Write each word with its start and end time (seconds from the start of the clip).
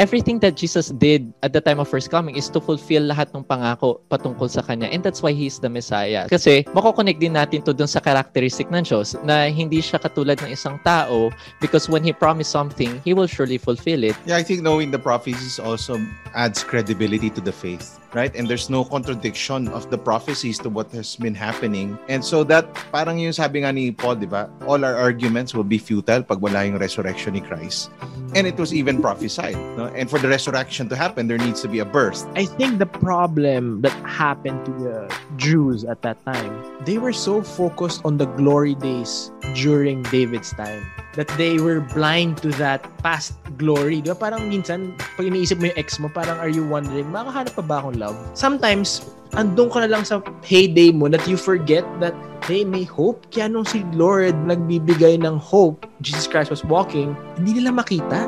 everything 0.00 0.40
that 0.40 0.56
Jesus 0.56 0.88
did 0.96 1.28
at 1.44 1.52
the 1.52 1.60
time 1.60 1.76
of 1.76 1.84
first 1.84 2.08
coming 2.08 2.40
is 2.40 2.48
to 2.48 2.58
fulfill 2.58 3.04
lahat 3.12 3.28
ng 3.36 3.44
pangako 3.44 4.00
patungkol 4.08 4.48
sa 4.48 4.64
kanya. 4.64 4.88
And 4.88 5.04
that's 5.04 5.20
why 5.20 5.36
he's 5.36 5.60
the 5.60 5.68
Messiah. 5.68 6.24
Kasi 6.24 6.64
makokonek 6.72 7.20
din 7.20 7.36
natin 7.36 7.60
to 7.68 7.76
dun 7.76 7.84
sa 7.84 8.00
characteristic 8.00 8.72
ng 8.72 8.80
Diyos 8.80 9.12
na 9.28 9.52
hindi 9.52 9.84
siya 9.84 10.00
katulad 10.00 10.40
ng 10.40 10.56
isang 10.56 10.80
tao 10.88 11.28
because 11.60 11.92
when 11.92 12.00
he 12.00 12.16
promised 12.16 12.48
something, 12.48 12.96
he 13.04 13.12
will 13.12 13.28
surely 13.28 13.60
fulfill 13.60 14.00
it. 14.00 14.16
Yeah, 14.24 14.40
I 14.40 14.42
think 14.42 14.64
knowing 14.64 14.88
the 14.88 14.98
prophecies 14.98 15.60
also 15.60 16.00
adds 16.32 16.64
credibility 16.64 17.28
to 17.36 17.44
the 17.44 17.52
faith. 17.52 17.99
Right? 18.14 18.34
And 18.34 18.48
there's 18.48 18.70
no 18.70 18.84
contradiction 18.84 19.68
of 19.68 19.90
the 19.90 19.98
prophecies 19.98 20.58
to 20.60 20.68
what 20.68 20.90
has 20.92 21.16
been 21.16 21.34
happening. 21.34 21.98
And 22.08 22.24
so 22.24 22.44
that, 22.44 22.72
parang 22.92 23.18
yung 23.18 23.32
sabi 23.32 23.62
nga 23.62 23.72
ni 23.72 23.92
Paul, 23.92 24.16
di 24.16 24.26
ba? 24.26 24.50
All 24.66 24.84
our 24.84 24.96
arguments 24.96 25.54
will 25.54 25.66
be 25.66 25.78
futile 25.78 26.22
pag 26.22 26.40
wala 26.40 26.66
yung 26.66 26.78
resurrection 26.78 27.34
ni 27.34 27.40
Christ. 27.40 27.90
And 28.34 28.46
it 28.46 28.56
was 28.56 28.74
even 28.74 29.02
prophesied. 29.02 29.58
No? 29.76 29.90
And 29.94 30.08
for 30.08 30.18
the 30.18 30.28
resurrection 30.28 30.88
to 30.90 30.96
happen, 30.96 31.26
there 31.26 31.38
needs 31.38 31.62
to 31.62 31.68
be 31.68 31.80
a 31.80 31.84
birth. 31.84 32.26
I 32.34 32.46
think 32.46 32.78
the 32.78 32.86
problem 32.86 33.82
that 33.82 33.94
happened 34.06 34.64
to 34.66 34.72
the 34.78 34.96
Jews 35.36 35.84
at 35.84 36.02
that 36.02 36.22
time, 36.24 36.62
they 36.84 36.98
were 36.98 37.12
so 37.12 37.42
focused 37.42 38.02
on 38.04 38.18
the 38.18 38.26
glory 38.26 38.74
days 38.74 39.30
during 39.54 40.02
David's 40.14 40.50
time 40.54 40.86
that 41.14 41.28
they 41.34 41.58
were 41.58 41.80
blind 41.80 42.38
to 42.44 42.54
that 42.60 42.84
past 43.02 43.34
glory. 43.58 44.00
Di 44.00 44.14
ba? 44.14 44.18
Parang 44.18 44.46
minsan, 44.46 44.94
pag 45.18 45.26
iniisip 45.26 45.58
mo 45.58 45.70
yung 45.70 45.78
ex 45.78 45.98
mo, 45.98 46.06
parang 46.10 46.38
are 46.38 46.50
you 46.50 46.62
wondering, 46.62 47.08
makahanap 47.10 47.54
pa 47.54 47.64
ba 47.64 47.76
akong 47.82 47.98
love? 47.98 48.16
Sometimes, 48.38 49.10
andun 49.34 49.70
ka 49.70 49.82
na 49.82 49.90
lang 49.90 50.02
sa 50.06 50.22
heyday 50.42 50.90
mo 50.90 51.10
that 51.10 51.22
you 51.26 51.34
forget 51.38 51.82
that 51.98 52.14
hey, 52.50 52.64
may 52.66 52.82
hope. 52.82 53.22
Kaya 53.30 53.46
nung 53.46 53.66
si 53.66 53.86
Lord 53.94 54.34
nagbibigay 54.46 55.22
ng 55.22 55.38
hope, 55.38 55.86
Jesus 56.02 56.26
Christ 56.26 56.50
was 56.50 56.66
walking, 56.66 57.14
hindi 57.38 57.62
nila 57.62 57.70
makita. 57.70 58.26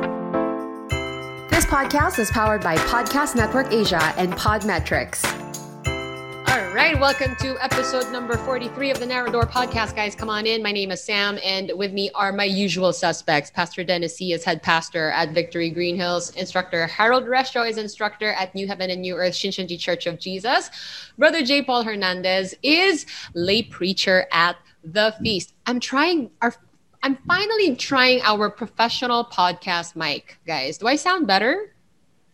This 1.51 1.67
podcast 1.67 2.19
is 2.19 2.31
powered 2.31 2.63
by 2.63 2.79
Podcast 2.87 3.35
Network 3.35 3.71
Asia 3.75 4.15
and 4.15 4.31
Podmetrics. 4.33 5.21
Right, 6.73 6.99
welcome 6.99 7.35
to 7.35 7.55
episode 7.63 8.11
number 8.11 8.35
43 8.35 8.89
of 8.89 8.99
the 8.99 9.05
Narrow 9.05 9.31
Door 9.31 9.45
podcast, 9.45 9.95
guys. 9.95 10.15
Come 10.15 10.27
on 10.27 10.47
in. 10.47 10.63
My 10.63 10.71
name 10.71 10.89
is 10.89 11.03
Sam, 11.03 11.37
and 11.43 11.71
with 11.75 11.93
me 11.93 12.09
are 12.15 12.31
my 12.31 12.45
usual 12.45 12.91
suspects. 12.91 13.51
Pastor 13.51 13.83
Dennis 13.83 14.15
C. 14.15 14.33
is 14.33 14.43
head 14.43 14.63
pastor 14.63 15.11
at 15.11 15.33
Victory 15.33 15.69
Green 15.69 15.95
Hills. 15.95 16.31
Instructor 16.31 16.87
Harold 16.87 17.25
Restro 17.25 17.69
is 17.69 17.77
instructor 17.77 18.31
at 18.31 18.55
New 18.55 18.65
Heaven 18.65 18.89
and 18.89 19.01
New 19.01 19.15
Earth 19.15 19.35
Shinshinji 19.35 19.77
Church 19.77 20.07
of 20.07 20.17
Jesus. 20.17 20.71
Brother 21.15 21.43
J. 21.43 21.61
Paul 21.61 21.83
Hernandez 21.83 22.55
is 22.63 23.05
lay 23.35 23.61
preacher 23.61 24.25
at 24.31 24.55
the 24.83 25.13
feast. 25.21 25.53
I'm 25.67 25.79
trying 25.79 26.31
our 26.41 26.55
I'm 27.03 27.17
finally 27.27 27.75
trying 27.75 28.23
our 28.23 28.49
professional 28.49 29.25
podcast 29.25 29.95
mic, 29.95 30.39
guys. 30.47 30.79
Do 30.79 30.87
I 30.87 30.95
sound 30.95 31.27
better? 31.27 31.75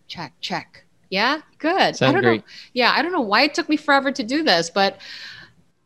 Check, 0.07 0.31
check. 0.39 0.85
Yeah, 1.09 1.41
good. 1.57 1.97
Sound 1.97 2.09
I 2.09 2.13
don't 2.13 2.23
great. 2.23 2.41
know. 2.41 2.47
Yeah, 2.73 2.93
I 2.93 3.01
don't 3.01 3.11
know 3.11 3.25
why 3.25 3.43
it 3.43 3.53
took 3.53 3.67
me 3.67 3.77
forever 3.77 4.11
to 4.11 4.23
do 4.23 4.43
this, 4.43 4.69
but 4.69 4.97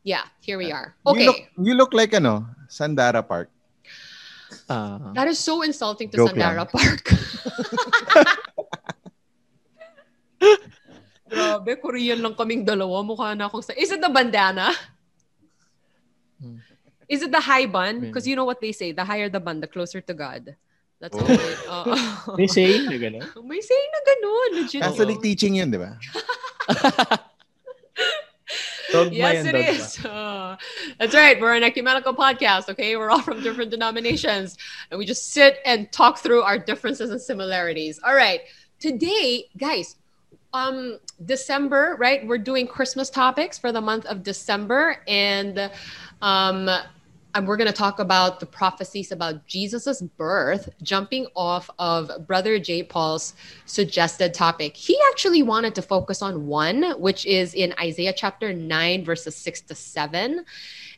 yeah, 0.03 0.23
here 0.41 0.57
we 0.57 0.71
are. 0.71 0.95
You 1.07 1.11
Okay, 1.11 1.25
look, 1.27 1.39
you 1.63 1.73
look 1.75 1.93
like 1.93 2.13
ano, 2.13 2.45
Sandara 2.67 3.25
Park. 3.25 3.49
Ah. 4.69 5.11
that 5.15 5.27
is 5.27 5.39
so 5.39 5.63
insulting 5.63 6.09
to 6.09 6.17
Joke 6.17 6.31
Sandara 6.31 6.63
lang. 6.63 6.67
Park. 6.67 7.03
Grabe, 11.33 11.81
Korean 11.81 12.21
lang 12.21 12.35
kaming 12.37 12.61
dalawa. 12.61 13.01
Mukha 13.01 13.33
na 13.33 13.49
akong 13.49 13.63
sa... 13.65 13.73
Is 13.73 13.89
it 13.89 13.97
the 13.97 14.09
bandana? 14.09 14.69
Hmm. 16.37 16.61
Is 17.09 17.25
it 17.25 17.31
the 17.33 17.41
high 17.41 17.65
bun? 17.65 17.99
Because 17.99 18.27
you 18.27 18.35
know 18.35 18.45
what 18.45 18.61
they 18.61 18.71
say, 18.71 18.91
the 18.93 19.03
higher 19.03 19.29
the 19.29 19.39
bun, 19.39 19.59
the 19.59 19.67
closer 19.67 19.99
to 20.01 20.13
God. 20.13 20.55
That's 21.03 21.19
Oh. 21.19 21.19
how 21.19 21.35
they... 21.35 22.31
Oo. 22.31 22.39
May 22.39 22.47
saying 22.47 22.87
na 22.87 22.95
gano'n. 22.95 23.27
May 23.43 23.59
saying 23.59 23.89
na 23.91 24.01
ganun. 24.07 24.49
Legit. 24.63 24.81
Catholic 24.87 25.19
oh. 25.19 25.25
teaching 25.27 25.59
yun, 25.59 25.67
di 25.67 25.75
ba? 25.75 25.99
Dogma 28.93 29.11
Yes, 29.11 29.43
yan, 29.43 29.47
it 29.47 29.51
dogma. 29.51 29.67
is. 29.67 30.05
Uh, 30.05 30.55
that's 30.99 31.11
right. 31.13 31.41
We're 31.41 31.55
an 31.59 31.63
ecumenical 31.63 32.13
podcast, 32.15 32.69
okay? 32.69 32.95
We're 32.95 33.09
all 33.09 33.21
from 33.21 33.43
different 33.43 33.71
denominations, 33.71 34.55
and 34.91 34.97
we 34.97 35.03
just 35.03 35.33
sit 35.33 35.59
and 35.65 35.91
talk 35.91 36.19
through 36.19 36.43
our 36.43 36.57
differences 36.57 37.09
and 37.09 37.19
similarities. 37.19 37.99
All 37.99 38.15
right. 38.15 38.41
Today, 38.79 39.49
guys, 39.57 39.97
um, 40.53 40.99
December, 41.25 41.97
right? 41.99 42.25
We're 42.25 42.37
doing 42.37 42.67
Christmas 42.67 43.09
topics 43.09 43.57
for 43.57 43.71
the 43.73 43.81
month 43.81 44.05
of 44.05 44.23
December, 44.23 45.03
and 45.07 45.71
um, 46.21 46.69
and 47.35 47.47
we're 47.47 47.57
going 47.57 47.67
to 47.67 47.73
talk 47.73 47.99
about 47.99 48.39
the 48.39 48.45
prophecies 48.45 49.11
about 49.11 49.47
Jesus's 49.47 50.01
birth, 50.01 50.69
jumping 50.83 51.25
off 51.35 51.69
of 51.79 52.11
Brother 52.27 52.59
J. 52.59 52.83
Paul's 52.83 53.33
suggested 53.65 54.33
topic. 54.33 54.75
He 54.75 54.99
actually 55.09 55.41
wanted 55.41 55.73
to 55.75 55.81
focus 55.81 56.21
on 56.21 56.45
one, 56.45 56.91
which 56.99 57.25
is 57.25 57.55
in 57.55 57.73
Isaiah 57.79 58.13
chapter 58.15 58.53
9, 58.53 59.03
verses 59.03 59.35
6 59.35 59.61
to 59.61 59.75
7. 59.75 60.45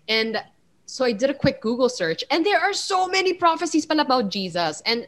And 0.10 0.44
so 0.86 1.06
I 1.06 1.14
did 1.14 1.30
a 1.30 1.34
quick 1.34 1.62
Google 1.62 1.90
search, 1.90 2.24
and 2.30 2.46
there 2.46 2.60
are 2.60 2.74
so 2.74 3.08
many 3.08 3.34
prophecies 3.34 3.88
about 3.90 4.30
Jesus. 4.30 4.82
And 4.86 5.08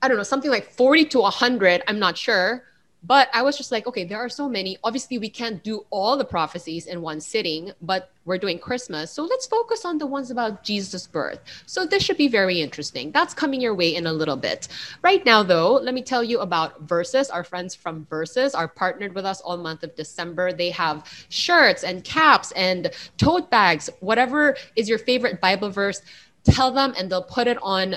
I 0.00 0.08
don't 0.08 0.16
know, 0.16 0.22
something 0.22 0.50
like 0.50 0.70
40 0.70 1.06
to 1.06 1.20
100, 1.20 1.82
I'm 1.88 1.98
not 1.98 2.16
sure. 2.16 2.62
But 3.04 3.28
I 3.32 3.42
was 3.42 3.56
just 3.56 3.70
like, 3.70 3.86
okay, 3.86 4.04
there 4.04 4.18
are 4.18 4.28
so 4.28 4.48
many. 4.48 4.76
Obviously, 4.82 5.18
we 5.18 5.30
can't 5.30 5.62
do 5.62 5.86
all 5.90 6.16
the 6.16 6.24
prophecies 6.24 6.86
in 6.86 7.00
one 7.00 7.20
sitting, 7.20 7.72
but 7.80 8.10
we're 8.24 8.38
doing 8.38 8.58
Christmas. 8.58 9.12
So 9.12 9.22
let's 9.24 9.46
focus 9.46 9.84
on 9.84 9.98
the 9.98 10.06
ones 10.06 10.32
about 10.32 10.64
Jesus' 10.64 11.06
birth. 11.06 11.38
So 11.66 11.86
this 11.86 12.02
should 12.02 12.16
be 12.16 12.26
very 12.26 12.60
interesting. 12.60 13.12
That's 13.12 13.34
coming 13.34 13.60
your 13.60 13.74
way 13.74 13.94
in 13.94 14.06
a 14.08 14.12
little 14.12 14.36
bit. 14.36 14.66
Right 15.00 15.24
now, 15.24 15.44
though, 15.44 15.74
let 15.74 15.94
me 15.94 16.02
tell 16.02 16.24
you 16.24 16.40
about 16.40 16.80
Versus. 16.82 17.30
Our 17.30 17.44
friends 17.44 17.74
from 17.74 18.04
Versus 18.10 18.54
are 18.54 18.68
partnered 18.68 19.14
with 19.14 19.24
us 19.24 19.40
all 19.40 19.56
month 19.56 19.84
of 19.84 19.94
December. 19.94 20.52
They 20.52 20.70
have 20.70 21.04
shirts 21.28 21.84
and 21.84 22.02
caps 22.02 22.52
and 22.52 22.90
tote 23.16 23.48
bags, 23.48 23.88
whatever 24.00 24.56
is 24.74 24.88
your 24.88 24.98
favorite 24.98 25.40
Bible 25.40 25.70
verse. 25.70 26.02
Tell 26.44 26.72
them, 26.72 26.94
and 26.96 27.10
they'll 27.10 27.22
put 27.22 27.46
it 27.46 27.58
on 27.62 27.96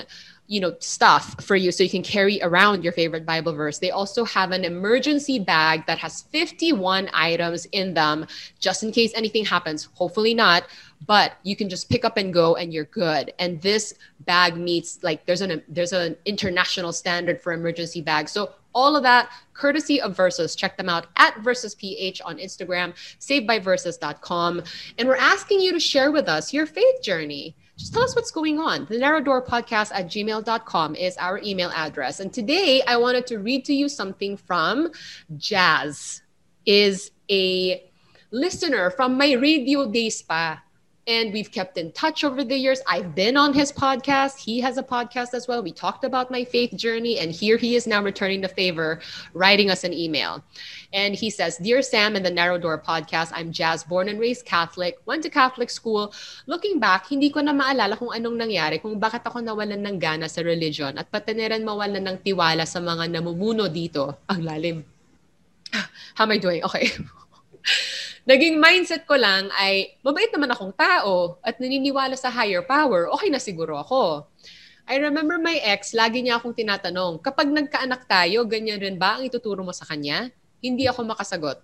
you 0.52 0.60
know 0.60 0.74
stuff 0.80 1.42
for 1.42 1.56
you 1.56 1.72
so 1.72 1.82
you 1.82 1.88
can 1.88 2.02
carry 2.02 2.38
around 2.42 2.84
your 2.84 2.92
favorite 2.92 3.24
bible 3.24 3.54
verse. 3.54 3.78
They 3.78 3.90
also 3.90 4.24
have 4.24 4.50
an 4.50 4.64
emergency 4.64 5.38
bag 5.38 5.86
that 5.86 5.98
has 5.98 6.22
51 6.22 7.08
items 7.14 7.64
in 7.72 7.94
them 7.94 8.26
just 8.60 8.82
in 8.82 8.92
case 8.92 9.12
anything 9.14 9.46
happens. 9.46 9.88
Hopefully 9.94 10.34
not 10.34 10.64
but 11.06 11.32
you 11.42 11.56
can 11.56 11.68
just 11.68 11.88
pick 11.88 12.04
up 12.04 12.16
and 12.16 12.32
go 12.32 12.54
and 12.54 12.72
you're 12.72 12.84
good. 12.84 13.32
And 13.38 13.60
this 13.60 13.94
bag 14.20 14.56
meets 14.56 15.02
like 15.02 15.26
there's 15.26 15.40
an 15.40 15.62
there's 15.68 15.92
an 15.92 16.16
international 16.26 16.92
standard 16.92 17.40
for 17.40 17.52
emergency 17.52 18.02
bags. 18.02 18.30
So 18.30 18.52
all 18.74 18.96
of 18.96 19.02
that 19.02 19.30
courtesy 19.54 20.00
of 20.00 20.16
versus 20.16 20.54
check 20.54 20.76
them 20.76 20.88
out 20.88 21.06
at 21.16 21.38
versus 21.40 21.74
ph 21.74 22.22
on 22.22 22.38
instagram 22.38 22.94
savedbyversus.com 23.20 24.62
and 24.96 25.06
we're 25.06 25.14
asking 25.16 25.60
you 25.60 25.72
to 25.72 25.78
share 25.78 26.10
with 26.10 26.26
us 26.26 26.54
your 26.54 26.64
faith 26.64 27.02
journey 27.02 27.54
just 27.82 27.92
tell 27.92 28.04
us 28.04 28.14
what's 28.14 28.30
going 28.30 28.60
on. 28.60 28.86
The 28.88 28.96
Narrow 28.96 29.20
Door 29.20 29.44
Podcast 29.46 29.90
at 29.92 30.06
gmail.com 30.06 30.94
is 30.94 31.16
our 31.16 31.40
email 31.42 31.68
address. 31.74 32.20
And 32.20 32.32
today 32.32 32.80
I 32.86 32.96
wanted 32.96 33.26
to 33.26 33.38
read 33.38 33.64
to 33.64 33.74
you 33.74 33.88
something 33.88 34.36
from 34.36 34.92
Jazz, 35.36 36.22
is 36.64 37.10
a 37.28 37.82
listener 38.30 38.92
from 38.92 39.18
my 39.18 39.32
radio 39.32 39.90
days 39.90 40.22
pa. 40.22 40.62
And 41.10 41.32
we've 41.32 41.50
kept 41.50 41.78
in 41.78 41.90
touch 41.90 42.22
over 42.22 42.44
the 42.44 42.54
years. 42.54 42.78
I've 42.86 43.14
been 43.18 43.36
on 43.36 43.52
his 43.52 43.72
podcast. 43.74 44.38
He 44.38 44.60
has 44.62 44.78
a 44.78 44.86
podcast 44.86 45.34
as 45.34 45.48
well. 45.48 45.58
We 45.58 45.74
talked 45.74 46.04
about 46.06 46.30
my 46.30 46.44
faith 46.46 46.78
journey, 46.78 47.18
and 47.18 47.34
here 47.34 47.58
he 47.58 47.74
is 47.74 47.90
now 47.90 47.98
returning 47.98 48.40
the 48.40 48.46
favor, 48.46 49.02
writing 49.34 49.66
us 49.66 49.82
an 49.82 49.92
email. 49.92 50.44
And 50.92 51.18
he 51.18 51.28
says, 51.28 51.58
Dear 51.58 51.82
Sam 51.82 52.14
and 52.14 52.24
the 52.24 52.30
Narrow 52.30 52.54
Door 52.54 52.86
podcast, 52.86 53.32
I'm 53.34 53.50
Jazz, 53.50 53.82
born 53.82 54.08
and 54.08 54.20
raised 54.20 54.46
Catholic, 54.46 55.02
went 55.04 55.24
to 55.24 55.30
Catholic 55.30 55.70
school. 55.70 56.14
Looking 56.46 56.78
back, 56.78 57.10
hindi 57.10 57.30
ko 57.30 57.40
na 57.42 57.50
maalala 57.50 57.98
kung 57.98 58.14
anong 58.14 58.38
nangyari, 58.38 58.78
kung 58.78 59.00
bakit 59.02 59.26
ako 59.26 59.42
nawalan 59.42 59.82
ng 59.82 59.98
gana 59.98 60.30
sa 60.30 60.46
religion 60.46 60.94
at 60.98 61.10
pati 61.10 61.34
na 61.34 61.50
rin 61.50 61.66
mawalan 61.66 61.98
ng 61.98 62.22
tiwala 62.22 62.62
sa 62.62 62.78
mga 62.78 63.10
namumuno 63.10 63.66
dito. 63.66 64.22
Ang 64.30 64.46
lalim. 64.46 64.78
Ah, 65.74 65.90
how 66.14 66.30
am 66.30 66.30
I 66.30 66.38
doing? 66.38 66.62
Okay. 66.62 66.94
Naging 68.22 68.62
mindset 68.62 69.02
ko 69.02 69.18
lang 69.18 69.50
ay, 69.58 69.98
mabait 69.98 70.30
naman 70.30 70.46
akong 70.54 70.70
tao 70.70 71.42
at 71.42 71.58
naniniwala 71.58 72.14
sa 72.14 72.30
higher 72.30 72.62
power, 72.62 73.10
okay 73.10 73.26
na 73.26 73.42
siguro 73.42 73.74
ako. 73.74 74.30
I 74.86 75.02
remember 75.02 75.42
my 75.42 75.58
ex, 75.58 75.90
lagi 75.90 76.22
niya 76.22 76.38
akong 76.38 76.54
tinatanong, 76.54 77.18
kapag 77.18 77.50
nagkaanak 77.50 78.06
tayo, 78.06 78.46
ganyan 78.46 78.78
rin 78.78 78.94
ba 78.94 79.18
ang 79.18 79.26
ituturo 79.26 79.66
mo 79.66 79.74
sa 79.74 79.82
kanya? 79.90 80.30
Hindi 80.62 80.86
ako 80.86 81.02
makasagot. 81.02 81.58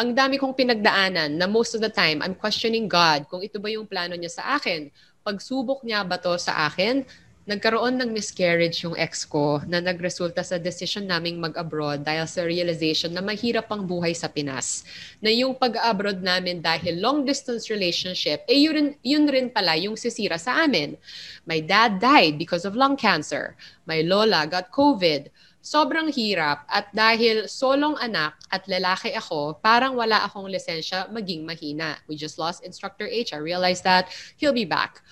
Ang 0.00 0.16
dami 0.16 0.40
kong 0.40 0.56
pinagdaanan 0.56 1.36
na 1.36 1.44
most 1.44 1.76
of 1.76 1.84
the 1.84 1.92
time, 1.92 2.24
I'm 2.24 2.32
questioning 2.32 2.88
God 2.88 3.28
kung 3.28 3.44
ito 3.44 3.60
ba 3.60 3.68
yung 3.68 3.84
plano 3.84 4.16
niya 4.16 4.32
sa 4.32 4.56
akin. 4.56 4.88
Pagsubok 5.20 5.84
niya 5.84 6.08
ba 6.08 6.16
to 6.16 6.32
sa 6.40 6.72
akin? 6.72 7.04
Nagkaroon 7.48 7.96
ng 7.96 8.12
miscarriage 8.12 8.84
yung 8.84 8.92
ex 8.92 9.24
ko 9.24 9.64
na 9.64 9.80
nagresulta 9.80 10.44
sa 10.44 10.60
decision 10.60 11.08
naming 11.08 11.40
mag-abroad 11.40 12.04
dahil 12.04 12.28
sa 12.28 12.44
realization 12.44 13.08
na 13.08 13.24
mahirap 13.24 13.72
ang 13.72 13.88
buhay 13.88 14.12
sa 14.12 14.28
Pinas. 14.28 14.84
Na 15.16 15.32
yung 15.32 15.56
pag-abroad 15.56 16.20
namin 16.20 16.60
dahil 16.60 17.00
long-distance 17.00 17.72
relationship, 17.72 18.44
eh 18.44 18.68
yun, 18.68 18.74
rin- 18.76 18.96
yun 19.00 19.24
rin 19.24 19.48
pala 19.48 19.80
yung 19.80 19.96
sisira 19.96 20.36
sa 20.36 20.60
amin. 20.60 21.00
My 21.48 21.64
dad 21.64 21.96
died 21.96 22.36
because 22.36 22.68
of 22.68 22.76
lung 22.76 23.00
cancer. 23.00 23.56
My 23.88 24.04
lola 24.04 24.44
got 24.44 24.68
COVID. 24.68 25.32
sobrang 25.58 26.08
hirap 26.08 26.64
at 26.70 26.88
dahil 26.96 27.44
solong 27.44 27.92
anak 28.00 28.40
at 28.48 28.64
lalaki 28.70 29.12
ako, 29.12 29.58
parang 29.60 29.98
wala 30.00 30.24
akong 30.24 30.48
lisensya 30.48 31.12
maging 31.12 31.44
mahina. 31.44 32.00
We 32.08 32.16
just 32.16 32.40
lost 32.40 32.64
instructor 32.64 33.04
H. 33.04 33.36
I 33.36 33.40
realized 33.42 33.84
that 33.84 34.08
he'll 34.40 34.56
be 34.56 34.64
back. 34.64 35.04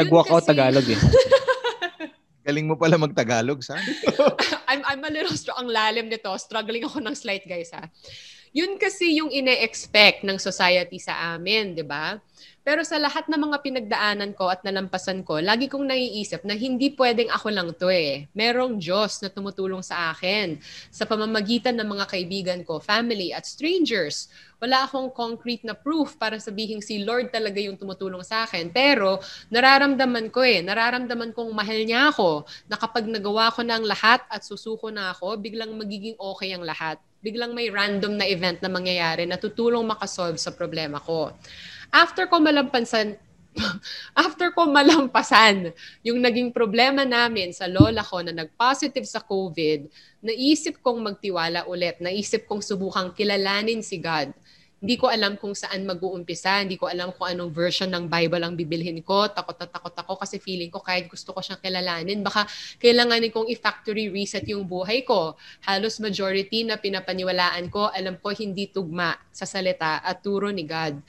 Nag-walk 0.00 0.30
out 0.32 0.48
Tagalog 0.48 0.86
eh. 0.88 0.96
Galing 2.48 2.64
mo 2.64 2.80
pala 2.80 2.96
mag-Tagalog, 2.96 3.60
Sam. 3.60 3.76
I'm, 4.72 4.80
I'm 4.88 5.04
a 5.04 5.12
little, 5.12 5.36
str- 5.36 5.52
ang 5.52 5.68
lalim 5.68 6.08
nito. 6.08 6.32
Struggling 6.40 6.88
ako 6.88 7.04
ng 7.04 7.12
slight, 7.12 7.44
guys, 7.44 7.68
ha. 7.76 7.84
Yun 8.56 8.80
kasi 8.80 9.20
yung 9.20 9.28
ine-expect 9.28 10.24
ng 10.24 10.40
society 10.40 10.96
sa 10.96 11.36
amin, 11.36 11.76
di 11.76 11.84
ba? 11.84 12.16
Pero 12.64 12.80
sa 12.88 12.96
lahat 12.96 13.28
ng 13.28 13.36
mga 13.36 13.60
pinagdaanan 13.60 14.32
ko 14.32 14.48
at 14.48 14.64
nalampasan 14.64 15.20
ko, 15.28 15.44
lagi 15.44 15.68
kong 15.68 15.92
naiisip 15.92 16.40
na 16.48 16.56
hindi 16.56 16.92
pwedeng 16.96 17.28
ako 17.28 17.48
lang 17.52 17.68
to 17.76 17.92
eh. 17.92 18.32
Merong 18.32 18.80
Diyos 18.80 19.20
na 19.20 19.28
tumutulong 19.28 19.84
sa 19.84 20.16
akin 20.16 20.56
sa 20.88 21.04
pamamagitan 21.04 21.76
ng 21.76 21.88
mga 21.88 22.04
kaibigan 22.08 22.60
ko, 22.64 22.80
family 22.80 23.28
at 23.28 23.44
strangers. 23.44 24.32
Wala 24.58 24.86
akong 24.86 25.14
concrete 25.14 25.62
na 25.62 25.74
proof 25.74 26.18
para 26.18 26.38
sabihin 26.42 26.82
si 26.82 27.02
Lord 27.06 27.30
talaga 27.30 27.62
yung 27.62 27.78
tumutulong 27.78 28.26
sa 28.26 28.44
akin. 28.46 28.74
Pero 28.74 29.22
nararamdaman 29.54 30.34
ko 30.34 30.42
eh, 30.42 30.60
nararamdaman 30.62 31.30
kong 31.30 31.50
mahal 31.54 31.78
niya 31.82 32.10
ako 32.10 32.46
na 32.66 32.74
kapag 32.74 33.06
nagawa 33.06 33.54
ko 33.54 33.62
na 33.62 33.78
lahat 33.78 34.22
at 34.26 34.42
susuko 34.42 34.90
na 34.90 35.14
ako, 35.14 35.38
biglang 35.38 35.74
magiging 35.78 36.18
okay 36.18 36.52
ang 36.52 36.66
lahat. 36.66 36.98
Biglang 37.22 37.54
may 37.54 37.70
random 37.70 38.14
na 38.14 38.26
event 38.26 38.62
na 38.62 38.70
mangyayari 38.70 39.26
na 39.26 39.38
tutulong 39.38 39.82
makasolve 39.82 40.38
sa 40.38 40.54
problema 40.54 41.02
ko 41.02 41.34
after 41.92 42.28
ko 42.28 42.40
malampasan, 42.40 43.16
after 44.26 44.52
ko 44.52 44.68
malampasan 44.68 45.72
yung 46.04 46.20
naging 46.20 46.52
problema 46.52 47.02
namin 47.02 47.50
sa 47.50 47.66
lola 47.66 48.04
ko 48.04 48.20
na 48.20 48.32
nag-positive 48.32 49.08
sa 49.08 49.24
COVID, 49.24 49.88
naisip 50.22 50.80
kong 50.84 51.00
magtiwala 51.00 51.66
ulit. 51.66 51.98
Naisip 51.98 52.46
kong 52.46 52.62
subukang 52.62 53.14
kilalanin 53.16 53.80
si 53.82 53.98
God. 53.98 54.30
Hindi 54.78 54.94
ko 54.94 55.10
alam 55.10 55.34
kung 55.34 55.58
saan 55.58 55.82
mag-uumpisa. 55.82 56.62
Hindi 56.62 56.78
ko 56.78 56.86
alam 56.86 57.10
kung 57.10 57.26
anong 57.26 57.50
version 57.50 57.90
ng 57.90 58.06
Bible 58.06 58.42
ang 58.46 58.54
bibilhin 58.54 59.02
ko. 59.02 59.26
Takot 59.26 59.58
na 59.58 59.66
takot 59.66 59.90
ako 59.90 60.12
kasi 60.22 60.38
feeling 60.38 60.70
ko 60.70 60.78
kahit 60.78 61.10
gusto 61.10 61.34
ko 61.34 61.42
siyang 61.42 61.58
kilalanin, 61.58 62.22
baka 62.22 62.46
kailanganin 62.78 63.34
kong 63.34 63.50
i-factory 63.50 64.06
reset 64.06 64.46
yung 64.46 64.62
buhay 64.62 65.02
ko. 65.02 65.34
Halos 65.66 65.98
majority 65.98 66.62
na 66.62 66.78
pinapaniwalaan 66.78 67.66
ko, 67.74 67.90
alam 67.90 68.22
ko 68.22 68.30
hindi 68.30 68.70
tugma 68.70 69.18
sa 69.34 69.50
salita 69.50 69.98
at 69.98 70.22
turo 70.22 70.54
ni 70.54 70.62
God 70.62 71.02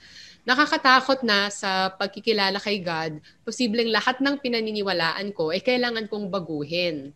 nakakatakot 0.48 1.20
na 1.20 1.52
sa 1.52 1.92
pagkikilala 1.92 2.56
kay 2.58 2.80
God, 2.80 3.20
posibleng 3.44 3.92
lahat 3.92 4.24
ng 4.24 4.40
pinaniniwalaan 4.40 5.36
ko 5.36 5.52
ay 5.52 5.60
kailangan 5.60 6.08
kong 6.08 6.32
baguhin. 6.32 7.12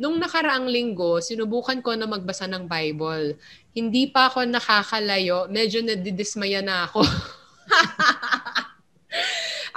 Nung 0.00 0.16
nakaraang 0.16 0.66
linggo, 0.66 1.20
sinubukan 1.20 1.84
ko 1.84 1.92
na 1.92 2.08
magbasa 2.08 2.48
ng 2.48 2.64
Bible. 2.64 3.36
Hindi 3.76 4.08
pa 4.08 4.32
ako 4.32 4.48
nakakalayo, 4.48 5.46
medyo 5.52 5.84
nadidismaya 5.84 6.64
na 6.64 6.88
ako. 6.88 7.02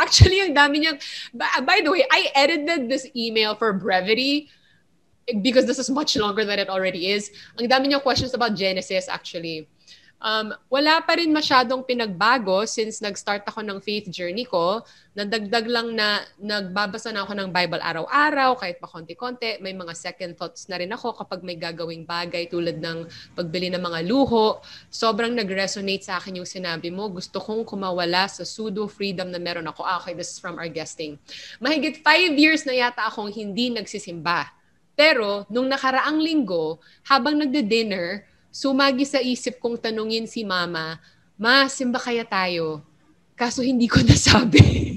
Actually, 0.04 0.44
ang 0.44 0.56
dami 0.56 0.84
niyang... 0.84 1.00
By 1.64 1.84
the 1.84 1.92
way, 1.92 2.04
I 2.08 2.32
edited 2.36 2.88
this 2.88 3.08
email 3.16 3.56
for 3.56 3.76
brevity 3.76 4.52
because 5.44 5.68
this 5.68 5.80
is 5.80 5.92
much 5.92 6.16
longer 6.16 6.44
than 6.44 6.60
it 6.60 6.72
already 6.72 7.12
is. 7.12 7.32
Ang 7.60 7.68
dami 7.68 7.92
niyang 7.92 8.04
questions 8.04 8.32
about 8.32 8.56
Genesis, 8.56 9.12
actually 9.12 9.68
um, 10.26 10.48
wala 10.74 10.98
pa 11.06 11.22
rin 11.22 11.30
masyadong 11.30 11.86
pinagbago 11.86 12.66
since 12.66 12.98
nag-start 12.98 13.46
ako 13.46 13.62
ng 13.62 13.78
faith 13.78 14.10
journey 14.10 14.50
ko. 14.50 14.82
Nadagdag 15.14 15.70
lang 15.70 15.94
na 15.94 16.26
nagbabasa 16.42 17.14
na 17.14 17.24
ako 17.24 17.38
ng 17.38 17.50
Bible 17.54 17.80
araw-araw, 17.80 18.58
kahit 18.58 18.82
pa 18.82 18.90
konti-konti. 18.90 19.62
May 19.62 19.78
mga 19.78 19.94
second 19.94 20.34
thoughts 20.36 20.66
na 20.68 20.82
rin 20.82 20.90
ako 20.92 21.14
kapag 21.16 21.46
may 21.46 21.56
gagawing 21.56 22.04
bagay 22.04 22.50
tulad 22.50 22.82
ng 22.82 23.06
pagbili 23.38 23.70
ng 23.70 23.80
mga 23.80 24.02
luho. 24.10 24.60
Sobrang 24.90 25.32
nag-resonate 25.32 26.04
sa 26.04 26.18
akin 26.18 26.42
yung 26.42 26.50
sinabi 26.50 26.90
mo. 26.90 27.08
Gusto 27.08 27.38
kong 27.40 27.64
kumawala 27.64 28.26
sa 28.28 28.44
pseudo-freedom 28.44 29.30
na 29.30 29.40
meron 29.40 29.70
ako. 29.70 29.86
Ah, 29.86 30.02
okay, 30.02 30.18
this 30.18 30.36
is 30.36 30.42
from 30.42 30.58
our 30.58 30.68
guesting. 30.68 31.16
Mahigit 31.62 32.02
five 32.02 32.34
years 32.36 32.66
na 32.66 32.74
yata 32.76 33.08
akong 33.08 33.30
hindi 33.30 33.72
nagsisimba. 33.72 34.52
Pero, 34.96 35.44
nung 35.52 35.68
nakaraang 35.68 36.24
linggo, 36.24 36.80
habang 37.04 37.36
nagde-dinner, 37.36 38.24
Sumagi 38.56 39.04
sa 39.04 39.20
isip 39.20 39.60
kong 39.60 39.76
tanungin 39.76 40.24
si 40.32 40.48
mama, 40.48 40.96
Ma, 41.36 41.68
simba 41.68 42.00
kaya 42.00 42.24
tayo? 42.24 42.80
Kaso 43.36 43.60
hindi 43.60 43.92
ko 43.92 44.00
nasabi. 44.08 44.96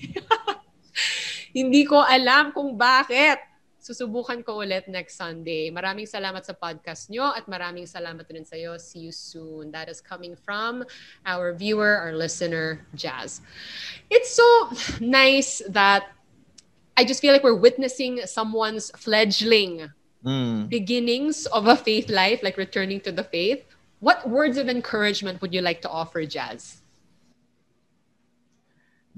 hindi 1.50 1.82
ko 1.82 1.98
alam 1.98 2.54
kung 2.54 2.78
bakit. 2.78 3.42
Susubukan 3.82 4.38
ko 4.46 4.62
ulit 4.62 4.86
next 4.86 5.18
Sunday. 5.18 5.74
Maraming 5.74 6.06
salamat 6.06 6.46
sa 6.46 6.54
podcast 6.54 7.10
nyo 7.10 7.34
at 7.34 7.50
maraming 7.50 7.90
salamat 7.90 8.22
rin 8.30 8.46
sa 8.46 8.54
iyo. 8.54 8.78
See 8.78 9.10
you 9.10 9.10
soon. 9.10 9.74
That 9.74 9.90
is 9.90 9.98
coming 9.98 10.38
from 10.38 10.86
our 11.26 11.50
viewer, 11.50 11.98
our 11.98 12.14
listener, 12.14 12.86
Jazz. 12.94 13.42
It's 14.06 14.30
so 14.30 14.46
nice 15.02 15.66
that 15.66 16.06
I 16.94 17.02
just 17.02 17.18
feel 17.18 17.34
like 17.34 17.42
we're 17.42 17.58
witnessing 17.58 18.22
someone's 18.30 18.94
fledgling 18.94 19.90
mm. 20.24 20.68
beginnings 20.68 21.46
of 21.46 21.66
a 21.66 21.76
faith 21.76 22.10
life, 22.10 22.42
like 22.42 22.56
returning 22.56 23.00
to 23.02 23.12
the 23.12 23.24
faith, 23.24 23.64
what 24.00 24.28
words 24.28 24.56
of 24.58 24.68
encouragement 24.68 25.40
would 25.42 25.52
you 25.52 25.60
like 25.60 25.82
to 25.82 25.90
offer, 25.90 26.24
Jazz? 26.24 26.82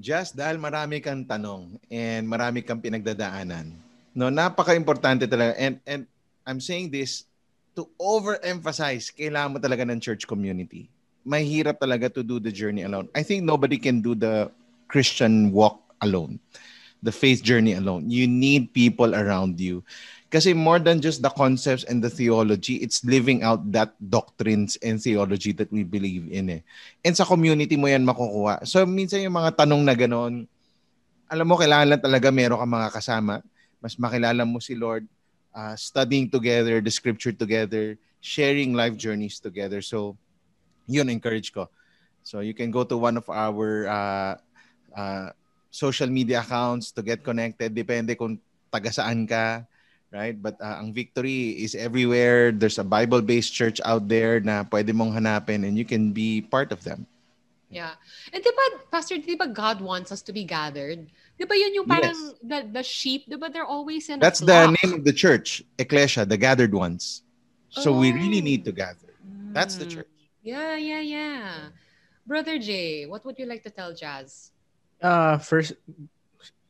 Jazz, 0.01 0.33
dahil 0.33 0.57
marami 0.57 0.97
kang 0.97 1.21
tanong 1.21 1.77
and 1.93 2.25
marami 2.25 2.65
kang 2.65 2.81
pinagdadaanan. 2.81 3.69
No, 4.17 4.33
napaka-importante 4.33 5.29
talaga. 5.29 5.53
And, 5.61 5.77
and 5.85 6.09
I'm 6.45 6.57
saying 6.57 6.89
this 6.89 7.29
to 7.77 7.85
overemphasize, 8.01 9.13
kailangan 9.13 9.53
mo 9.53 9.57
talaga 9.61 9.85
ng 9.85 10.01
church 10.01 10.25
community. 10.25 10.89
Mahirap 11.21 11.77
talaga 11.77 12.09
to 12.09 12.25
do 12.25 12.41
the 12.41 12.49
journey 12.49 12.81
alone. 12.81 13.07
I 13.13 13.21
think 13.21 13.45
nobody 13.45 13.77
can 13.77 14.01
do 14.01 14.17
the 14.17 14.49
Christian 14.89 15.53
walk 15.53 15.79
alone, 16.01 16.41
the 17.05 17.13
faith 17.13 17.45
journey 17.45 17.77
alone. 17.77 18.09
You 18.09 18.25
need 18.25 18.73
people 18.73 19.13
around 19.13 19.61
you. 19.61 19.85
Kasi 20.31 20.55
more 20.55 20.79
than 20.79 21.03
just 21.03 21.19
the 21.19 21.27
concepts 21.27 21.83
and 21.91 21.99
the 21.99 22.07
theology, 22.07 22.79
it's 22.79 23.03
living 23.03 23.43
out 23.43 23.59
that 23.75 23.91
doctrines 23.99 24.79
and 24.79 24.95
theology 24.95 25.51
that 25.51 25.67
we 25.75 25.83
believe 25.83 26.31
in 26.31 26.47
eh. 26.47 26.61
And 27.03 27.11
sa 27.11 27.27
community 27.27 27.75
mo 27.75 27.91
yan 27.91 28.07
makukuha. 28.07 28.63
So 28.63 28.87
minsan 28.87 29.27
yung 29.27 29.35
mga 29.35 29.59
tanong 29.59 29.83
na 29.83 29.91
gano'n, 29.91 30.47
alam 31.31 31.45
mo, 31.47 31.59
kailangan 31.59 31.87
lang 31.91 32.03
talaga 32.03 32.27
meron 32.31 32.59
ka 32.59 32.67
mga 32.67 32.89
kasama. 32.95 33.43
Mas 33.83 33.99
makilala 33.99 34.47
mo 34.47 34.63
si 34.63 34.71
Lord, 34.71 35.03
uh, 35.51 35.75
studying 35.75 36.31
together, 36.31 36.79
the 36.79 36.91
scripture 36.91 37.35
together, 37.35 37.99
sharing 38.23 38.71
life 38.71 38.95
journeys 38.95 39.39
together. 39.39 39.79
So, 39.83 40.15
yun, 40.87 41.11
encourage 41.11 41.51
ko. 41.51 41.71
So, 42.23 42.39
you 42.39 42.55
can 42.55 42.71
go 42.71 42.83
to 42.87 42.95
one 42.95 43.15
of 43.15 43.27
our 43.27 43.87
uh, 43.87 44.33
uh, 44.95 45.27
social 45.71 46.11
media 46.11 46.43
accounts 46.43 46.91
to 46.95 47.01
get 47.03 47.23
connected. 47.23 47.71
Depende 47.71 48.15
kung 48.19 48.35
taga 48.67 48.91
saan 48.91 49.23
ka 49.23 49.63
right? 50.11 50.35
But 50.35 50.59
uh, 50.61 50.77
ang 50.83 50.93
victory 50.93 51.55
is 51.63 51.73
everywhere. 51.73 52.51
There's 52.51 52.77
a 52.77 52.83
Bible-based 52.83 53.53
church 53.53 53.79
out 53.85 54.07
there 54.07 54.39
na 54.39 54.63
pwede 54.67 54.91
mong 54.91 55.15
hanapin 55.15 55.63
and 55.63 55.77
you 55.77 55.85
can 55.87 56.11
be 56.11 56.43
part 56.43 56.71
of 56.71 56.83
them. 56.83 57.07
Yeah. 57.71 57.95
And 58.35 58.43
di 58.43 58.51
ba, 58.51 58.83
Pastor, 58.91 59.17
di 59.17 59.39
ba 59.39 59.47
God 59.47 59.79
wants 59.79 60.11
us 60.11 60.21
to 60.27 60.35
be 60.35 60.43
gathered? 60.43 61.07
Di 61.39 61.47
ba 61.47 61.55
yun 61.55 61.73
yung 61.73 61.87
parang 61.87 62.11
yes. 62.11 62.35
the, 62.43 62.59
the 62.67 62.83
sheep, 62.83 63.23
di 63.31 63.39
ba 63.39 63.47
they're 63.47 63.65
always 63.65 64.11
in 64.11 64.19
That's 64.19 64.43
the 64.43 64.75
name 64.83 64.91
of 64.93 65.07
the 65.07 65.15
church, 65.15 65.63
Ecclesia, 65.79 66.27
the 66.27 66.35
gathered 66.35 66.75
ones. 66.75 67.23
So 67.71 67.95
oh. 67.95 67.99
we 67.99 68.11
really 68.11 68.43
need 68.43 68.67
to 68.67 68.75
gather. 68.75 69.15
That's 69.55 69.79
the 69.79 69.87
mm. 69.87 69.95
church. 69.95 70.11
Yeah, 70.43 70.75
yeah, 70.75 70.99
yeah. 70.99 71.71
Brother 72.27 72.59
Jay, 72.59 73.07
what 73.07 73.23
would 73.23 73.39
you 73.39 73.47
like 73.47 73.63
to 73.63 73.71
tell 73.71 73.95
Jazz? 73.95 74.51
Uh, 75.01 75.37
first, 75.37 75.73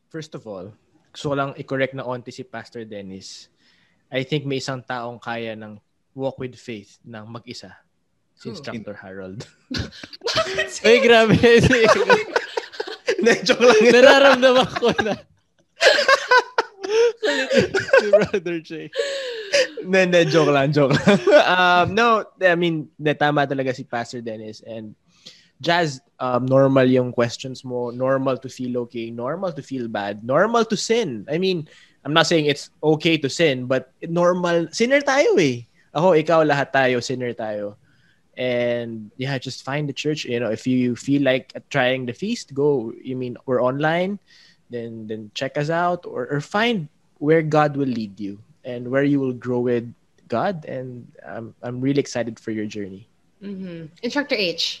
first 0.08 0.34
of 0.34 0.46
all, 0.46 0.72
gusto 1.12 1.30
ko 1.30 1.34
lang 1.36 1.52
i-correct 1.60 1.92
na 1.92 2.08
onti 2.08 2.32
si 2.32 2.42
Pastor 2.42 2.88
Dennis. 2.88 3.52
I 4.08 4.24
think 4.24 4.48
may 4.48 4.60
isang 4.60 4.80
taong 4.80 5.20
kaya 5.20 5.52
ng 5.56 5.76
walk 6.16 6.40
with 6.40 6.56
faith 6.56 6.96
ng 7.04 7.24
mag-isa. 7.28 7.76
Si 8.32 8.48
Instructor 8.48 8.96
Harold. 8.96 9.44
Ay, 10.88 11.04
grabe. 11.04 11.36
Na-joke 13.24 13.62
lang. 13.62 13.80
Nararamdaman 13.92 14.68
ko 14.80 14.88
na. 15.04 15.14
si 18.02 18.06
Brother 18.10 18.58
Jay. 18.64 18.90
Ne, 19.84 20.06
ne, 20.06 20.24
joke 20.26 20.50
lang, 20.50 20.72
joke 20.72 20.96
lang. 20.96 21.18
um, 21.46 21.94
no, 21.94 22.24
I 22.40 22.54
mean, 22.54 22.88
ne, 22.98 23.14
tama 23.14 23.46
talaga 23.46 23.74
si 23.74 23.84
Pastor 23.84 24.24
Dennis. 24.24 24.62
And 24.64 24.94
Jazz, 25.62 26.02
um, 26.18 26.44
normal 26.44 26.90
yung 26.90 27.14
questions 27.14 27.64
mo, 27.64 27.94
normal 27.94 28.36
to 28.42 28.50
feel 28.50 28.82
okay, 28.84 29.10
normal 29.10 29.54
to 29.54 29.62
feel 29.62 29.86
bad, 29.86 30.26
normal 30.26 30.66
to 30.66 30.76
sin. 30.76 31.24
I 31.30 31.38
mean, 31.38 31.70
I'm 32.04 32.12
not 32.12 32.26
saying 32.26 32.46
it's 32.46 32.70
okay 32.82 33.16
to 33.18 33.30
sin, 33.30 33.66
but 33.70 33.94
normal, 34.02 34.66
sinner 34.74 35.00
tayo 35.00 35.38
eh. 35.38 35.62
Ako, 35.94 36.18
ikaw, 36.18 36.42
lahat 36.42 36.74
tayo, 36.74 36.98
sinner 36.98 37.32
tayo. 37.32 37.78
And 38.34 39.12
yeah, 39.16 39.38
just 39.38 39.62
find 39.62 39.86
the 39.86 39.92
church. 39.92 40.24
You 40.24 40.40
know, 40.40 40.50
if 40.50 40.66
you 40.66 40.96
feel 40.96 41.22
like 41.22 41.52
trying 41.70 42.06
the 42.06 42.16
feast, 42.16 42.54
go. 42.56 42.90
You 42.96 43.14
mean 43.14 43.36
we're 43.44 43.62
online, 43.62 44.18
then 44.72 45.06
then 45.06 45.30
check 45.36 45.60
us 45.60 45.68
out 45.68 46.08
or, 46.08 46.26
or 46.32 46.40
find 46.40 46.88
where 47.20 47.44
God 47.44 47.76
will 47.76 47.92
lead 47.92 48.18
you 48.18 48.40
and 48.64 48.88
where 48.88 49.04
you 49.04 49.20
will 49.20 49.36
grow 49.36 49.60
with 49.60 49.84
God, 50.32 50.64
and 50.64 51.04
I'm 51.20 51.52
I'm 51.60 51.84
really 51.84 52.00
excited 52.00 52.40
for 52.40 52.56
your 52.56 52.64
journey. 52.64 53.04
Mm-hmm. 53.44 53.92
Instructor 54.00 54.34
H. 54.34 54.80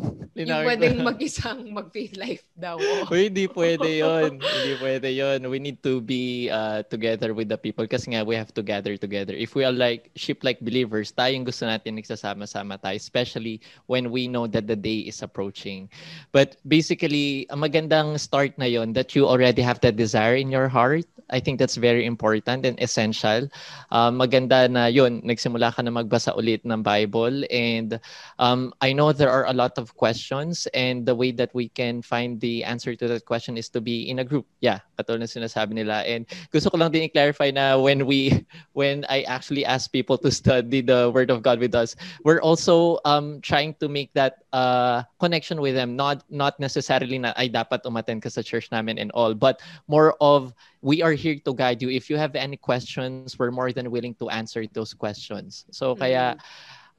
Yung 0.47 0.49
ko 0.49 0.67
pwedeng 0.67 0.97
mag-isang 1.05 1.59
mag-faith 1.77 2.17
life 2.17 2.43
daw. 2.57 2.81
Uy, 3.11 3.29
hindi 3.29 3.45
pwede 3.45 4.01
yon. 4.01 4.41
hindi 4.41 4.73
pwede 4.81 5.09
yon. 5.13 5.39
We 5.45 5.59
need 5.61 5.83
to 5.85 6.01
be 6.01 6.49
uh, 6.49 6.81
together 6.89 7.33
with 7.37 7.49
the 7.49 7.57
people 7.57 7.85
kasi 7.85 8.15
nga 8.15 8.25
we 8.25 8.33
have 8.33 8.49
to 8.57 8.63
gather 8.65 8.97
together. 8.97 9.37
If 9.37 9.53
we 9.53 9.61
are 9.61 9.75
like 9.75 10.09
sheep-like 10.17 10.63
believers, 10.63 11.13
tayong 11.13 11.45
gusto 11.45 11.69
natin 11.69 12.01
nagsasama-sama 12.01 12.81
tayo, 12.81 12.97
especially 12.97 13.61
when 13.85 14.09
we 14.09 14.25
know 14.25 14.49
that 14.49 14.65
the 14.65 14.77
day 14.77 15.05
is 15.05 15.21
approaching. 15.21 15.85
But 16.33 16.57
basically, 16.65 17.45
ang 17.53 17.61
magandang 17.61 18.17
start 18.17 18.57
na 18.57 18.65
yon 18.65 18.93
that 18.97 19.13
you 19.13 19.29
already 19.29 19.61
have 19.61 19.79
that 19.85 19.95
desire 19.95 20.35
in 20.35 20.49
your 20.49 20.67
heart. 20.67 21.05
I 21.31 21.39
think 21.39 21.59
that's 21.59 21.79
very 21.79 22.03
important 22.03 22.67
and 22.67 22.75
essential. 22.83 23.47
Um, 23.91 24.19
maganda 24.19 24.67
na 24.67 24.91
yon 24.91 25.23
nagsimula 25.23 25.71
ka 25.71 25.81
na 25.81 25.91
magbasa 25.91 26.35
ulit 26.35 26.67
ng 26.67 26.83
Bible 26.83 27.47
and 27.47 27.99
um, 28.37 28.75
I 28.83 28.91
know 28.91 29.15
there 29.15 29.31
are 29.31 29.47
a 29.47 29.55
lot 29.55 29.79
of 29.79 29.95
questions 29.95 30.30
and 30.73 31.05
the 31.05 31.15
way 31.15 31.31
that 31.31 31.53
we 31.53 31.67
can 31.67 32.01
find 32.01 32.39
the 32.39 32.63
answer 32.63 32.95
to 32.95 33.07
that 33.07 33.25
question 33.25 33.57
is 33.57 33.67
to 33.69 33.81
be 33.81 34.09
in 34.09 34.19
a 34.19 34.23
group. 34.23 34.47
Yeah, 34.61 34.79
katulad 34.97 35.27
ng 35.27 35.31
sinasabi 35.31 35.73
nila. 35.73 36.07
And 36.07 36.25
gusto 36.51 36.69
ko 36.69 36.77
lang 36.77 36.91
din 36.91 37.03
i-clarify 37.03 37.51
na 37.51 37.75
when 37.75 38.05
we, 38.05 38.45
when 38.73 39.05
I 39.09 39.23
actually 39.27 39.65
ask 39.65 39.91
people 39.91 40.17
to 40.19 40.31
study 40.31 40.81
the 40.81 41.11
Word 41.11 41.29
of 41.29 41.43
God 41.43 41.59
with 41.59 41.75
us, 41.75 41.95
we're 42.23 42.41
also 42.41 42.99
um, 43.03 43.41
trying 43.41 43.75
to 43.83 43.89
make 43.89 44.13
that 44.13 44.47
uh, 44.53 45.03
connection 45.19 45.59
with 45.59 45.75
them. 45.75 45.95
Not, 45.95 46.23
not 46.29 46.59
necessarily 46.59 47.19
na 47.19 47.33
ay 47.35 47.49
dapat 47.49 47.83
umattend 47.83 48.23
ka 48.23 48.29
sa 48.29 48.41
church 48.41 48.71
namin 48.71 48.97
and 48.97 49.11
all, 49.11 49.33
but 49.33 49.61
more 49.87 50.15
of 50.21 50.53
we 50.81 51.01
are 51.01 51.13
here 51.13 51.37
to 51.45 51.53
guide 51.53 51.81
you. 51.81 51.89
If 51.89 52.09
you 52.09 52.17
have 52.17 52.35
any 52.35 52.57
questions, 52.57 53.37
we're 53.37 53.51
more 53.51 53.71
than 53.71 53.91
willing 53.91 54.15
to 54.15 54.29
answer 54.29 54.65
those 54.65 54.93
questions. 54.93 55.65
So 55.71 55.95
kaya 55.95 56.37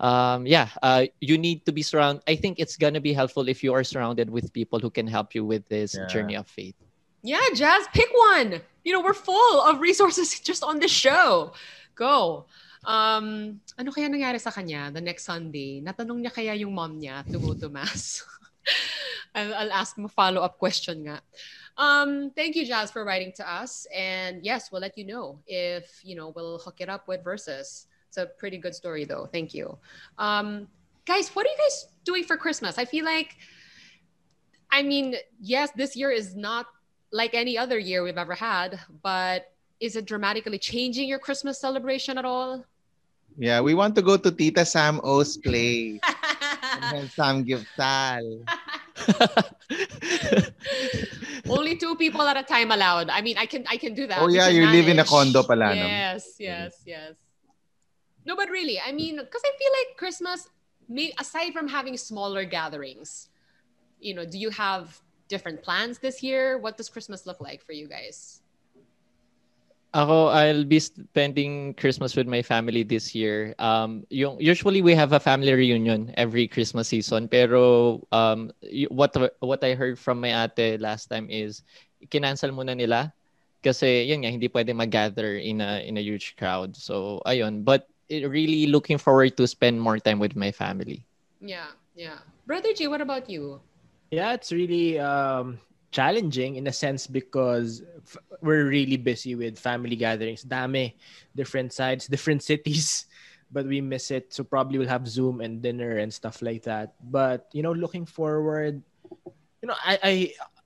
um, 0.03 0.45
yeah, 0.47 0.69
uh, 0.83 1.07
you 1.23 1.39
need 1.39 1.65
to 1.65 1.73
be 1.73 1.81
surrounded. 1.81 2.23
I 2.27 2.35
think 2.37 2.59
it's 2.59 2.77
gonna 2.77 3.01
be 3.01 3.15
helpful 3.15 3.49
if 3.49 3.63
you 3.63 3.73
are 3.73 3.85
surrounded 3.87 4.29
with 4.29 4.53
people 4.53 4.83
who 4.83 4.91
can 4.91 5.07
help 5.07 5.35
you 5.35 5.47
with 5.47 5.63
this 5.71 5.95
Yeah. 5.95 6.07
journey 6.11 6.35
of 6.37 6.51
faith. 6.51 6.75
Yeah, 7.23 7.47
Jazz, 7.55 7.87
pick 7.95 8.11
one. 8.35 8.61
You 8.83 8.93
know, 8.93 9.01
we're 9.01 9.15
full 9.15 9.63
of 9.63 9.79
resources 9.79 10.35
just 10.45 10.67
on 10.67 10.83
this 10.83 10.91
show. 10.91 11.55
Go. 11.95 12.47
Um, 12.83 13.63
ano 13.79 13.95
kaya 13.95 14.11
nangyari 14.11 14.43
sa 14.43 14.51
kanya 14.51 14.91
the 14.91 15.01
next 15.01 15.23
Sunday? 15.23 15.79
Natanong 15.79 16.19
niya 16.27 16.35
kaya 16.35 16.53
yung 16.59 16.75
mom 16.75 16.99
niya 16.99 17.23
to 17.31 17.39
go 17.39 17.55
to 17.55 17.71
mass. 17.71 18.27
I'll, 19.39 19.55
I'll 19.55 19.73
ask 19.73 19.97
him 19.97 20.05
a 20.05 20.13
follow-up 20.13 20.59
question 20.59 21.07
nga. 21.07 21.23
Um, 21.79 22.35
thank 22.35 22.59
you, 22.59 22.67
Jazz, 22.67 22.91
for 22.91 23.07
writing 23.07 23.33
to 23.39 23.45
us. 23.47 23.87
And 23.95 24.45
yes, 24.45 24.75
we'll 24.75 24.83
let 24.83 24.99
you 24.99 25.07
know 25.07 25.39
if, 25.47 26.03
you 26.03 26.19
know, 26.19 26.35
we'll 26.35 26.59
hook 26.59 26.83
it 26.83 26.91
up 26.91 27.07
with 27.07 27.23
Versus. 27.23 27.87
It's 28.13 28.19
a 28.19 28.27
pretty 28.27 28.59
good 28.59 28.75
story, 28.75 29.07
though. 29.07 29.25
Thank 29.25 29.55
you. 29.55 29.79
Um, 30.19 30.69
guys, 31.07 31.31
what 31.33 31.47
are 31.47 31.49
you 31.49 31.57
guys 31.57 31.89
doing 32.05 32.25
for 32.25 32.37
Christmas? 32.37 32.77
I 32.77 32.85
feel 32.85 33.07
like, 33.07 33.39
I 34.71 34.83
mean, 34.83 35.17
yes, 35.41 35.71
this 35.75 35.97
year 35.97 36.11
is 36.11 36.37
not 36.37 36.67
like 37.11 37.33
any 37.33 37.57
other 37.57 37.79
year 37.79 38.03
we've 38.05 38.19
ever 38.19 38.35
had, 38.35 38.79
but 39.03 39.51
is 39.81 39.97
it 39.97 40.05
dramatically 40.05 40.59
changing 40.59 41.09
your 41.09 41.19
Christmas 41.19 41.59
celebration 41.59 42.19
at 42.19 42.27
all? 42.27 42.67
Yeah, 43.39 43.63
we 43.63 43.73
want 43.73 43.95
to 43.95 44.03
go 44.03 44.19
to 44.19 44.31
Tita 44.31 44.67
Sam 44.67 45.01
O's 45.03 45.39
place. 45.39 45.99
and 46.83 46.83
then 46.93 47.09
Sam 47.09 47.47
Giftal. 47.47 48.45
Only 51.49 51.77
two 51.77 51.97
people 51.97 52.21
at 52.29 52.37
a 52.37 52.43
time 52.43 52.73
allowed. 52.73 53.09
I 53.09 53.23
mean, 53.23 53.39
I 53.39 53.47
can 53.47 53.65
I 53.71 53.79
can 53.79 53.95
do 53.95 54.07
that. 54.07 54.21
Oh, 54.21 54.29
yeah, 54.29 54.49
you 54.49 54.67
live 54.67 54.87
in 54.89 54.99
a 54.99 55.05
condo 55.05 55.43
pala. 55.43 55.75
Yes, 55.75 56.37
yes, 56.39 56.83
yes. 56.85 57.15
No, 58.25 58.37
but 58.37 58.49
really, 58.51 58.81
I 58.81 58.93
mean, 58.93 59.17
because 59.17 59.43
I 59.45 59.53
feel 59.59 59.73
like 59.73 59.97
Christmas, 59.97 60.49
may, 60.89 61.13
aside 61.19 61.53
from 61.53 61.69
having 61.69 61.97
smaller 61.97 62.45
gatherings, 62.45 63.29
you 64.01 64.15
know, 64.15 64.25
do 64.25 64.39
you 64.39 64.51
have 64.51 65.01
different 65.29 65.63
plans 65.63 65.99
this 65.99 66.23
year? 66.23 66.59
What 66.59 66.77
does 66.77 66.89
Christmas 66.89 67.27
look 67.27 67.41
like 67.41 67.65
for 67.65 67.73
you 67.73 67.89
guys? 67.89 68.43
Ako, 69.93 70.33
I'll 70.33 70.65
be 70.65 70.81
spending 70.81 71.75
Christmas 71.75 72.17
with 72.17 72.27
my 72.27 72.41
family 72.41 72.83
this 72.83 73.15
year. 73.15 73.55
Um, 73.59 74.07
yung, 74.09 74.41
usually 74.41 74.81
we 74.81 74.95
have 74.95 75.13
a 75.13 75.21
family 75.21 75.53
reunion 75.53 76.15
every 76.17 76.49
Christmas 76.49 76.89
season. 76.89 77.29
Pero 77.29 78.01
um, 78.09 78.53
what 78.89 79.13
what 79.45 79.61
I 79.61 79.77
heard 79.77 80.01
from 80.01 80.25
my 80.25 80.33
ate 80.33 80.81
last 80.81 81.13
time 81.13 81.29
is 81.29 81.61
kinancel 82.09 82.57
muna 82.57 82.73
nila 82.73 83.13
kasi 83.61 84.09
yun 84.09 84.25
nga 84.25 84.33
hindi 84.33 84.49
pwede 84.49 84.73
mag-gather 84.73 85.37
in 85.37 85.61
a 85.61 85.85
in 85.85 86.01
a 86.01 86.03
huge 86.03 86.41
crowd. 86.41 86.73
So 86.73 87.21
ayun, 87.29 87.61
but 87.61 87.92
really 88.21 88.67
looking 88.67 88.99
forward 88.99 89.37
to 89.37 89.47
spend 89.47 89.81
more 89.81 89.99
time 89.99 90.19
with 90.19 90.37
my 90.37 90.53
family. 90.53 91.05
Yeah, 91.41 91.73
yeah. 91.95 92.19
Brother 92.47 92.73
G, 92.73 92.87
what 92.89 93.01
about 93.01 93.31
you? 93.31 93.61
Yeah, 94.11 94.33
it's 94.35 94.53
really 94.53 94.99
um, 94.99 95.59
challenging 95.91 96.57
in 96.57 96.67
a 96.67 96.73
sense 96.73 97.07
because 97.07 97.83
f- 98.05 98.19
we're 98.41 98.69
really 98.69 98.97
busy 98.97 99.35
with 99.35 99.59
family 99.59 99.97
gatherings. 99.97 100.43
Dame, 100.43 100.93
different 101.35 101.73
sides, 101.73 102.07
different 102.07 102.43
cities, 102.51 103.07
but 103.51 103.67
we 103.67 103.81
miss 103.81 104.11
it. 104.11 104.33
So 104.35 104.45
probably 104.45 104.79
we'll 104.79 104.89
have 104.93 105.09
Zoom 105.09 105.41
and 105.41 105.63
dinner 105.63 105.99
and 105.99 106.13
stuff 106.13 106.43
like 106.43 106.65
that. 106.65 106.95
But 107.03 107.49
you 107.53 107.63
know, 107.63 107.73
looking 107.73 108.05
forward, 108.05 108.83
you 109.63 109.67
know, 109.69 109.77
I, 109.85 109.99
I 110.03 110.15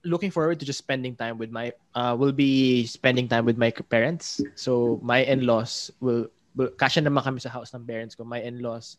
looking 0.03 0.31
forward 0.31 0.59
to 0.59 0.65
just 0.65 0.79
spending 0.79 1.15
time 1.15 1.37
with 1.37 1.51
my. 1.51 1.73
Uh, 1.95 2.15
will 2.17 2.31
be 2.31 2.85
spending 2.85 3.27
time 3.27 3.45
with 3.45 3.57
my 3.57 3.71
parents. 3.71 4.41
So 4.55 4.99
my 5.03 5.23
in-laws 5.23 5.91
will. 5.99 6.27
Will 6.57 6.73
kasya 6.73 7.05
naman 7.05 7.21
kami 7.21 7.37
sa 7.37 7.53
house 7.53 7.69
ng 7.77 7.85
parents 7.85 8.17
ko. 8.17 8.25
My 8.25 8.41
in-laws, 8.41 8.97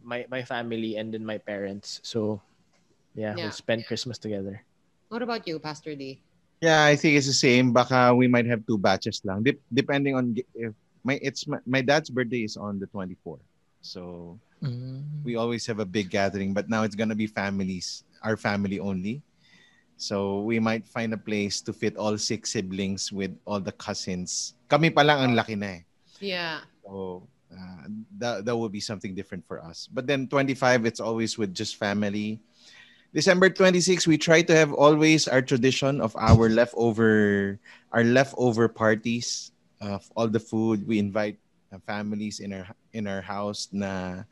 my 0.00 0.22
my 0.30 0.46
family, 0.46 0.94
and 0.94 1.10
then 1.10 1.26
my 1.26 1.42
parents. 1.42 1.98
So 2.06 2.38
yeah, 3.18 3.34
Yeah. 3.34 3.50
we'll 3.50 3.58
spend 3.58 3.82
Christmas 3.90 4.16
together. 4.16 4.62
What 5.10 5.26
about 5.26 5.42
you, 5.50 5.58
Pastor 5.58 5.98
D? 5.98 6.22
Yeah, 6.62 6.86
I 6.86 6.94
think 6.94 7.18
it's 7.18 7.26
the 7.26 7.34
same. 7.36 7.74
Baka 7.74 8.14
we 8.14 8.30
might 8.30 8.46
have 8.46 8.62
two 8.62 8.78
batches 8.78 9.18
lang. 9.26 9.42
Dep- 9.42 9.62
depending 9.74 10.14
on 10.14 10.38
if 10.54 10.72
my 11.02 11.18
it's 11.18 11.46
my, 11.50 11.58
my 11.66 11.82
dad's 11.82 12.10
birthday 12.10 12.46
is 12.46 12.54
on 12.54 12.78
the 12.78 12.86
24th. 12.86 13.42
So 13.82 14.38
we 15.22 15.34
always 15.34 15.66
have 15.66 15.78
a 15.78 15.86
big 15.86 16.10
gathering, 16.10 16.54
but 16.54 16.70
now 16.70 16.82
it's 16.82 16.98
gonna 16.98 17.18
be 17.18 17.26
families, 17.26 18.02
our 18.22 18.38
family 18.38 18.78
only. 18.78 19.22
So 19.98 20.46
we 20.46 20.62
might 20.62 20.86
find 20.86 21.10
a 21.10 21.18
place 21.18 21.58
to 21.66 21.74
fit 21.74 21.98
all 21.98 22.14
six 22.18 22.54
siblings 22.54 23.10
with 23.10 23.34
all 23.42 23.58
the 23.58 23.74
cousins. 23.74 24.54
Kami 24.70 24.94
pa 24.94 25.02
lang 25.02 25.18
ang 25.18 25.34
laki 25.34 25.58
na 25.58 25.82
eh. 25.82 25.87
Yeah. 26.20 26.60
So 26.84 27.28
uh, 27.52 27.84
that 28.18 28.44
that 28.44 28.56
would 28.56 28.72
be 28.72 28.80
something 28.80 29.14
different 29.14 29.46
for 29.46 29.62
us. 29.62 29.88
But 29.90 30.06
then 30.06 30.28
25, 30.28 30.86
it's 30.86 31.00
always 31.00 31.38
with 31.38 31.54
just 31.54 31.76
family. 31.76 32.40
December 33.14 33.48
26, 33.48 34.06
we 34.06 34.18
try 34.18 34.42
to 34.42 34.54
have 34.54 34.72
always 34.72 35.28
our 35.28 35.40
tradition 35.40 36.00
of 36.00 36.12
our 36.20 36.48
leftover 36.48 37.56
our 37.92 38.04
leftover 38.04 38.68
parties 38.68 39.52
of 39.80 40.04
all 40.14 40.28
the 40.28 40.40
food. 40.40 40.86
We 40.86 40.98
invite 40.98 41.38
families 41.86 42.40
in 42.40 42.52
our 42.52 42.68
in 42.92 43.06
our 43.06 43.20
house 43.20 43.68
na 43.72 44.24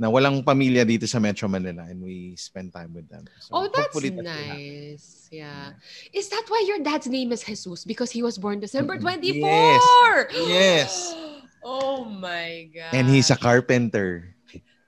na 0.00 0.08
walang 0.08 0.40
pamilya 0.40 0.88
dito 0.88 1.04
sa 1.04 1.20
Metro 1.20 1.44
Manila 1.44 1.84
and 1.84 2.00
we 2.00 2.32
spend 2.40 2.72
time 2.72 2.88
with 2.96 3.04
them. 3.12 3.28
So 3.36 3.52
Oh, 3.52 3.64
that's 3.68 3.92
hopefully 3.92 4.08
that 4.16 4.24
nice. 4.24 5.28
Yeah. 5.28 5.76
Is 6.16 6.32
that 6.32 6.48
why 6.48 6.64
your 6.64 6.80
dad's 6.80 7.04
name 7.04 7.36
is 7.36 7.44
Jesus? 7.44 7.84
Because 7.84 8.08
he 8.08 8.24
was 8.24 8.40
born 8.40 8.64
December 8.64 8.96
24? 8.96 9.36
Yes. 10.32 10.48
Yes. 10.48 10.92
Oh 11.60 12.08
my 12.08 12.72
God. 12.72 12.96
And 12.96 13.04
he's 13.04 13.28
a 13.28 13.36
carpenter. 13.36 14.32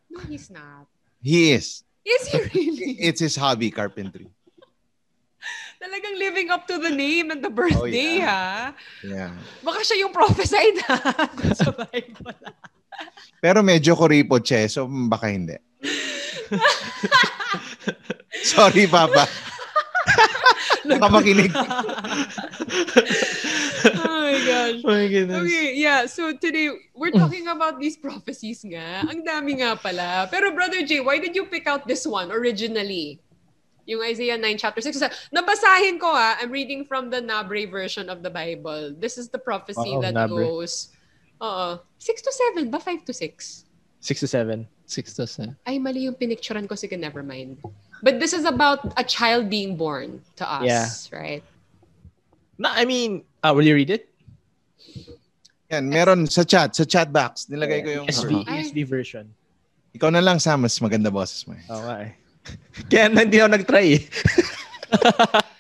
No, 0.09 0.25
he's 0.25 0.49
not. 0.49 0.89
He 1.21 1.53
is. 1.53 1.85
Is 2.01 2.33
he 2.33 2.39
really? 2.49 2.97
It's 3.13 3.21
his 3.21 3.37
hobby, 3.37 3.69
carpentry. 3.69 4.33
Talagang 5.85 6.17
living 6.17 6.49
up 6.49 6.65
to 6.73 6.81
the 6.81 6.89
name 6.89 7.29
and 7.29 7.45
the 7.45 7.53
birthday, 7.53 8.25
Oh, 8.25 8.25
ha? 8.25 8.73
Yeah. 9.05 9.37
Baka 9.61 9.85
siya 9.85 10.01
yung 10.01 10.17
prophesied, 10.17 10.81
ha? 10.89 11.29
Sa 11.61 11.77
Bible. 11.77 12.41
Pero 13.43 13.63
medyo 13.63 13.97
kuripot 13.99 14.47
siya, 14.47 14.59
eh, 14.65 14.69
so 14.71 14.87
mm, 14.87 15.09
baka 15.11 15.27
hindi. 15.31 15.57
Sorry, 18.55 18.87
Papa. 18.87 19.27
Baka 20.83 21.07
makinig. 21.11 21.51
oh 23.95 24.07
my 24.07 24.35
gosh. 24.43 24.83
my 24.83 25.07
goodness. 25.07 25.43
Okay, 25.43 25.75
yeah. 25.79 26.07
So 26.07 26.35
today, 26.35 26.71
we're 26.95 27.15
talking 27.15 27.47
about 27.49 27.79
these 27.79 27.97
prophecies 27.97 28.67
nga. 28.67 29.07
Ang 29.07 29.23
dami 29.23 29.63
nga 29.63 29.79
pala. 29.79 30.27
Pero 30.31 30.51
Brother 30.51 30.83
Jay, 30.83 30.99
why 30.99 31.19
did 31.19 31.39
you 31.39 31.47
pick 31.47 31.67
out 31.67 31.87
this 31.87 32.07
one 32.07 32.33
originally? 32.35 33.23
Yung 33.87 34.03
Isaiah 34.07 34.39
9 34.39 34.59
chapter 34.59 34.79
6. 34.79 34.95
So, 34.95 35.11
nabasahin 35.35 35.99
ko 35.99 36.15
ah. 36.15 36.39
I'm 36.39 36.55
reading 36.55 36.87
from 36.87 37.11
the 37.11 37.19
Nabre 37.19 37.67
version 37.67 38.07
of 38.07 38.23
the 38.23 38.31
Bible. 38.31 38.95
This 38.95 39.19
is 39.19 39.31
the 39.31 39.43
prophecy 39.43 39.99
Wow, 39.99 40.07
that 40.07 40.15
Nabre. 40.15 40.39
goes, 40.39 40.95
uh, 41.43 41.77
6 41.99 42.23
to 42.23 42.31
7 42.55 42.71
ba? 42.71 42.79
5 42.79 43.05
to 43.05 43.13
6? 43.13 43.65
Six 44.03 44.19
to 44.19 44.27
seven. 44.27 44.67
Six 44.83 45.15
to 45.15 45.27
seven. 45.31 45.55
Ay, 45.63 45.79
mali 45.79 46.11
yung 46.11 46.19
pinicturean 46.19 46.67
ko. 46.67 46.75
Sige, 46.75 46.99
never 46.99 47.23
mind. 47.23 47.63
But 48.03 48.19
this 48.19 48.35
is 48.35 48.43
about 48.43 48.83
a 48.99 49.05
child 49.07 49.47
being 49.47 49.79
born 49.79 50.19
to 50.37 50.45
us, 50.45 50.67
Yeah. 50.67 50.91
right? 51.15 51.45
No, 52.59 52.67
I 52.67 52.83
mean, 52.83 53.23
uh, 53.47 53.55
will 53.55 53.63
you 53.63 53.79
read 53.79 53.95
it? 53.95 54.11
Yan, 55.71 55.87
meron 55.87 56.27
sa 56.27 56.43
chat, 56.43 56.75
sa 56.75 56.83
chat 56.83 57.15
box. 57.15 57.47
Nilagay 57.47 57.79
ko 57.87 57.89
yung... 58.03 58.07
ESV, 58.11 58.43
Ay. 58.51 58.67
ESV 58.67 58.79
version. 58.91 59.25
Ikaw 59.95 60.11
na 60.11 60.19
lang, 60.19 60.43
Sam. 60.43 60.67
Mas 60.67 60.75
maganda 60.83 61.07
boses 61.09 61.47
mo. 61.47 61.55
eh. 61.55 61.63
Oo 61.71 61.83
nga 61.87 61.97
eh. 62.03 62.13
Kaya 62.91 63.07
hindi 63.07 63.39
ako 63.39 63.51
nag-try 63.55 63.87
eh. 63.97 64.03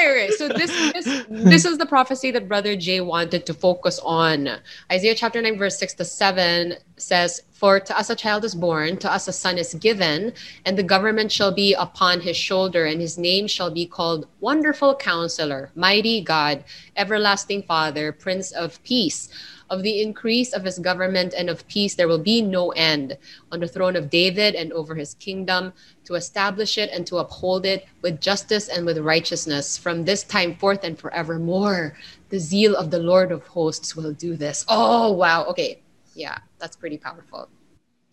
okay, 0.00 0.24
okay. 0.24 0.30
So 0.30 0.48
this 0.48 0.70
this 0.92 1.24
this 1.28 1.64
is 1.64 1.78
the 1.78 1.86
prophecy 1.86 2.30
that 2.32 2.48
Brother 2.48 2.76
Jay 2.76 3.00
wanted 3.00 3.46
to 3.46 3.54
focus 3.54 4.00
on. 4.04 4.48
Isaiah 4.90 5.14
chapter 5.14 5.40
9, 5.40 5.58
verse 5.58 5.78
6 5.78 5.94
to 5.94 6.04
7 6.04 6.74
says, 6.96 7.42
For 7.52 7.80
to 7.80 7.98
us 7.98 8.10
a 8.10 8.16
child 8.16 8.44
is 8.44 8.54
born, 8.54 8.96
to 8.98 9.12
us 9.12 9.28
a 9.28 9.32
son 9.32 9.58
is 9.58 9.74
given, 9.74 10.32
and 10.64 10.76
the 10.76 10.82
government 10.82 11.32
shall 11.32 11.52
be 11.52 11.74
upon 11.74 12.20
his 12.20 12.36
shoulder, 12.36 12.84
and 12.84 13.00
his 13.00 13.18
name 13.18 13.46
shall 13.46 13.70
be 13.70 13.86
called 13.86 14.26
Wonderful 14.40 14.96
Counselor, 14.96 15.70
Mighty 15.74 16.20
God, 16.20 16.64
Everlasting 16.96 17.62
Father, 17.62 18.12
Prince 18.12 18.52
of 18.52 18.82
Peace. 18.82 19.28
Of 19.70 19.86
the 19.86 20.02
increase 20.02 20.50
of 20.52 20.66
his 20.66 20.82
government 20.82 21.30
and 21.38 21.48
of 21.48 21.62
peace 21.70 21.94
there 21.94 22.08
will 22.10 22.18
be 22.18 22.42
no 22.42 22.74
end 22.74 23.14
on 23.54 23.60
the 23.62 23.70
throne 23.70 23.94
of 23.94 24.10
David 24.10 24.58
and 24.58 24.72
over 24.74 24.98
his 24.98 25.14
kingdom 25.22 25.72
to 26.10 26.18
establish 26.18 26.74
it 26.76 26.90
and 26.90 27.06
to 27.06 27.22
uphold 27.22 27.62
it 27.64 27.86
with 28.02 28.18
justice 28.20 28.66
and 28.66 28.84
with 28.84 28.98
righteousness 28.98 29.78
from 29.78 30.02
this 30.02 30.26
time 30.26 30.58
forth 30.58 30.82
and 30.82 30.98
forevermore. 30.98 31.94
The 32.34 32.42
zeal 32.42 32.74
of 32.74 32.90
the 32.90 32.98
Lord 32.98 33.30
of 33.30 33.46
hosts 33.46 33.94
will 33.94 34.10
do 34.12 34.34
this. 34.34 34.66
Oh, 34.66 35.12
wow. 35.14 35.46
Okay. 35.54 35.78
Yeah, 36.18 36.38
that's 36.58 36.74
pretty 36.74 36.98
powerful. 36.98 37.46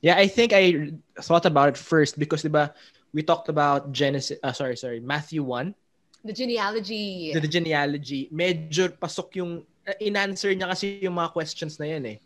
Yeah, 0.05 0.13
I 0.15 0.29
think 0.29 0.53
I 0.53 0.93
thought 1.25 1.49
about 1.49 1.69
it 1.69 1.77
first 1.77 2.19
because 2.21 2.43
diba, 2.45 2.69
we 3.13 3.23
talked 3.25 3.49
about 3.49 3.91
Genesis, 3.91 4.37
uh, 4.43 4.53
sorry, 4.53 4.77
sorry, 4.77 4.99
Matthew 5.01 5.41
1, 5.41 5.73
The 6.21 6.33
genealogy. 6.33 7.33
the, 7.33 7.39
the 7.41 7.47
genealogy. 7.49 8.29
Medyo 8.29 8.93
pasok 8.93 9.41
yung, 9.41 9.65
in-answer 9.99 10.51
niya 10.51 10.67
kasi 10.67 10.99
yung 10.99 11.15
mga 11.15 11.31
questions 11.31 11.79
na 11.79 11.87
yan 11.87 12.05
eh. 12.05 12.19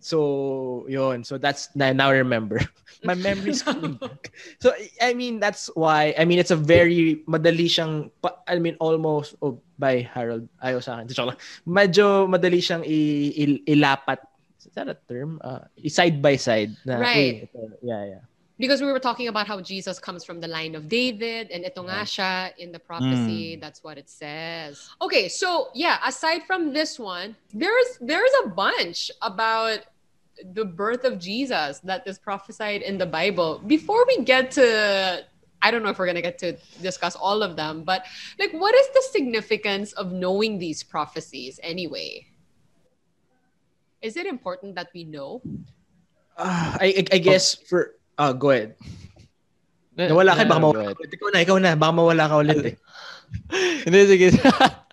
So, 0.00 0.86
yun. 0.88 1.24
So 1.28 1.36
that's, 1.36 1.68
na, 1.76 1.92
now 1.92 2.08
I 2.08 2.24
remember. 2.24 2.56
My 3.04 3.12
memory's 3.14 3.60
coming 3.62 3.94
back. 4.00 4.32
So, 4.58 4.72
I 5.00 5.12
mean, 5.12 5.40
that's 5.40 5.68
why, 5.76 6.14
I 6.16 6.24
mean, 6.24 6.38
it's 6.40 6.50
a 6.50 6.56
very, 6.56 7.20
madali 7.28 7.68
siyang, 7.68 8.08
I 8.48 8.58
mean, 8.58 8.76
almost, 8.80 9.36
oh, 9.44 9.60
by 9.78 10.00
Harold, 10.00 10.48
ayaw 10.64 10.80
sa 10.80 10.96
akin. 10.96 11.08
Joke 11.12 11.36
lang. 11.36 11.40
Medyo 11.68 12.24
madali 12.32 12.64
siyang 12.64 12.80
i- 12.84 13.32
i- 13.36 13.62
ilapat. 13.68 14.24
Is 14.60 14.72
that 14.72 14.88
a 14.88 14.96
term? 15.08 15.36
Uh, 15.44 15.68
side 15.88 16.20
by 16.20 16.36
side. 16.36 16.72
Na, 16.84 17.00
Right. 17.00 17.44
uy, 17.44 17.48
ito, 17.48 17.58
yeah, 17.84 18.02
yeah. 18.08 18.24
Because 18.60 18.82
we 18.82 18.92
were 18.92 19.00
talking 19.00 19.26
about 19.26 19.48
how 19.48 19.58
Jesus 19.60 19.98
comes 19.98 20.22
from 20.22 20.38
the 20.38 20.46
line 20.46 20.74
of 20.76 20.86
David 20.86 21.50
and 21.50 21.64
ito 21.64 21.80
nga 21.82 22.04
siya 22.04 22.52
in 22.60 22.70
the 22.70 22.78
prophecy 22.78 23.56
that's 23.56 23.82
what 23.82 23.96
it 23.96 24.08
says. 24.12 24.76
Okay, 25.00 25.32
so 25.32 25.72
yeah, 25.74 25.96
aside 26.04 26.44
from 26.44 26.76
this 26.76 27.00
one, 27.00 27.34
there's 27.56 27.96
there's 28.04 28.30
a 28.44 28.52
bunch 28.52 29.10
about 29.24 29.88
the 30.52 30.64
birth 30.64 31.04
of 31.04 31.18
Jesus 31.18 31.80
that 31.80 32.04
is 32.06 32.20
prophesied 32.20 32.84
in 32.84 33.00
the 33.00 33.08
Bible. 33.08 33.64
Before 33.64 34.04
we 34.04 34.22
get 34.22 34.52
to 34.60 35.24
I 35.60 35.70
don't 35.72 35.82
know 35.82 35.92
if 35.92 35.98
we're 35.98 36.08
going 36.08 36.20
to 36.20 36.24
get 36.24 36.38
to 36.40 36.56
discuss 36.80 37.16
all 37.16 37.42
of 37.42 37.56
them, 37.56 37.82
but 37.82 38.04
like 38.36 38.52
what 38.52 38.76
is 38.76 38.88
the 38.92 39.04
significance 39.08 39.96
of 39.96 40.12
knowing 40.12 40.60
these 40.60 40.84
prophecies 40.84 41.56
anyway? 41.64 42.28
Is 44.04 44.16
it 44.16 44.24
important 44.24 44.76
that 44.76 44.88
we 44.92 45.04
know? 45.04 45.40
Ah, 46.40 46.76
I, 46.80 47.04
I, 47.12 47.16
I 47.16 47.18
guess 47.20 47.52
for, 47.52 47.99
uh, 48.20 48.32
go 48.36 48.52
ahead. 48.52 48.76
Nawala 49.96 50.36
ka, 50.36 50.44
baka 50.44 50.60
mawala 50.60 50.92
ka. 50.92 51.02
Ikaw 51.08 51.28
na, 51.32 51.38
ikaw 51.40 51.56
na. 51.56 51.72
Baka 51.76 51.92
mawala 51.96 52.24
ka 52.28 52.36
ulit 52.44 52.60
eh. 52.64 52.76
Hindi, 53.88 54.00
sige. 54.06 54.28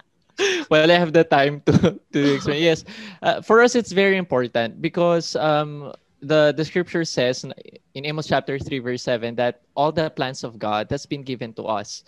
well, 0.72 0.88
I 0.88 0.96
have 0.96 1.12
the 1.12 1.28
time 1.28 1.60
to 1.68 2.00
to 2.16 2.20
explain. 2.40 2.64
Yes, 2.64 2.88
uh, 3.22 3.44
for 3.44 3.60
us 3.60 3.76
it's 3.76 3.92
very 3.92 4.16
important 4.16 4.80
because 4.80 5.36
um, 5.36 5.92
the 6.24 6.54
the 6.56 6.66
scripture 6.66 7.06
says 7.06 7.46
in 7.94 8.02
Amos 8.06 8.28
chapter 8.28 8.58
three 8.58 8.80
verse 8.80 9.04
seven 9.04 9.36
that 9.36 9.66
all 9.76 9.92
the 9.92 10.10
plans 10.10 10.44
of 10.44 10.58
God 10.58 10.88
has 10.90 11.06
been 11.06 11.22
given 11.22 11.54
to 11.60 11.68
us. 11.68 12.04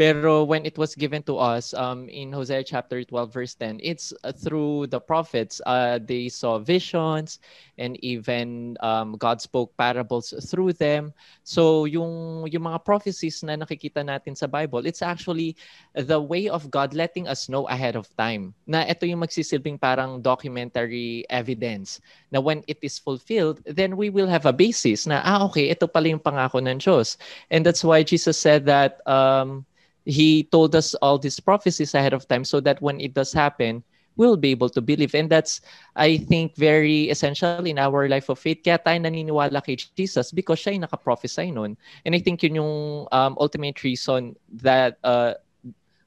Pero 0.00 0.48
when 0.48 0.64
it 0.64 0.80
was 0.80 0.96
given 0.96 1.20
to 1.28 1.36
us 1.36 1.76
um, 1.76 2.08
in 2.08 2.32
Hosea 2.32 2.64
chapter 2.64 3.04
12 3.04 3.36
verse 3.36 3.52
10, 3.52 3.84
it's 3.84 4.16
uh, 4.24 4.32
through 4.32 4.88
the 4.88 4.96
prophets. 4.96 5.60
Uh, 5.68 6.00
they 6.00 6.32
saw 6.32 6.56
visions 6.56 7.36
and 7.80 7.96
even 8.04 8.76
um, 8.84 9.16
God 9.16 9.40
spoke 9.40 9.72
parables 9.80 10.36
through 10.52 10.76
them. 10.76 11.16
So 11.42 11.88
yung 11.88 12.44
yung 12.52 12.68
mga 12.68 12.84
prophecies 12.84 13.40
na 13.40 13.56
nakikita 13.56 14.04
natin 14.04 14.36
sa 14.36 14.44
Bible, 14.44 14.84
it's 14.84 15.00
actually 15.00 15.56
the 15.96 16.20
way 16.20 16.52
of 16.52 16.68
God 16.68 16.92
letting 16.92 17.24
us 17.24 17.48
know 17.48 17.64
ahead 17.72 17.96
of 17.96 18.06
time 18.20 18.52
na 18.68 18.84
ito 18.84 19.08
yung 19.08 19.24
magsisilbing 19.24 19.80
parang 19.80 20.20
documentary 20.20 21.24
evidence 21.32 22.04
na 22.28 22.38
when 22.38 22.60
it 22.68 22.78
is 22.84 23.00
fulfilled, 23.00 23.64
then 23.64 23.96
we 23.96 24.12
will 24.12 24.28
have 24.28 24.44
a 24.44 24.52
basis 24.52 25.08
na, 25.08 25.24
ah, 25.24 25.48
okay, 25.48 25.72
ito 25.72 25.88
pala 25.88 26.12
yung 26.12 26.22
pangako 26.22 26.60
ng 26.60 26.78
Diyos. 26.78 27.16
And 27.48 27.64
that's 27.64 27.82
why 27.82 28.04
Jesus 28.04 28.36
said 28.36 28.68
that 28.68 29.00
um, 29.08 29.64
He 30.04 30.44
told 30.48 30.74
us 30.74 30.94
all 31.04 31.18
these 31.18 31.40
prophecies 31.40 31.94
ahead 31.94 32.12
of 32.12 32.26
time 32.28 32.44
so 32.44 32.60
that 32.60 32.80
when 32.80 33.00
it 33.00 33.12
does 33.12 33.32
happen, 33.32 33.84
we'll 34.16 34.36
be 34.36 34.50
able 34.50 34.68
to 34.68 34.80
believe. 34.80 35.14
And 35.14 35.30
that's, 35.30 35.60
I 35.96 36.18
think, 36.18 36.56
very 36.56 37.10
essential 37.10 37.64
in 37.64 37.78
our 37.78 38.08
life 38.08 38.28
of 38.28 38.38
faith. 38.38 38.60
Kaya 38.64 38.78
tayo 38.78 38.98
naniniwala 39.00 39.64
kay 39.64 39.76
Jesus 39.76 40.32
because 40.32 40.60
siya 40.60 40.74
yung 40.76 40.84
nakaprophesy 40.84 41.52
nun. 41.52 41.76
And 42.04 42.14
I 42.14 42.20
think 42.20 42.42
yun 42.42 42.56
yung 42.60 43.06
um, 43.12 43.36
ultimate 43.40 43.82
reason 43.82 44.36
that 44.60 44.98
uh, 45.04 45.34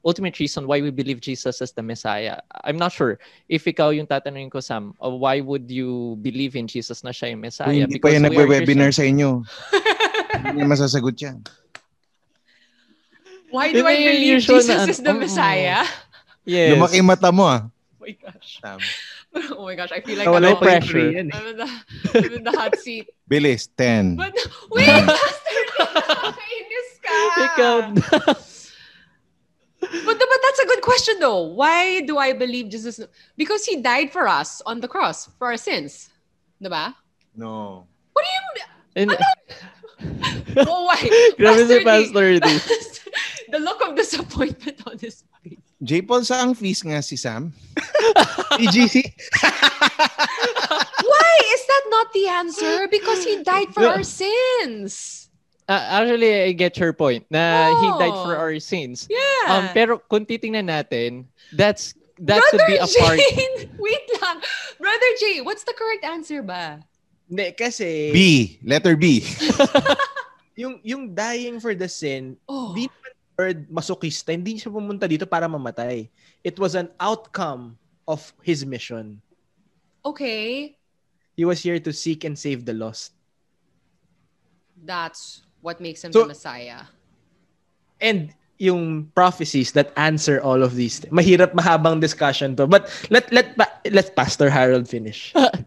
ultimate 0.04 0.38
reason 0.38 0.68
why 0.68 0.80
we 0.80 0.90
believe 0.90 1.20
Jesus 1.20 1.60
as 1.64 1.72
the 1.72 1.82
Messiah. 1.82 2.38
I'm 2.62 2.76
not 2.76 2.92
sure 2.92 3.18
if 3.48 3.64
ikaw 3.64 3.90
yung 3.96 4.06
tatanungin 4.06 4.52
ko, 4.52 4.60
Sam, 4.60 4.94
uh, 5.02 5.10
why 5.10 5.40
would 5.40 5.70
you 5.70 6.20
believe 6.20 6.54
in 6.54 6.68
Jesus 6.68 7.02
na 7.02 7.10
siya 7.10 7.32
yung 7.32 7.40
Messiah? 7.40 7.72
Kung 7.72 7.88
hindi 7.88 7.98
pa 7.98 8.12
yan 8.12 8.28
nagwe-webinar 8.28 8.92
sa 8.92 9.02
inyo. 9.02 9.42
hindi 10.36 10.60
niya 10.60 10.68
masasagot 10.68 11.16
yan. 11.16 11.40
Why 13.48 13.72
do 13.72 13.86
I 13.86 13.96
believe 13.96 14.42
Jesus 14.44 14.66
na- 14.66 14.90
is 14.90 15.00
the. 15.00 15.14
Messiah? 15.14 15.86
Yes. 16.44 16.76
Lumaki 16.76 17.00
mata 17.00 17.32
mo 17.32 17.48
ah. 17.48 17.70
Oh 18.04 18.06
my 18.06 18.16
gosh. 18.20 18.60
Sam. 18.60 18.80
Oh 19.56 19.64
my 19.64 19.74
gosh, 19.74 19.90
I 19.90 20.00
feel 20.00 20.18
like 20.18 20.28
Nawala 20.28 20.36
I'm, 20.36 20.50
yung 20.54 20.62
pressure. 20.62 21.10
pressure. 21.10 21.18
Eh. 21.18 21.30
I'm, 21.32 21.46
in 21.48 21.56
the, 21.56 21.68
I'm 22.14 22.32
in 22.38 22.44
the 22.44 22.52
hot 22.60 22.76
seat. 22.76 23.08
Bilis, 23.28 23.68
10. 23.76 24.14
But 24.16 24.36
wait, 24.70 24.86
Pastor, 24.86 25.62
nakakainis 25.90 26.90
ka. 27.02 27.16
Ikaw 27.42 27.76
But, 29.84 30.16
but 30.16 30.40
that's 30.42 30.60
a 30.60 30.66
good 30.66 30.82
question 30.82 31.16
though. 31.20 31.42
Why 31.54 32.00
do 32.02 32.16
I 32.18 32.32
believe 32.32 32.70
Jesus? 32.70 33.00
Because 33.36 33.64
he 33.64 33.82
died 33.82 34.12
for 34.12 34.28
us 34.28 34.62
on 34.64 34.80
the 34.80 34.88
cross 34.88 35.28
for 35.38 35.48
our 35.48 35.56
sins. 35.58 36.10
Diba? 36.62 36.94
No. 37.36 37.86
What 38.12 38.24
do 38.24 38.30
you 38.30 38.40
And, 38.96 39.10
Oh, 40.68 40.84
why? 40.86 41.00
Grabe 41.38 41.66
si 41.66 41.82
Pastor 41.82 42.38
D. 42.38 42.46
the 43.50 43.58
look 43.58 43.82
of 43.82 43.96
disappointment 43.96 44.80
on 44.86 44.98
his 44.98 45.20
face. 45.20 45.33
J. 45.84 46.00
Paul, 46.02 46.24
saang 46.24 46.56
fees 46.56 46.80
nga 46.80 46.98
si 47.00 47.14
Sam? 47.14 47.52
EGC? 48.64 49.04
Why 51.04 51.30
is 51.52 51.62
that 51.66 51.84
not 51.90 52.08
the 52.12 52.26
answer? 52.28 52.88
Because 52.88 53.24
he 53.24 53.42
died 53.42 53.70
for 53.72 53.84
our 53.86 54.02
sins. 54.02 55.28
uh, 55.68 56.00
actually, 56.00 56.42
I 56.44 56.52
get 56.52 56.76
your 56.76 56.92
point 56.92 57.24
na 57.30 57.72
he 57.80 57.88
died 58.00 58.16
for 58.24 58.36
Oh. 58.36 58.42
our 58.48 58.56
sins. 58.60 59.08
Yeah. 59.08 59.44
Um, 59.48 59.64
pero 59.72 60.00
kung 60.08 60.24
titingnan 60.24 60.68
natin, 60.68 61.24
that's 61.52 61.92
that 62.20 62.40
Brother 62.40 62.50
could 62.52 62.66
be 62.68 62.76
a 62.80 62.86
part. 62.88 63.18
Jane, 63.18 63.56
wait 63.80 64.06
lang. 64.20 64.40
Brother 64.80 65.10
Jay, 65.20 65.40
what's 65.40 65.64
the 65.64 65.74
correct 65.76 66.04
answer 66.04 66.40
ba? 66.42 66.80
Hindi, 67.28 67.52
kasi 67.56 68.12
B. 68.12 68.18
Letter 68.64 68.96
B. 68.96 69.24
yung 70.54 70.78
yung 70.84 71.16
dying 71.16 71.58
for 71.58 71.74
the 71.74 71.88
sin, 71.88 72.36
Oh. 72.46 72.76
Di 72.76 72.86
Lord 73.34 73.66
masokista, 73.66 74.30
hindi 74.30 74.58
siya 74.58 74.70
pumunta 74.70 75.10
dito 75.10 75.26
para 75.26 75.50
mamatay. 75.50 76.06
It 76.46 76.56
was 76.58 76.78
an 76.78 76.90
outcome 77.02 77.74
of 78.06 78.22
his 78.42 78.62
mission. 78.62 79.18
Okay. 80.06 80.76
He 81.34 81.42
was 81.44 81.58
here 81.58 81.80
to 81.82 81.90
seek 81.90 82.22
and 82.22 82.38
save 82.38 82.62
the 82.62 82.74
lost. 82.76 83.10
That's 84.84 85.42
what 85.64 85.80
makes 85.80 86.04
him 86.04 86.12
So- 86.12 86.22
the 86.28 86.36
Messiah. 86.36 86.86
And 87.98 88.30
yung 88.58 89.10
prophecies 89.14 89.72
that 89.72 89.90
answer 89.96 90.38
all 90.38 90.62
of 90.62 90.78
these. 90.78 91.00
Mahirap 91.10 91.58
mahabang 91.58 91.98
discussion 91.98 92.54
to. 92.56 92.66
But 92.70 92.86
let 93.10 93.26
let 93.34 93.58
let 93.90 94.14
Pastor 94.14 94.46
Harold 94.46 94.86
finish. 94.86 95.34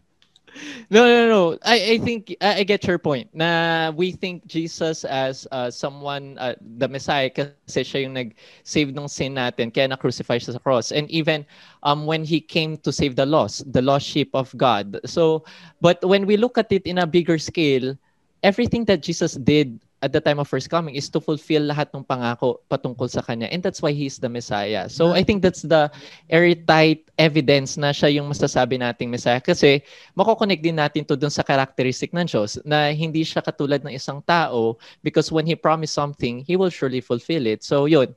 No, 0.89 1.04
no, 1.04 1.28
no. 1.28 1.58
I, 1.65 1.91
I 1.91 1.97
think 2.00 2.36
I, 2.39 2.60
I 2.60 2.63
get 2.63 2.88
your 2.88 2.97
point. 2.97 3.28
Na 3.36 3.91
we 3.91 4.12
think 4.13 4.47
Jesus 4.47 5.04
as 5.04 5.45
uh, 5.52 5.69
someone, 5.69 6.38
uh, 6.39 6.56
the 6.80 6.88
Messiah, 6.88 7.30
kasi 7.30 7.84
siya 7.84 8.04
yung 8.08 8.15
nag-save 8.15 8.95
ng 8.95 9.08
sin 9.08 9.36
natin, 9.36 9.67
kaya 9.73 9.89
na-crucify 9.91 10.39
siya 10.39 10.56
sa 10.56 10.60
cross. 10.60 10.95
And 10.95 11.12
even 11.12 11.45
um, 11.84 12.06
when 12.06 12.23
he 12.23 12.39
came 12.39 12.78
to 12.88 12.91
save 12.93 13.17
the 13.19 13.26
lost, 13.26 13.67
the 13.73 13.82
lost 13.82 14.08
sheep 14.08 14.32
of 14.34 14.56
God. 14.56 15.00
So, 15.04 15.43
but 15.82 16.00
when 16.08 16.26
we 16.26 16.38
look 16.38 16.58
at 16.58 16.71
it 16.71 16.88
in 16.88 17.00
a 17.00 17.08
bigger 17.08 17.38
scale, 17.38 17.97
everything 18.43 18.86
that 18.86 19.04
Jesus 19.04 19.34
did 19.36 19.80
at 20.02 20.14
the 20.14 20.22
time 20.22 20.38
of 20.38 20.46
first 20.46 20.70
coming 20.70 20.94
is 20.94 21.10
to 21.10 21.18
fulfill 21.18 21.66
lahat 21.66 21.90
ng 21.90 22.06
pangako 22.06 22.62
patungkol 22.70 23.10
sa 23.10 23.26
kanya. 23.26 23.50
And 23.50 23.66
that's 23.66 23.82
why 23.82 23.92
he's 23.98 24.22
the 24.22 24.30
Messiah. 24.30 24.86
So 24.86 25.18
I 25.18 25.26
think 25.26 25.42
that's 25.42 25.66
the 25.66 25.90
airtight 26.30 27.10
evidence 27.18 27.82
na 27.82 27.90
siya 27.90 28.22
yung 28.22 28.30
masasabi 28.30 28.78
nating 28.78 29.10
Messiah. 29.10 29.42
Kasi 29.42 29.82
makokonect 30.14 30.62
din 30.62 30.78
natin 30.78 31.02
to 31.02 31.18
dun 31.18 31.34
sa 31.34 31.42
characteristic 31.42 32.14
ng 32.14 32.30
Diyos 32.30 32.62
na 32.62 32.94
hindi 32.94 33.26
siya 33.26 33.42
katulad 33.42 33.82
ng 33.82 33.94
isang 33.98 34.22
tao 34.22 34.78
because 35.02 35.34
when 35.34 35.50
he 35.50 35.58
promised 35.58 35.98
something, 35.98 36.46
he 36.46 36.54
will 36.54 36.72
surely 36.72 37.02
fulfill 37.02 37.50
it. 37.50 37.66
So 37.66 37.90
yun, 37.90 38.14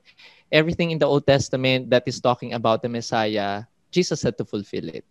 everything 0.53 0.93
in 0.93 1.01
the 1.01 1.09
Old 1.09 1.25
Testament 1.25 1.89
that 1.89 2.05
is 2.05 2.21
talking 2.21 2.53
about 2.53 2.85
the 2.85 2.89
Messiah, 2.93 3.65
Jesus 3.89 4.21
had 4.21 4.37
to 4.37 4.45
fulfill 4.45 4.85
it. 4.93 5.01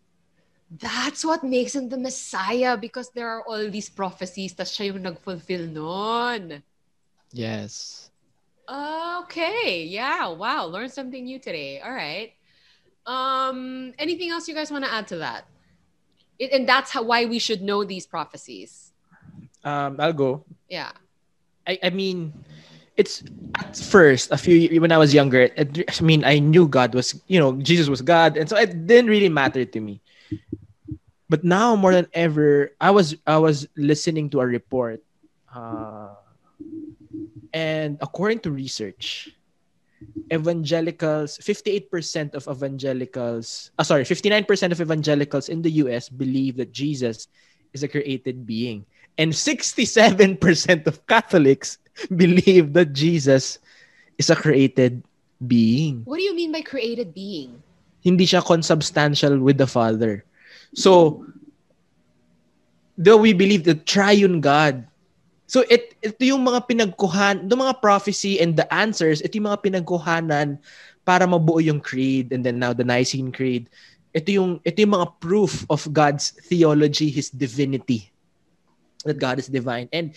That's 0.71 1.25
what 1.25 1.43
makes 1.43 1.75
him 1.75 1.89
the 1.89 1.99
Messiah 1.99 2.77
because 2.77 3.11
there 3.11 3.29
are 3.29 3.43
all 3.43 3.69
these 3.69 3.91
prophecies 3.91 4.55
tas 4.55 4.71
siya 4.71 4.95
yung 4.95 5.03
nag-fulfill 5.03 5.67
nun. 5.67 6.63
Yes. 7.33 8.11
Okay. 8.71 9.83
Yeah. 9.91 10.31
Wow. 10.31 10.67
Learned 10.67 10.93
something 10.95 11.25
new 11.25 11.43
today. 11.43 11.81
All 11.83 11.91
right. 11.91 12.33
Um, 13.07 13.93
anything 13.99 14.31
else 14.31 14.47
you 14.47 14.55
guys 14.55 14.71
want 14.71 14.85
to 14.85 14.93
add 14.93 15.09
to 15.09 15.19
that? 15.19 15.45
It, 16.39 16.53
and 16.53 16.69
that's 16.69 16.91
how 16.91 17.03
why 17.03 17.27
we 17.27 17.39
should 17.39 17.63
know 17.63 17.83
these 17.83 18.07
prophecies. 18.07 18.93
Um, 19.65 19.97
I'll 19.99 20.15
go. 20.15 20.45
Yeah. 20.69 20.93
I, 21.67 21.79
I 21.83 21.91
mean, 21.91 22.33
it's 22.97 23.25
at 23.57 23.77
first 23.77 24.31
a 24.31 24.39
few 24.39 24.81
when 24.81 24.93
I 24.93 24.99
was 24.99 25.13
younger. 25.13 25.51
It, 25.57 25.85
I 25.89 26.03
mean, 26.03 26.25
I 26.25 26.39
knew 26.39 26.69
God 26.69 26.95
was, 26.95 27.21
you 27.27 27.41
know, 27.41 27.59
Jesus 27.59 27.89
was 27.89 28.03
God, 28.03 28.37
and 28.37 28.49
so 28.49 28.57
it 28.57 28.87
didn't 28.87 29.11
really 29.11 29.29
matter 29.29 29.65
to 29.65 29.81
me. 29.81 30.01
But 31.31 31.45
now 31.45 31.77
more 31.77 31.95
than 31.95 32.11
ever, 32.13 32.75
I 32.81 32.91
was 32.91 33.15
I 33.27 33.39
was 33.39 33.71
listening 33.79 34.31
to 34.35 34.43
a 34.43 34.47
report, 34.47 34.99
uh, 35.55 36.19
and 37.55 37.99
according 38.03 38.43
to 38.47 38.51
research, 38.51 39.31
evangelicals, 40.33 41.39
fifty 41.39 41.71
eight 41.71 41.87
percent 41.87 42.35
of 42.35 42.51
evangelicals, 42.51 43.71
uh, 43.79 43.87
sorry, 43.87 44.03
fifty 44.03 44.27
nine 44.27 44.43
percent 44.43 44.75
of 44.75 44.81
evangelicals 44.83 45.49
in 45.49 45.63
the 45.63 45.71
U.S. 45.87 46.11
believe 46.11 46.59
that 46.59 46.75
Jesus 46.75 47.31
is 47.71 47.87
a 47.87 47.89
created 47.89 48.43
being, 48.43 48.83
and 49.15 49.31
sixty 49.31 49.87
seven 49.87 50.35
percent 50.35 50.91
of 50.91 51.07
Catholics 51.07 51.79
believe 52.11 52.75
that 52.75 52.91
Jesus 52.91 53.63
is 54.19 54.31
a 54.31 54.37
created 54.37 55.07
being. 55.47 56.03
What 56.05 56.19
do 56.19 56.27
you 56.27 56.35
mean 56.35 56.51
by 56.51 56.67
created 56.67 57.15
being? 57.15 57.63
Hindi 58.01 58.25
siya 58.25 58.41
consubstantial 58.45 59.39
with 59.41 59.61
the 59.61 59.69
Father. 59.69 60.25
So, 60.73 61.25
though 62.97 63.17
we 63.19 63.33
believe 63.33 63.65
the 63.65 63.77
triune 63.77 64.41
God, 64.41 64.85
so 65.47 65.65
it, 65.69 65.97
ito 66.01 66.21
yung 66.25 66.45
mga 66.47 66.69
pinagkuhan, 66.69 67.49
the 67.49 67.57
mga 67.57 67.81
prophecy 67.81 68.41
and 68.41 68.57
the 68.57 68.69
answers, 68.73 69.21
ito 69.21 69.37
yung 69.37 69.49
mga 69.53 69.63
pinagkuhanan 69.65 70.61
para 71.05 71.27
mabuo 71.27 71.59
yung 71.59 71.81
creed 71.81 72.33
and 72.33 72.45
then 72.45 72.59
now 72.61 72.73
the 72.73 72.85
Nicene 72.85 73.33
Creed. 73.33 73.69
Ito 74.15 74.31
yung, 74.31 74.51
ito 74.63 74.79
yung 74.81 74.95
mga 74.95 75.09
proof 75.19 75.67
of 75.71 75.87
God's 75.93 76.37
theology, 76.47 77.11
His 77.11 77.31
divinity. 77.31 78.11
That 79.05 79.17
God 79.17 79.41
is 79.41 79.49
divine. 79.49 79.89
And 79.97 80.13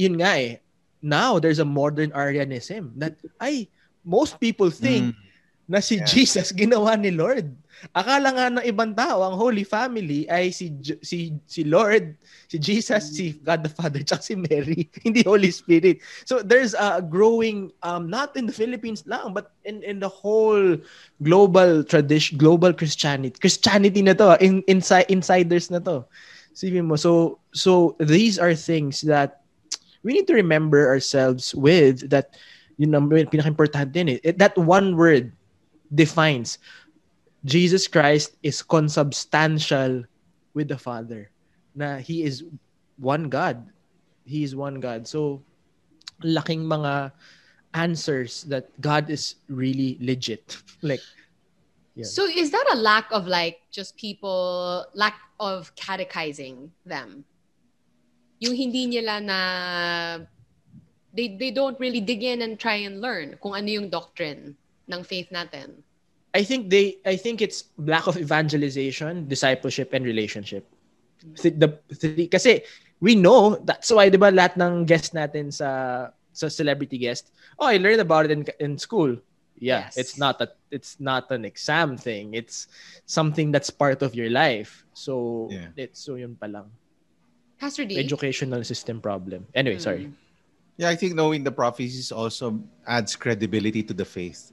yun 0.00 0.16
nga 0.16 0.32
eh, 0.40 0.64
now 1.04 1.36
there's 1.38 1.60
a 1.60 1.68
modern 1.68 2.08
Arianism 2.16 2.96
that, 2.96 3.20
ay, 3.36 3.68
most 4.04 4.40
people 4.40 4.72
think 4.72 5.12
Mm. 5.12 5.23
Na 5.64 5.80
si 5.80 5.96
Yeah. 6.00 6.08
Jesus 6.08 6.52
ginawa 6.52 6.96
ni 7.00 7.08
Lord. 7.12 7.48
Akala 7.92 8.32
nga 8.32 8.46
ng 8.48 8.64
ibang 8.64 8.96
tao, 8.96 9.20
ang 9.20 9.36
Holy 9.36 9.64
Family 9.66 10.24
ay 10.30 10.48
si 10.48 10.72
si 11.04 11.36
si 11.44 11.66
Lord, 11.68 12.16
si 12.48 12.56
Jesus, 12.56 13.12
si 13.12 13.36
God 13.44 13.60
the 13.60 13.72
Father, 13.72 14.00
tsaka 14.00 14.24
si 14.24 14.36
Mary, 14.38 14.88
hindi 15.04 15.20
Holy 15.24 15.52
Spirit. 15.52 16.00
So 16.24 16.40
there's 16.40 16.72
a 16.72 17.04
growing 17.04 17.74
um 17.84 18.08
not 18.08 18.32
in 18.40 18.48
the 18.48 18.56
Philippines 18.56 19.04
lang 19.04 19.36
but 19.36 19.52
in 19.68 19.84
in 19.84 20.00
the 20.00 20.08
whole 20.08 20.80
global 21.20 21.84
tradition, 21.84 22.40
global 22.40 22.72
Christianity. 22.72 23.36
Christianity 23.36 24.00
na 24.00 24.16
to, 24.16 24.40
in 24.40 24.64
inside 24.64 25.10
insiders 25.12 25.68
na 25.68 25.80
to. 25.84 26.08
Sabi 26.56 26.80
mo, 26.80 26.96
so 26.96 27.42
so 27.52 27.98
these 28.00 28.40
are 28.40 28.56
things 28.56 29.04
that 29.04 29.44
we 30.06 30.14
need 30.16 30.28
to 30.30 30.36
remember 30.38 30.88
ourselves 30.88 31.52
with 31.52 32.08
that 32.08 32.32
yun 32.80 32.96
ang 32.96 33.10
pinaka-importante 33.10 33.92
din 33.92 34.18
eh. 34.18 34.18
That 34.40 34.56
one 34.56 34.96
word 34.96 35.34
defines 35.94 36.58
Jesus 37.44 37.86
Christ 37.86 38.36
is 38.42 38.62
consubstantial 38.62 40.04
with 40.54 40.68
the 40.68 40.78
Father. 40.78 41.30
Na 41.74 41.98
He 41.98 42.24
is 42.24 42.44
one 42.96 43.28
God. 43.28 43.68
He 44.24 44.42
is 44.42 44.56
one 44.56 44.80
God. 44.80 45.06
So, 45.06 45.44
laking 46.24 46.64
mga 46.64 47.12
answers 47.74 48.44
that 48.48 48.72
God 48.80 49.10
is 49.10 49.36
really 49.48 49.98
legit. 50.00 50.56
like, 50.82 51.04
Yeah. 51.94 52.10
So 52.10 52.26
is 52.26 52.50
that 52.50 52.66
a 52.74 52.76
lack 52.76 53.06
of 53.14 53.26
like 53.30 53.62
just 53.70 53.96
people 53.96 54.84
lack 54.94 55.14
of 55.38 55.70
catechizing 55.78 56.74
them? 56.82 57.22
Yung 58.42 58.58
hindi 58.58 58.90
nila 58.90 59.22
na 59.22 59.38
they 61.14 61.38
they 61.38 61.54
don't 61.54 61.78
really 61.78 62.02
dig 62.02 62.26
in 62.26 62.42
and 62.42 62.58
try 62.58 62.82
and 62.82 62.98
learn 62.98 63.38
kung 63.38 63.54
ano 63.54 63.70
yung 63.70 63.86
doctrine 63.94 64.58
ng 64.88 65.02
faith 65.04 65.30
natin. 65.32 65.80
I 66.34 66.42
think 66.42 66.68
they 66.68 66.98
I 67.06 67.14
think 67.14 67.38
it's 67.40 67.70
lack 67.78 68.06
of 68.10 68.18
evangelization, 68.18 69.28
discipleship 69.30 69.94
and 69.94 70.02
relationship. 70.04 70.66
Th- 71.38 71.54
The, 71.54 71.78
three- 71.94 72.26
kasi 72.28 72.66
we 73.00 73.14
know 73.14 73.54
that's 73.62 73.88
why 73.94 74.10
'di 74.10 74.18
ba 74.18 74.34
lahat 74.34 74.58
ng 74.58 74.82
guest 74.84 75.14
natin 75.14 75.54
sa 75.54 76.10
sa 76.34 76.50
celebrity 76.50 76.98
guest, 76.98 77.30
oh 77.62 77.70
I 77.70 77.78
learned 77.78 78.02
about 78.02 78.26
it 78.26 78.34
in 78.34 78.42
in 78.58 78.72
school. 78.82 79.14
Yeah, 79.54 79.86
Yes. 79.86 79.94
it's 79.94 80.14
not 80.18 80.42
a 80.42 80.50
it's 80.74 80.98
not 80.98 81.30
an 81.30 81.46
exam 81.46 81.94
thing. 81.94 82.34
It's 82.34 82.66
something 83.06 83.54
that's 83.54 83.70
part 83.70 84.02
of 84.02 84.10
your 84.18 84.26
life. 84.28 84.82
So 84.92 85.46
Yeah. 85.54 85.70
it's 85.78 86.02
so 86.02 86.18
yun 86.18 86.34
pa 86.34 86.50
lang. 86.50 86.66
Pastor 87.62 87.86
D. 87.86 87.94
Educational 87.94 88.66
system 88.66 88.98
problem. 88.98 89.46
Anyway, 89.54 89.78
sorry. 89.78 90.10
Mm. 90.10 90.18
Yeah, 90.74 90.90
I 90.90 90.98
think 90.98 91.14
knowing 91.14 91.46
the 91.46 91.54
prophecies 91.54 92.10
also 92.10 92.58
adds 92.82 93.14
credibility 93.14 93.86
to 93.86 93.94
the 93.94 94.02
faith. 94.04 94.50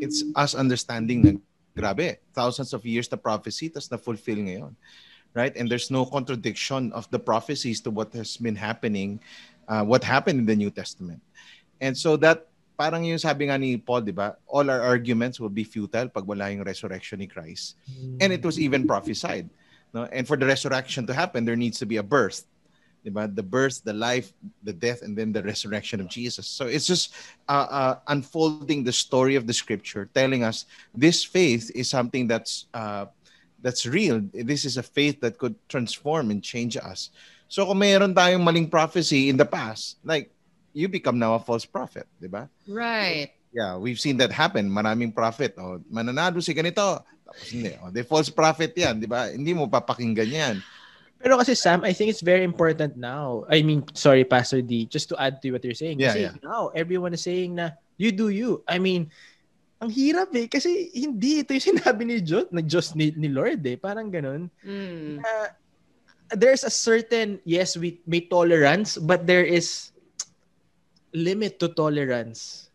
It's 0.00 0.24
us 0.36 0.54
understanding 0.54 1.22
na 1.22 1.32
grabe, 1.76 2.18
thousands 2.34 2.72
of 2.72 2.84
years 2.84 3.08
the 3.08 3.16
prophecy 3.16 3.68
tas 3.68 3.90
na-fulfill 3.90 4.38
ngayon. 4.44 4.74
Right? 5.32 5.56
And 5.56 5.64
there's 5.64 5.90
no 5.90 6.04
contradiction 6.04 6.92
of 6.92 7.08
the 7.08 7.18
prophecies 7.18 7.80
to 7.88 7.90
what 7.90 8.12
has 8.12 8.36
been 8.36 8.56
happening, 8.56 9.20
uh, 9.64 9.80
what 9.80 10.04
happened 10.04 10.40
in 10.40 10.46
the 10.46 10.56
New 10.56 10.68
Testament. 10.68 11.24
And 11.80 11.96
so 11.96 12.20
that 12.20 12.52
parang 12.76 13.04
yung 13.08 13.16
sabi 13.16 13.48
nga 13.48 13.56
ni 13.56 13.80
Paul, 13.80 14.04
di 14.04 14.12
ba? 14.12 14.36
All 14.44 14.68
our 14.68 14.84
arguments 14.84 15.40
will 15.40 15.52
be 15.52 15.64
futile 15.64 16.12
pag 16.12 16.28
wala 16.28 16.52
yung 16.52 16.68
resurrection 16.68 17.24
ni 17.24 17.26
Christ. 17.26 17.80
And 18.20 18.28
it 18.28 18.44
was 18.44 18.60
even 18.60 18.84
prophesied. 18.84 19.48
No? 19.96 20.04
And 20.12 20.28
for 20.28 20.36
the 20.36 20.44
resurrection 20.44 21.06
to 21.08 21.14
happen, 21.14 21.44
there 21.44 21.56
needs 21.56 21.78
to 21.80 21.86
be 21.86 21.96
a 21.96 22.04
birth. 22.04 22.44
Diba? 23.04 23.26
The 23.26 23.42
birth, 23.42 23.82
the 23.82 23.92
life, 23.92 24.32
the 24.62 24.72
death, 24.72 25.02
and 25.02 25.18
then 25.18 25.32
the 25.32 25.42
resurrection 25.42 26.00
of 26.00 26.08
Jesus. 26.08 26.46
So 26.46 26.66
it's 26.66 26.86
just 26.86 27.14
uh, 27.48 27.66
uh, 27.68 27.94
unfolding 28.08 28.84
the 28.84 28.92
story 28.92 29.34
of 29.34 29.46
the 29.46 29.52
scripture, 29.52 30.08
telling 30.14 30.44
us 30.44 30.66
this 30.94 31.24
faith 31.24 31.70
is 31.74 31.90
something 31.90 32.26
that's 32.26 32.66
uh, 32.74 33.06
that's 33.62 33.86
real. 33.86 34.22
This 34.34 34.64
is 34.64 34.76
a 34.76 34.82
faith 34.82 35.20
that 35.22 35.38
could 35.38 35.54
transform 35.68 36.30
and 36.30 36.42
change 36.42 36.76
us. 36.76 37.10
So 37.50 37.66
kung 37.66 37.78
mayroon 37.82 38.14
tayong 38.14 38.42
maling 38.42 38.70
prophecy 38.70 39.28
in 39.28 39.36
the 39.36 39.46
past, 39.46 39.98
like 40.02 40.30
you 40.72 40.88
become 40.88 41.18
now 41.18 41.34
a 41.34 41.42
false 41.42 41.64
prophet, 41.64 42.08
di 42.16 42.26
ba? 42.26 42.48
Right. 42.66 43.30
Yeah, 43.52 43.76
we've 43.76 44.00
seen 44.00 44.16
that 44.18 44.32
happen. 44.32 44.64
Maraming 44.72 45.12
prophet. 45.12 45.52
O, 45.60 45.78
mananalo 45.92 46.40
si 46.40 46.56
ganito. 46.56 47.04
Tapos 47.04 47.46
hindi. 47.52 47.76
O, 47.84 47.92
the 47.92 48.02
false 48.02 48.32
prophet 48.32 48.72
yan, 48.72 48.96
di 48.96 49.04
ba? 49.04 49.28
Hindi 49.28 49.52
mo 49.52 49.68
papakinggan 49.68 50.30
yan. 50.32 50.54
Pero 51.22 51.38
kasi 51.38 51.54
Sam, 51.54 51.86
I 51.86 51.94
think 51.94 52.10
it's 52.10 52.20
very 52.20 52.42
important 52.42 52.98
now. 52.98 53.46
I 53.46 53.62
mean, 53.62 53.86
sorry 53.94 54.26
Pastor 54.26 54.58
D, 54.58 54.90
just 54.90 55.06
to 55.14 55.16
add 55.22 55.38
to 55.38 55.54
what 55.54 55.62
you're 55.62 55.78
saying. 55.78 56.02
Yeah, 56.02 56.10
kasi 56.10 56.20
yeah. 56.26 56.34
now 56.42 56.74
everyone 56.74 57.14
is 57.14 57.22
saying 57.22 57.54
na 57.54 57.78
you 57.94 58.10
do 58.10 58.34
you. 58.34 58.66
I 58.66 58.82
mean, 58.82 59.06
ang 59.78 59.94
hirap 59.94 60.34
eh 60.34 60.50
kasi 60.50 60.90
hindi 60.90 61.46
ito 61.46 61.54
yung 61.54 61.66
sinabi 61.78 62.02
ni 62.10 62.18
Diyos, 62.18 62.50
ng 62.50 62.66
Diyos 62.66 62.98
ni, 62.98 63.14
ni 63.14 63.30
Lord 63.30 63.62
eh. 63.62 63.78
Parang 63.78 64.10
ganun. 64.10 64.50
Mm. 64.66 65.22
Uh, 65.22 65.48
there's 66.34 66.66
a 66.66 66.74
certain 66.74 67.38
yes, 67.46 67.78
we 67.78 68.02
may 68.02 68.26
tolerance, 68.26 68.98
but 68.98 69.22
there 69.22 69.46
is 69.46 69.94
limit 71.14 71.62
to 71.62 71.70
tolerance. 71.70 72.66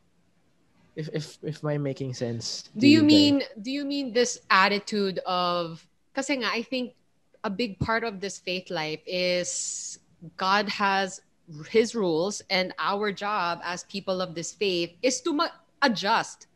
If 0.96 1.12
if 1.12 1.26
if 1.44 1.58
I'm 1.68 1.84
making 1.84 2.16
sense. 2.16 2.72
Do 2.74 2.88
you 2.88 3.04
guys. 3.04 3.12
mean 3.12 3.36
do 3.60 3.70
you 3.76 3.84
mean 3.84 4.16
this 4.16 4.40
attitude 4.50 5.20
of 5.28 5.84
kasi 6.16 6.42
nga 6.42 6.50
I 6.50 6.66
think 6.66 6.98
a 7.44 7.50
big 7.50 7.80
part 7.80 8.04
of 8.04 8.20
this 8.20 8.38
faith 8.38 8.70
life 8.70 9.00
is 9.06 10.00
God 10.38 10.70
has 10.70 11.22
his 11.70 11.96
rules 11.96 12.42
and 12.50 12.74
our 12.80 13.12
job 13.12 13.60
as 13.64 13.84
people 13.86 14.22
of 14.22 14.36
this 14.36 14.52
faith 14.54 14.92
is 15.02 15.22
to 15.22 15.34
ma- 15.34 15.56
adjust 15.82 16.48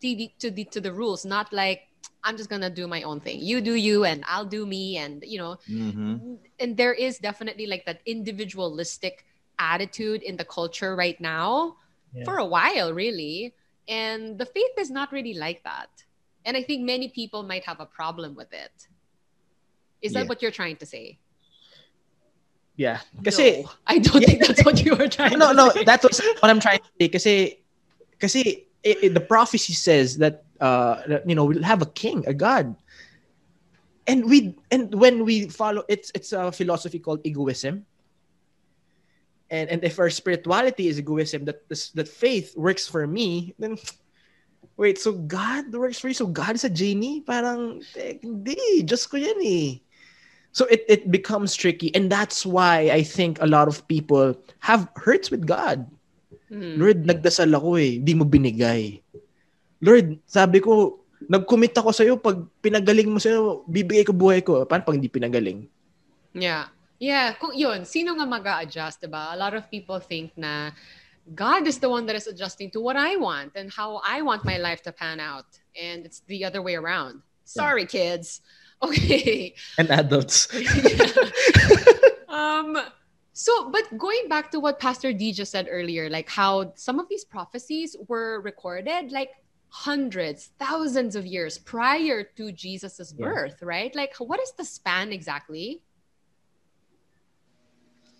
to 0.00 0.16
the, 0.16 0.30
to 0.38 0.50
the 0.50 0.64
to 0.64 0.80
the 0.80 0.92
rules 0.92 1.24
not 1.24 1.52
like 1.52 1.82
I'm 2.24 2.36
just 2.36 2.48
going 2.48 2.62
to 2.62 2.70
do 2.70 2.86
my 2.86 3.02
own 3.02 3.20
thing. 3.20 3.40
You 3.40 3.60
do 3.60 3.74
you 3.74 4.04
and 4.04 4.24
I'll 4.28 4.44
do 4.46 4.64
me 4.66 4.96
and 4.96 5.22
you 5.26 5.38
know 5.38 5.58
Mhm. 5.68 6.38
and 6.58 6.76
there 6.76 6.92
is 6.94 7.18
definitely 7.18 7.66
like 7.66 7.84
that 7.86 8.00
individualistic 8.06 9.24
attitude 9.58 10.22
in 10.22 10.36
the 10.36 10.44
culture 10.44 10.96
right 10.96 11.20
now 11.20 11.76
Yeah. 12.14 12.24
for 12.24 12.38
a 12.38 12.44
while, 12.46 12.92
really. 12.92 13.54
And 13.88 14.38
the 14.38 14.46
faith 14.46 14.72
is 14.78 14.90
not 14.90 15.12
really 15.12 15.34
like 15.34 15.62
that. 15.64 15.90
And 16.44 16.56
I 16.56 16.62
think 16.62 16.82
many 16.82 17.08
people 17.08 17.42
might 17.42 17.64
have 17.64 17.80
a 17.80 17.86
problem 17.86 18.34
with 18.34 18.52
it. 18.52 18.88
Is 20.02 20.12
that 20.14 20.24
Yeah. 20.24 20.28
what 20.28 20.42
you're 20.42 20.50
trying 20.54 20.76
to 20.76 20.86
say? 20.86 21.18
Yeah. 22.76 23.00
Kasi, 23.22 23.62
No, 23.62 23.70
I 23.86 23.98
don't 23.98 24.24
think 24.24 24.40
that's 24.46 24.64
what 24.64 24.80
you 24.84 24.96
were 24.96 25.08
trying 25.12 25.36
no, 25.38 25.52
no, 25.52 25.68
say. 25.70 25.84
that's 25.84 26.04
what, 26.04 26.16
what 26.40 26.48
I'm 26.48 26.60
trying 26.60 26.80
to 26.80 26.88
say. 27.00 27.08
Kasi, 27.08 27.34
kasi 28.18 28.40
it, 28.82 29.04
it- 29.04 29.14
the 29.14 29.20
prophecy 29.20 29.74
says 29.74 30.16
that, 30.18 30.44
uh, 30.60 31.02
that, 31.06 31.28
you 31.28 31.34
know, 31.34 31.44
we'll 31.44 31.62
have 31.62 31.82
a 31.82 31.90
king, 31.92 32.24
a 32.26 32.32
god. 32.32 32.74
And 34.08 34.24
we, 34.24 34.56
and 34.72 34.94
when 34.94 35.24
we 35.24 35.48
follow, 35.52 35.84
it's, 35.88 36.10
it's 36.14 36.32
a 36.32 36.50
philosophy 36.50 36.98
called 36.98 37.20
egoism. 37.24 37.84
And, 39.50 39.68
and 39.68 39.84
if 39.84 39.98
our 39.98 40.08
spirituality 40.10 40.88
is 40.88 40.98
egoism, 40.98 41.44
that, 41.44 41.68
this- 41.68 41.90
that 41.90 42.08
faith 42.08 42.56
works 42.56 42.88
for 42.88 43.06
me, 43.06 43.52
then, 43.58 43.76
wait, 44.78 44.96
so 44.98 45.12
God 45.12 45.70
works 45.74 45.98
for 45.98 46.08
you? 46.08 46.14
So 46.14 46.26
God 46.26 46.54
is 46.56 46.64
a 46.64 46.70
genie? 46.70 47.20
Parang, 47.20 47.82
eh, 47.96 48.14
hindi, 48.22 48.82
just 48.84 49.10
ko 49.10 49.18
yan 49.18 49.36
eh. 49.44 49.84
So 50.50 50.66
it, 50.66 50.82
it 50.88 51.10
becomes 51.10 51.54
tricky. 51.54 51.94
And 51.94 52.10
that's 52.10 52.44
why 52.44 52.90
I 52.90 53.02
think 53.02 53.38
a 53.40 53.46
lot 53.46 53.68
of 53.70 53.86
people 53.86 54.34
have 54.60 54.90
hurts 54.98 55.30
with 55.30 55.46
God. 55.46 55.86
Mhm. 56.50 56.78
Lord, 56.78 56.98
nagdasal 57.06 57.54
ako 57.54 57.78
eh. 57.78 58.02
Di 58.02 58.12
mo 58.18 58.26
binigay. 58.26 58.98
Lord, 59.78 60.18
sabi 60.26 60.58
ko, 60.58 61.00
nag-commit 61.30 61.78
ako 61.78 61.94
sa'yo. 61.94 62.18
Pag 62.18 62.42
pinagaling 62.58 63.06
mo 63.06 63.22
sa'yo, 63.22 63.62
bibigay 63.70 64.02
ko 64.02 64.12
buhay 64.12 64.42
ko. 64.42 64.66
Paano 64.66 64.82
pag 64.82 64.98
hindi 64.98 65.08
pinagaling? 65.08 65.70
Yeah. 66.34 66.68
Yeah, 67.00 67.32
kung 67.40 67.56
yun, 67.56 67.88
sino 67.88 68.12
nga 68.12 68.28
mag 68.28 68.44
adjust 68.44 69.00
diba? 69.00 69.32
A 69.32 69.38
lot 69.38 69.56
of 69.56 69.64
people 69.72 69.96
think 70.02 70.36
na 70.36 70.68
God 71.32 71.64
is 71.64 71.80
the 71.80 71.88
one 71.88 72.04
that 72.04 72.16
is 72.16 72.28
adjusting 72.28 72.68
to 72.76 72.80
what 72.80 72.98
I 72.98 73.16
want 73.16 73.56
and 73.56 73.72
how 73.72 74.04
I 74.04 74.20
want 74.20 74.44
my 74.44 74.58
life 74.60 74.84
to 74.84 74.92
pan 74.92 75.16
out. 75.16 75.48
And 75.72 76.04
it's 76.04 76.20
the 76.28 76.44
other 76.44 76.60
way 76.60 76.76
around. 76.76 77.22
Sorry, 77.48 77.86
kids. 77.86 78.42
Okay. 78.82 79.54
And 79.78 79.90
adults. 79.90 80.48
um 82.28 82.78
so 83.32 83.70
but 83.70 83.84
going 83.96 84.28
back 84.28 84.50
to 84.52 84.60
what 84.60 84.78
Pastor 84.80 85.12
D 85.12 85.32
just 85.32 85.52
said 85.52 85.68
earlier, 85.70 86.08
like 86.08 86.28
how 86.28 86.72
some 86.76 86.98
of 86.98 87.08
these 87.08 87.24
prophecies 87.24 87.96
were 88.08 88.40
recorded 88.40 89.12
like 89.12 89.30
hundreds, 89.68 90.50
thousands 90.58 91.14
of 91.14 91.24
years 91.24 91.58
prior 91.58 92.24
to 92.36 92.50
Jesus's 92.52 93.14
Yeah. 93.16 93.28
birth, 93.28 93.62
right? 93.62 93.94
Like 93.94 94.16
what 94.18 94.40
is 94.40 94.52
the 94.56 94.64
span 94.64 95.12
exactly? 95.12 95.82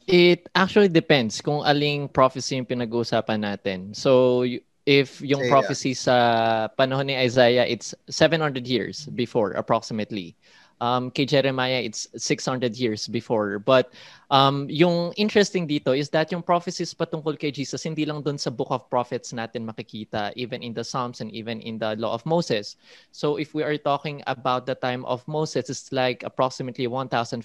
It 0.07 0.49
actually 0.55 0.89
depends 0.91 1.41
kung 1.41 1.63
aling 1.63 2.11
prophecy 2.11 2.59
yung 2.59 2.67
pinag-uusapan 2.67 3.47
natin. 3.47 3.95
So, 3.95 4.43
y- 4.43 4.59
if 4.87 5.21
yung 5.21 5.49
prophecy 5.49 5.95
sa 5.95 6.69
panahon 6.79 7.07
ni 7.07 7.17
Isaiah, 7.17 7.67
it's 7.67 7.95
700 8.09 8.67
years 8.67 9.07
before, 9.15 9.53
approximately. 9.53 10.37
Um, 10.81 11.11
kay 11.11 11.27
Jeremiah, 11.27 11.85
it's 11.85 12.09
600 12.17 12.77
years 12.77 13.07
before. 13.07 13.59
But 13.59 13.93
um, 14.31 14.67
yung 14.71 15.13
interesting 15.17 15.69
dito 15.69 15.97
is 15.97 16.09
that 16.11 16.33
yung 16.33 16.43
prophecies 16.43 16.95
patungkol 16.95 17.39
kay 17.39 17.51
Jesus, 17.51 17.85
hindi 17.85 18.07
lang 18.07 18.23
dun 18.23 18.39
sa 18.39 18.49
Book 18.49 18.69
of 18.71 18.89
Prophets 18.89 19.33
natin 19.33 19.69
makikita, 19.69 20.33
even 20.37 20.63
in 20.63 20.73
the 20.73 20.85
Psalms 20.85 21.21
and 21.21 21.31
even 21.33 21.61
in 21.61 21.79
the 21.79 21.97
Law 21.97 22.15
of 22.15 22.25
Moses. 22.25 22.77
So 23.13 23.37
if 23.37 23.53
we 23.53 23.63
are 23.63 23.77
talking 23.77 24.23
about 24.27 24.65
the 24.65 24.75
time 24.75 25.05
of 25.05 25.27
Moses, 25.29 25.69
it's 25.69 25.93
like 25.93 26.23
approximately 26.25 26.87
1,500 26.87 27.45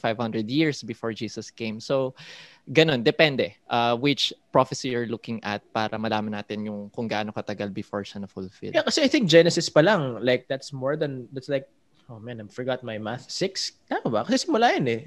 years 0.49 0.83
before 0.83 1.11
Jesus 1.11 1.51
came. 1.51 1.79
So 1.79 2.15
ganun, 2.71 3.03
depende 3.03 3.53
uh, 3.69 3.95
which 3.95 4.33
prophecy 4.51 4.89
you're 4.89 5.05
looking 5.05 5.43
at 5.43 5.61
para 5.73 5.97
malaman 5.99 6.33
natin 6.33 6.65
yung 6.65 6.89
kung 6.89 7.07
gaano 7.07 7.29
katagal 7.29 7.73
before 7.73 8.01
siya 8.01 8.25
na-fulfill. 8.25 8.73
Yeah, 8.73 8.85
kasi 8.85 9.03
I 9.03 9.09
think 9.09 9.29
Genesis 9.29 9.69
pa 9.69 9.81
lang, 9.81 10.23
like, 10.23 10.47
that's 10.49 10.73
more 10.73 10.97
than, 10.97 11.27
that's 11.33 11.49
like, 11.49 11.69
oh 12.09 12.19
man, 12.19 12.41
I 12.41 12.45
forgot 12.49 12.83
my 12.83 12.97
math. 12.97 13.29
Six? 13.29 13.77
Tama 13.89 14.09
ba? 14.09 14.21
Kasi 14.25 14.45
simula 14.45 14.73
yun 14.75 14.87
eh. 14.89 15.01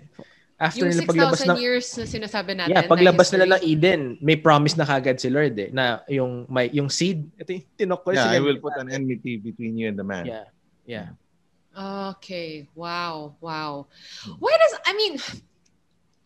After 0.59 0.83
Yung 0.83 0.91
nila 0.91 1.07
paglabas 1.07 1.39
6,000 1.47 1.55
ng, 1.55 1.59
years 1.63 1.87
na 1.95 2.05
sinasabi 2.11 2.51
natin. 2.59 2.75
yeah, 2.75 2.83
na 2.83 2.91
paglabas 2.91 3.31
nila 3.31 3.63
ng. 3.63 3.63
Eden, 3.63 4.01
may 4.19 4.35
promise 4.35 4.75
na 4.75 4.83
kagad 4.83 5.23
si 5.23 5.31
Lord 5.31 5.55
eh, 5.55 5.71
na 5.71 6.03
yung, 6.11 6.51
may, 6.51 6.67
yung 6.75 6.91
seed, 6.91 7.31
ito 7.39 7.55
yung 7.55 7.67
tinok 7.79 8.03
ko. 8.03 8.11
Yeah, 8.11 8.35
I 8.35 8.43
will 8.43 8.59
put 8.59 8.75
an 8.75 8.91
enmity 8.91 9.39
between 9.39 9.79
you 9.79 9.87
and 9.87 9.95
the 9.95 10.03
man. 10.03 10.27
Yeah, 10.27 10.51
yeah. 10.83 11.15
Okay. 11.79 12.67
Wow. 12.75 13.37
Wow. 13.41 13.87
Why 14.39 14.59
does 14.59 14.81
I 14.85 14.93
mean 14.95 15.23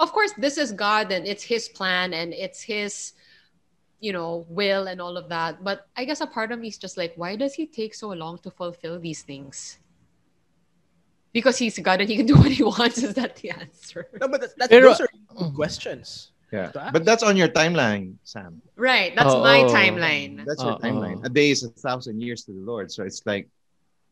of 0.01 0.13
course 0.13 0.33
this 0.39 0.57
is 0.57 0.73
God 0.73 1.13
and 1.13 1.27
it's 1.27 1.45
his 1.45 1.69
plan 1.69 2.15
and 2.15 2.33
it's 2.33 2.63
his 2.63 3.13
you 4.01 4.13
know 4.13 4.47
will 4.49 4.89
and 4.89 5.01
all 5.01 5.19
of 5.19 5.29
that. 5.29 5.63
But 5.63 5.87
I 5.95 6.07
guess 6.07 6.23
a 6.23 6.27
part 6.27 6.53
of 6.53 6.59
me 6.59 6.69
is 6.69 6.79
just 6.79 6.97
like 6.97 7.13
why 7.17 7.37
does 7.37 7.53
he 7.53 7.67
take 7.67 7.95
so 7.95 8.09
long 8.09 8.39
to 8.49 8.51
fulfill 8.51 8.99
these 8.99 9.21
things? 9.21 9.79
Because 11.33 11.57
he's 11.57 11.79
God 11.79 12.01
and 12.01 12.09
he 12.09 12.17
can 12.17 12.27
do 12.27 12.37
what 12.43 12.53
he 12.53 12.63
wants. 12.63 13.03
Is 13.03 13.15
that 13.15 13.37
the 13.37 13.51
answer? 13.51 14.07
No, 14.21 14.29
but 14.29 14.41
that, 14.43 14.51
that's, 14.59 14.69
Pero- 14.71 14.89
those 14.93 15.01
are 15.01 15.09
good 15.35 15.55
questions. 15.55 16.31
Yeah. 16.53 16.69
But 16.93 17.07
that's 17.07 17.23
on 17.23 17.39
your 17.39 17.49
timeline, 17.49 18.17
Sam. 18.25 18.61
Right. 18.77 19.17
That's 19.17 19.33
Oh, 19.33 19.41
my 19.41 19.65
oh. 19.65 19.73
timeline. 19.73 20.45
That's 20.45 20.61
your 20.63 20.77
Oo. 20.77 20.85
timeline. 20.85 21.25
A 21.25 21.31
day 21.33 21.49
is 21.51 21.65
a 21.65 21.71
thousand 21.73 22.21
years 22.21 22.45
to 22.45 22.53
the 22.53 22.61
Lord. 22.61 22.93
So 22.93 23.05
it's 23.05 23.25
like, 23.25 23.49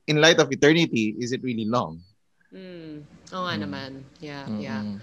in 0.08 0.22
light 0.24 0.40
of 0.40 0.50
eternity, 0.50 1.14
is 1.20 1.32
it 1.32 1.42
really 1.44 1.66
long? 1.68 2.00
Mm. 2.48 3.04
Oh, 3.36 3.44
nga 3.44 3.60
Mm. 3.60 3.62
naman. 3.68 3.90
Yeah, 4.24 4.48
yeah. 4.56 4.80
Mm-mm. 4.80 4.98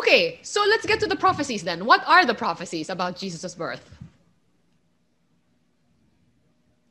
Okay, 0.00 0.40
so 0.42 0.64
let's 0.66 0.86
get 0.88 0.98
to 1.04 1.06
the 1.06 1.14
prophecies 1.20 1.62
then. 1.62 1.84
What 1.84 2.00
are 2.08 2.24
the 2.24 2.34
prophecies 2.34 2.88
about 2.88 3.14
Jesus' 3.20 3.54
birth? 3.54 3.84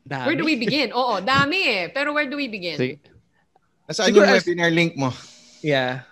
Dami. 0.08 0.26
Where 0.26 0.36
do 0.38 0.44
we 0.46 0.54
begin? 0.56 0.92
Oo, 0.96 1.20
dami 1.20 1.66
eh. 1.66 1.84
Pero 1.90 2.14
where 2.14 2.30
do 2.30 2.36
we 2.38 2.46
begin? 2.48 2.78
Sige. 2.78 2.98
Nasaan 3.90 4.14
Siguro 4.14 4.22
yung 4.22 4.38
webinar 4.38 4.70
link 4.70 4.94
mo? 4.94 5.10
Yeah. 5.66 6.06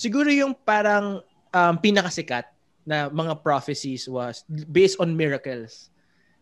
Siguro 0.00 0.32
yung 0.32 0.56
parang 0.56 1.20
um, 1.52 1.74
pinakasikat 1.76 2.48
na 2.88 3.12
mga 3.12 3.44
prophecies 3.44 4.08
was 4.08 4.48
based 4.48 4.96
on 4.96 5.12
miracles. 5.12 5.92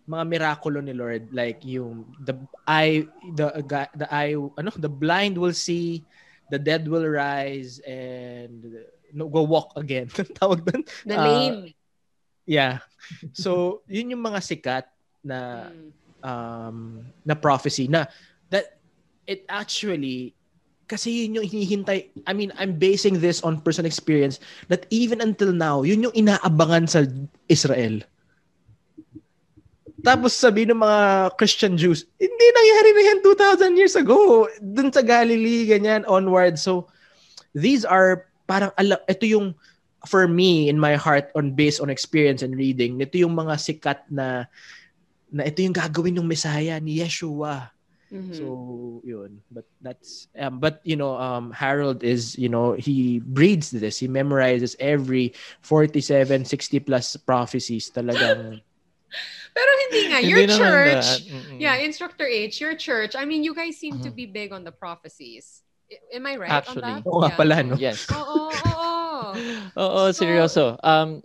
Mga 0.06 0.24
mirakulo 0.30 0.78
ni 0.78 0.94
Lord 0.94 1.34
like 1.34 1.58
yung 1.66 2.06
the 2.22 2.38
eye 2.70 3.02
the 3.34 3.50
the 3.98 4.06
eye 4.06 4.38
ano 4.38 4.70
the 4.78 4.86
blind 4.86 5.34
will 5.34 5.50
see, 5.56 6.06
the 6.54 6.60
dead 6.62 6.86
will 6.86 7.02
rise 7.02 7.82
and 7.82 8.62
no, 9.10 9.26
go 9.26 9.42
walk 9.42 9.74
again. 9.74 10.06
Tawag 10.38 10.62
doon. 10.62 10.86
The 11.02 11.18
Ah, 11.18 11.24
lame. 11.26 11.74
Yeah. 12.46 12.78
So, 13.34 13.82
yun 13.90 14.14
yung 14.14 14.22
mga 14.22 14.38
sikat 14.38 14.86
na 15.26 15.66
Mm. 15.74 15.90
um, 16.22 16.78
na 17.26 17.34
prophecy 17.34 17.90
na 17.90 18.06
that 18.54 18.78
it 19.26 19.42
actually 19.50 20.35
kasi 20.86 21.26
yun 21.26 21.42
yung 21.42 21.46
hinihintay 21.46 22.10
I 22.26 22.32
mean 22.32 22.54
I'm 22.56 22.78
basing 22.78 23.18
this 23.18 23.42
on 23.42 23.62
personal 23.62 23.90
experience 23.90 24.38
that 24.70 24.86
even 24.90 25.18
until 25.18 25.50
now 25.50 25.82
yun 25.82 26.06
yung 26.06 26.14
inaabangan 26.14 26.86
sa 26.86 27.04
Israel 27.50 28.02
tapos 30.06 30.38
sabi 30.38 30.66
ng 30.66 30.78
mga 30.78 31.34
Christian 31.34 31.74
Jews 31.74 32.06
hindi 32.18 32.46
nangyari 32.54 32.90
na 32.94 33.02
yan 33.10 33.18
2,000 33.26 33.80
years 33.80 33.94
ago 33.98 34.46
dun 34.62 34.94
sa 34.94 35.02
Galilee 35.02 35.66
ganyan 35.66 36.06
onward 36.06 36.56
so 36.56 36.86
these 37.52 37.82
are 37.82 38.30
parang 38.46 38.70
ala, 38.78 39.02
ito 39.10 39.26
yung 39.26 39.52
for 40.06 40.30
me 40.30 40.70
in 40.70 40.78
my 40.78 40.94
heart 40.94 41.34
on 41.34 41.50
based 41.50 41.82
on 41.82 41.90
experience 41.90 42.46
and 42.46 42.54
reading 42.54 43.02
ito 43.02 43.18
yung 43.18 43.34
mga 43.34 43.58
sikat 43.58 44.06
na 44.06 44.46
na 45.30 45.42
ito 45.46 45.62
yung 45.62 45.74
gagawin 45.74 46.14
ng 46.16 46.26
Messiah 46.26 46.78
ni 46.78 47.02
Yeshua. 47.02 47.75
Mhm. 48.06 48.38
So, 48.38 48.44
yun. 49.02 49.42
But 49.50 49.66
that's 49.82 50.28
um, 50.38 50.62
but 50.62 50.78
you 50.86 50.94
know, 50.94 51.18
um 51.18 51.50
Harold 51.50 52.06
is, 52.06 52.38
you 52.38 52.46
know, 52.48 52.78
he 52.78 53.18
breeds 53.18 53.74
this. 53.74 53.98
He 53.98 54.06
memorizes 54.06 54.78
every 54.78 55.34
47 55.66 56.46
60 56.46 56.80
plus 56.86 57.16
prophecies 57.18 57.90
talagang. 57.90 58.62
Pero 59.56 59.70
hindi 59.88 60.00
nga. 60.12 60.18
Your 60.22 60.44
naman 60.46 60.58
church, 60.60 61.08
yeah, 61.58 61.80
Instructor 61.80 62.28
H, 62.28 62.60
your 62.60 62.76
church, 62.76 63.16
I 63.16 63.24
mean, 63.24 63.42
you 63.42 63.56
guys 63.56 63.74
seem 63.80 63.98
to 64.04 64.12
Mhm. 64.12 64.16
be 64.16 64.26
big 64.28 64.52
on 64.52 64.62
the 64.62 64.72
prophecies. 64.72 65.64
I- 65.90 66.20
Am 66.20 66.26
I 66.26 66.36
right 66.36 66.50
Actually. 66.52 66.84
on 66.86 67.02
that? 67.02 67.08
Oo 67.08 67.18
nga 67.24 67.30
Yeah. 67.32 67.38
pala, 67.40 67.56
no? 67.64 67.74
Yes. 67.80 68.04
Oo, 68.12 68.52
oo. 68.52 69.18
Oo, 69.80 70.00
So- 70.12 70.18
seryoso. 70.22 70.64
Um, 70.84 71.24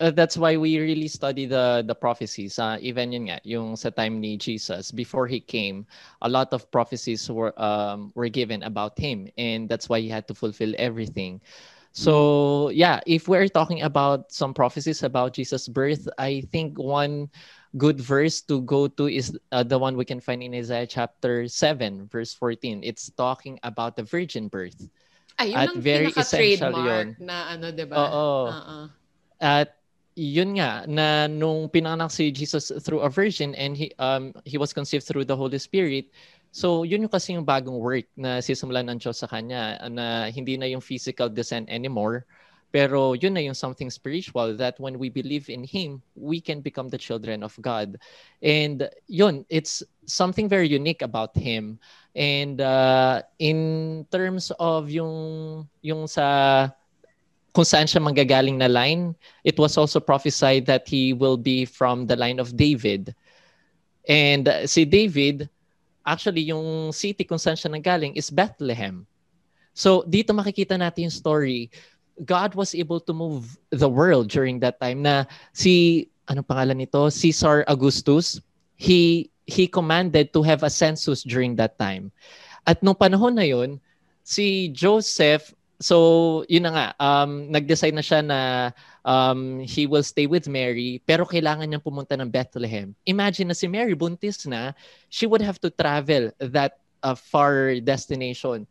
uh, 0.00 0.10
that's 0.10 0.36
why 0.36 0.56
we 0.56 0.80
really 0.80 1.08
study 1.08 1.44
the 1.44 1.84
the 1.86 1.94
prophecies. 1.94 2.58
Uh, 2.58 2.80
even 2.80 3.12
yun 3.12 3.28
nga, 3.28 3.38
yung 3.44 3.76
sa 3.76 3.92
time 3.92 4.18
ni 4.18 4.36
Jesus, 4.40 4.90
before 4.90 5.28
he 5.28 5.38
came, 5.38 5.86
a 6.24 6.28
lot 6.28 6.50
of 6.56 6.66
prophecies 6.72 7.28
were 7.30 7.52
um, 7.60 8.10
were 8.16 8.32
given 8.32 8.64
about 8.64 8.98
him. 8.98 9.28
And 9.36 9.68
that's 9.68 9.88
why 9.88 10.00
he 10.00 10.08
had 10.08 10.26
to 10.28 10.34
fulfill 10.34 10.72
everything. 10.80 11.40
So, 11.92 12.70
yeah, 12.70 13.00
if 13.04 13.26
we're 13.26 13.50
talking 13.50 13.82
about 13.82 14.30
some 14.30 14.54
prophecies 14.54 15.02
about 15.02 15.34
Jesus' 15.34 15.66
birth, 15.66 16.06
I 16.18 16.46
think 16.54 16.78
one 16.78 17.28
good 17.76 17.98
verse 17.98 18.40
to 18.46 18.62
go 18.62 18.86
to 18.86 19.10
is 19.10 19.34
uh, 19.50 19.66
the 19.66 19.78
one 19.78 19.98
we 19.98 20.06
can 20.06 20.22
find 20.22 20.38
in 20.38 20.54
Isaiah 20.54 20.86
chapter 20.86 21.48
7, 21.48 22.06
verse 22.06 22.32
14. 22.32 22.86
It's 22.86 23.10
talking 23.18 23.58
about 23.64 23.96
the 23.96 24.04
virgin 24.06 24.46
birth. 24.46 24.86
Ay, 25.34 25.50
yun 25.50 25.58
At 25.58 25.68
ang 25.74 25.82
very 25.82 26.14
essential 26.14 26.70
yun. 26.78 27.18
na 27.18 27.58
ano, 27.58 27.74
di 27.74 27.82
ba? 27.82 27.96
Oo. 27.98 28.54
Oo. 28.54 28.78
At 29.42 29.79
yun 30.18 30.58
nga 30.58 30.84
na 30.86 31.30
nung 31.30 31.70
pinanganak 31.70 32.10
si 32.10 32.30
Jesus 32.30 32.72
through 32.82 33.00
a 33.00 33.10
virgin 33.10 33.54
and 33.54 33.76
he 33.76 33.94
um 33.98 34.34
he 34.44 34.58
was 34.58 34.74
conceived 34.74 35.06
through 35.06 35.24
the 35.24 35.36
Holy 35.36 35.58
Spirit 35.58 36.10
So, 36.50 36.82
yun 36.82 37.06
yung 37.06 37.14
kasi 37.14 37.38
yung 37.38 37.46
bagong 37.46 37.78
work 37.78 38.10
na 38.18 38.42
sisimulan 38.42 38.90
ng 38.90 38.98
Diyos 38.98 39.22
sa 39.22 39.30
kanya 39.30 39.78
na 39.86 40.26
hindi 40.34 40.58
na 40.58 40.66
yung 40.66 40.82
physical 40.82 41.30
descent 41.30 41.70
anymore. 41.70 42.26
Pero 42.70 43.14
yun 43.14 43.34
na 43.34 43.42
yung 43.42 43.54
something 43.54 43.90
spiritual 43.90 44.54
that 44.58 44.78
when 44.78 44.98
we 44.98 45.10
believe 45.10 45.50
in 45.50 45.62
Him, 45.62 46.02
we 46.14 46.42
can 46.42 46.62
become 46.62 46.90
the 46.90 46.98
children 46.98 47.42
of 47.42 47.54
God. 47.62 47.98
And 48.42 48.90
yun, 49.06 49.46
it's 49.50 49.82
something 50.06 50.50
very 50.50 50.66
unique 50.66 51.02
about 51.02 51.34
Him. 51.38 51.78
And 52.14 52.58
uh, 52.58 53.22
in 53.38 54.06
terms 54.10 54.50
of 54.58 54.90
yung, 54.90 55.66
yung 55.82 56.06
sa 56.06 56.70
kung 57.52 57.66
saan 57.66 57.86
siya 57.86 58.02
manggagaling 58.02 58.58
na 58.58 58.70
line, 58.70 59.14
it 59.42 59.58
was 59.58 59.74
also 59.74 59.98
prophesied 59.98 60.66
that 60.66 60.86
he 60.86 61.12
will 61.12 61.36
be 61.36 61.64
from 61.66 62.06
the 62.06 62.14
line 62.14 62.38
of 62.38 62.54
David. 62.54 63.14
And 64.06 64.46
uh, 64.46 64.66
si 64.66 64.84
David, 64.84 65.50
actually 66.06 66.46
yung 66.50 66.92
city 66.92 67.24
kung 67.26 67.38
saan 67.38 67.58
siya 67.58 67.70
nanggaling 67.70 68.14
is 68.14 68.30
Bethlehem. 68.30 69.06
So 69.74 70.02
dito 70.06 70.34
makikita 70.34 70.78
natin 70.78 71.10
yung 71.10 71.14
story. 71.14 71.70
God 72.20 72.54
was 72.54 72.76
able 72.76 73.00
to 73.00 73.12
move 73.16 73.56
the 73.70 73.88
world 73.88 74.28
during 74.28 74.60
that 74.60 74.78
time 74.78 75.02
na 75.02 75.24
si 75.56 76.06
anong 76.28 76.46
pangalan 76.46 76.78
nito? 76.84 77.08
Caesar 77.10 77.64
Augustus. 77.66 78.38
He 78.76 79.30
he 79.50 79.66
commanded 79.66 80.32
to 80.32 80.40
have 80.46 80.62
a 80.62 80.70
census 80.70 81.26
during 81.26 81.58
that 81.58 81.74
time. 81.76 82.14
At 82.64 82.84
nung 82.84 82.96
panahon 82.96 83.34
na 83.34 83.44
yun, 83.44 83.80
si 84.22 84.70
Joseph 84.70 85.50
So, 85.80 86.44
yun 86.44 86.68
na 86.68 86.72
nga, 86.76 86.86
um, 87.00 87.48
nag-decide 87.48 87.96
na 87.96 88.04
siya 88.04 88.20
na 88.20 88.68
um, 89.00 89.64
he 89.64 89.88
will 89.88 90.04
stay 90.04 90.28
with 90.28 90.44
Mary, 90.44 91.00
pero 91.08 91.24
kailangan 91.24 91.64
niyang 91.64 91.80
pumunta 91.80 92.20
ng 92.20 92.28
Bethlehem. 92.28 92.92
Imagine 93.08 93.48
na 93.48 93.56
si 93.56 93.64
Mary, 93.64 93.96
buntis 93.96 94.44
na, 94.44 94.76
she 95.08 95.24
would 95.24 95.40
have 95.40 95.56
to 95.56 95.72
travel 95.72 96.28
that 96.36 96.84
uh, 97.00 97.16
far 97.16 97.80
destination. 97.80 98.68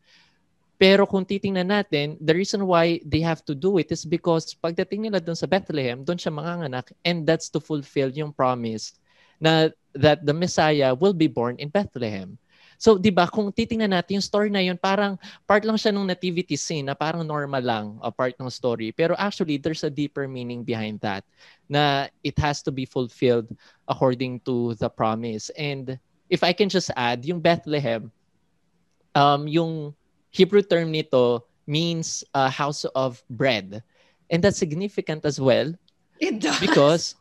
Pero 0.77 1.09
kung 1.09 1.25
titingnan 1.25 1.73
natin, 1.73 2.15
the 2.21 2.31
reason 2.31 2.63
why 2.69 3.01
they 3.01 3.25
have 3.25 3.41
to 3.43 3.57
do 3.57 3.81
it 3.81 3.89
is 3.89 4.05
because 4.05 4.53
pagdating 4.53 5.09
nila 5.09 5.17
doon 5.17 5.35
sa 5.35 5.49
Bethlehem, 5.49 6.05
doon 6.05 6.15
siya 6.15 6.31
manganganak, 6.31 6.93
and 7.03 7.25
that's 7.25 7.49
to 7.49 7.59
fulfill 7.59 8.13
yung 8.13 8.31
promise 8.31 8.95
na 9.41 9.73
that 9.97 10.21
the 10.23 10.31
Messiah 10.31 10.93
will 10.93 11.17
be 11.17 11.27
born 11.27 11.57
in 11.57 11.73
Bethlehem. 11.73 12.37
So, 12.79 12.95
'di 12.95 13.11
ba, 13.11 13.27
kung 13.27 13.51
titingnan 13.51 13.91
natin 13.91 14.17
yung 14.17 14.23
story 14.23 14.47
na 14.47 14.63
yun, 14.63 14.79
parang 14.79 15.19
part 15.43 15.67
lang 15.67 15.75
siya 15.75 15.91
ng 15.91 16.07
nativity 16.07 16.55
scene 16.55 16.87
na 16.87 16.95
parang 16.95 17.27
normal 17.27 17.59
lang 17.59 17.85
a 17.99 18.07
part 18.07 18.39
ng 18.39 18.47
story. 18.47 18.95
Pero 18.95 19.19
actually, 19.19 19.59
there's 19.59 19.83
a 19.83 19.91
deeper 19.91 20.31
meaning 20.31 20.63
behind 20.63 20.95
that 21.03 21.27
na 21.67 22.07
it 22.23 22.39
has 22.39 22.63
to 22.63 22.71
be 22.71 22.87
fulfilled 22.87 23.51
according 23.91 24.39
to 24.47 24.79
the 24.79 24.87
promise. 24.87 25.51
And 25.59 25.99
if 26.31 26.39
I 26.39 26.55
can 26.55 26.71
just 26.71 26.87
add, 26.95 27.27
yung 27.27 27.43
Bethlehem, 27.43 28.07
um, 29.11 29.43
yung 29.43 29.91
Hebrew 30.31 30.63
term 30.63 30.95
nito 30.95 31.43
means 31.67 32.23
a 32.31 32.47
house 32.47 32.87
of 32.95 33.19
bread. 33.27 33.83
And 34.31 34.39
that's 34.39 34.57
significant 34.57 35.27
as 35.27 35.35
well. 35.35 35.75
It 36.23 36.39
does. 36.39 36.63
Because 36.63 37.18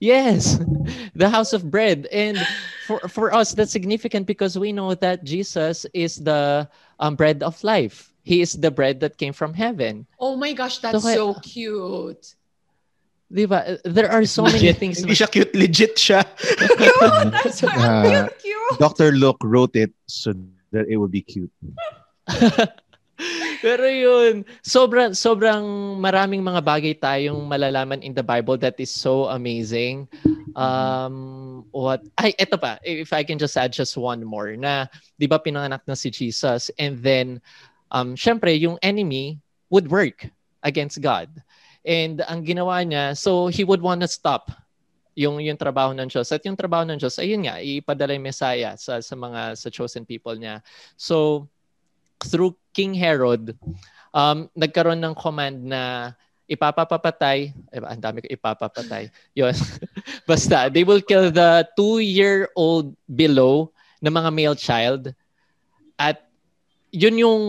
Yes, 0.00 0.58
the 1.14 1.28
house 1.28 1.52
of 1.52 1.70
bread. 1.70 2.06
And 2.12 2.38
for, 2.86 3.00
for 3.08 3.34
us, 3.34 3.52
that's 3.52 3.72
significant 3.72 4.26
because 4.26 4.58
we 4.58 4.72
know 4.72 4.94
that 4.94 5.24
Jesus 5.24 5.86
is 5.94 6.16
the 6.16 6.68
um, 7.00 7.16
bread 7.16 7.42
of 7.42 7.62
life. 7.64 8.12
He 8.22 8.40
is 8.40 8.54
the 8.54 8.70
bread 8.70 9.00
that 9.00 9.18
came 9.18 9.32
from 9.32 9.54
heaven. 9.54 10.06
Oh 10.18 10.36
my 10.36 10.52
gosh, 10.52 10.78
that's 10.78 11.02
so, 11.02 11.34
so 11.34 11.40
cute. 11.40 12.34
Diba? 13.32 13.80
There 13.84 14.10
are 14.10 14.24
so 14.24 14.44
legit. 14.44 14.62
many 14.62 14.72
things. 14.72 14.98
Hindi 15.00 15.14
siya 15.14 15.30
cute, 15.30 15.54
legit 15.54 15.96
siya. 15.96 16.24
cute, 16.38 17.32
that's 17.32 17.64
uh, 17.64 18.28
cute, 18.30 18.38
cute. 18.40 18.78
Dr. 18.78 19.12
Luke 19.12 19.40
wrote 19.42 19.76
it 19.76 19.92
so 20.06 20.32
that 20.72 20.86
it 20.88 20.96
would 20.96 21.10
be 21.10 21.22
cute. 21.22 21.50
Pero 23.64 23.88
yun, 23.88 24.44
sobrang 24.60 25.16
sobrang 25.16 25.64
maraming 25.96 26.44
mga 26.44 26.60
bagay 26.60 26.92
tayong 27.00 27.48
malalaman 27.48 28.04
in 28.04 28.12
the 28.12 28.20
Bible 28.20 28.60
that 28.60 28.76
is 28.76 28.92
so 28.92 29.24
amazing. 29.32 30.04
Um 30.52 31.64
what 31.72 32.04
ay 32.20 32.36
eto 32.36 32.60
pa, 32.60 32.76
if 32.84 33.16
I 33.16 33.24
can 33.24 33.40
just 33.40 33.56
add 33.56 33.72
just 33.72 33.96
one 33.96 34.20
more 34.20 34.52
na 34.52 34.92
'di 35.16 35.32
ba 35.32 35.40
pinanganak 35.40 35.80
na 35.88 35.96
si 35.96 36.12
Jesus 36.12 36.68
and 36.76 37.00
then 37.00 37.40
um 37.88 38.12
syempre 38.20 38.52
yung 38.52 38.76
enemy 38.84 39.40
would 39.72 39.88
work 39.88 40.28
against 40.60 41.00
God. 41.00 41.32
And 41.88 42.20
ang 42.28 42.44
ginawa 42.44 42.84
niya, 42.84 43.16
so 43.16 43.48
he 43.48 43.64
would 43.64 43.80
want 43.80 44.04
to 44.04 44.08
stop 44.12 44.52
yung 45.16 45.40
yung 45.40 45.56
trabaho 45.56 45.96
ng 45.96 46.10
Diyos. 46.10 46.28
At 46.36 46.44
yung 46.44 46.58
trabaho 46.58 46.84
ng 46.84 47.00
Diyos, 47.00 47.16
ayun 47.16 47.48
nga, 47.48 47.62
ipadala 47.62 48.12
yung 48.12 48.28
Messiah 48.28 48.74
sa, 48.76 48.98
sa 49.00 49.14
mga 49.14 49.56
sa 49.56 49.68
chosen 49.70 50.02
people 50.02 50.34
niya. 50.34 50.60
So, 50.98 51.46
through 52.22 52.56
King 52.74 52.94
Herod, 52.94 53.56
um, 54.14 54.50
nagkaroon 54.54 55.02
ng 55.02 55.14
command 55.14 55.58
na 55.64 56.12
ipapapatay, 56.46 57.52
eh, 57.72 57.80
ang 57.80 58.00
dami 58.00 58.20
ko 58.22 58.28
ipapapatay. 58.28 59.08
Yun. 59.38 59.54
Basta, 60.28 60.68
they 60.68 60.84
will 60.84 61.00
kill 61.00 61.32
the 61.32 61.64
two-year-old 61.74 62.92
below 63.08 63.72
na 64.04 64.12
mga 64.12 64.30
male 64.30 64.58
child. 64.58 65.10
At 65.96 66.28
yun 66.92 67.16
yung 67.18 67.42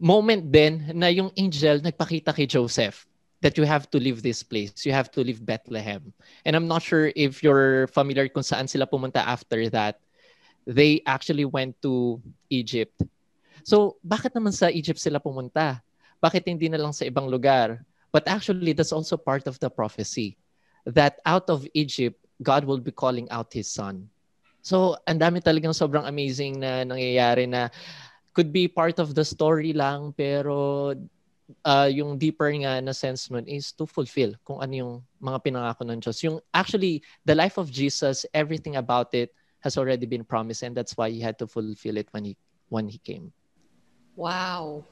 moment 0.00 0.48
din 0.48 0.88
na 0.96 1.12
yung 1.12 1.28
angel 1.36 1.84
nagpakita 1.84 2.32
kay 2.32 2.48
Joseph 2.48 3.04
that 3.44 3.56
you 3.56 3.64
have 3.64 3.90
to 3.92 4.00
leave 4.00 4.24
this 4.24 4.42
place. 4.42 4.84
You 4.84 4.92
have 4.92 5.10
to 5.12 5.20
leave 5.20 5.44
Bethlehem. 5.44 6.12
And 6.44 6.56
I'm 6.56 6.68
not 6.68 6.82
sure 6.82 7.12
if 7.16 7.42
you're 7.44 7.88
familiar 7.88 8.28
kung 8.28 8.44
saan 8.44 8.68
sila 8.68 8.88
pumunta 8.88 9.20
after 9.20 9.68
that. 9.72 10.00
They 10.68 11.00
actually 11.04 11.44
went 11.48 11.80
to 11.82 12.20
Egypt 12.48 13.00
So, 13.64 14.00
bakit 14.04 14.32
naman 14.34 14.52
sa 14.52 14.68
Egypt 14.72 15.00
sila 15.00 15.20
pumunta? 15.20 15.80
Bakit 16.20 16.48
hindi 16.48 16.68
na 16.68 16.80
lang 16.80 16.92
sa 16.92 17.08
ibang 17.08 17.28
lugar? 17.28 17.80
But 18.10 18.26
actually, 18.26 18.74
that's 18.74 18.92
also 18.92 19.16
part 19.16 19.46
of 19.46 19.58
the 19.62 19.70
prophecy 19.70 20.36
that 20.84 21.20
out 21.24 21.48
of 21.48 21.66
Egypt, 21.74 22.18
God 22.42 22.64
will 22.64 22.80
be 22.80 22.90
calling 22.90 23.28
out 23.30 23.52
His 23.52 23.70
Son. 23.70 24.08
So, 24.60 24.96
ang 25.08 25.20
dami 25.20 25.40
talagang 25.40 25.72
sobrang 25.72 26.04
amazing 26.04 26.60
na 26.60 26.84
nangyayari 26.84 27.48
na 27.48 27.72
could 28.36 28.52
be 28.52 28.68
part 28.68 29.00
of 29.00 29.16
the 29.16 29.24
story 29.24 29.72
lang, 29.72 30.12
pero 30.12 30.92
uh, 31.64 31.88
yung 31.88 32.18
deeper 32.20 32.52
nga 32.52 32.78
na 32.80 32.92
sense 32.92 33.30
nun 33.32 33.46
is 33.48 33.72
to 33.72 33.86
fulfill 33.88 34.36
kung 34.44 34.60
ano 34.60 34.72
yung 34.72 34.92
mga 35.18 35.38
pinangako 35.42 35.82
ng 35.88 35.98
Diyos. 36.00 36.18
Yung 36.22 36.38
actually, 36.52 37.00
the 37.24 37.34
life 37.34 37.56
of 37.56 37.72
Jesus, 37.72 38.24
everything 38.36 38.76
about 38.76 39.12
it 39.16 39.32
has 39.60 39.76
already 39.76 40.04
been 40.04 40.24
promised 40.24 40.64
and 40.64 40.76
that's 40.76 40.96
why 40.96 41.08
He 41.08 41.20
had 41.20 41.40
to 41.40 41.46
fulfill 41.48 41.96
it 41.96 42.08
when 42.12 42.24
He, 42.24 42.34
when 42.68 42.88
he 42.88 42.98
came. 43.00 43.32
Wow. 44.16 44.84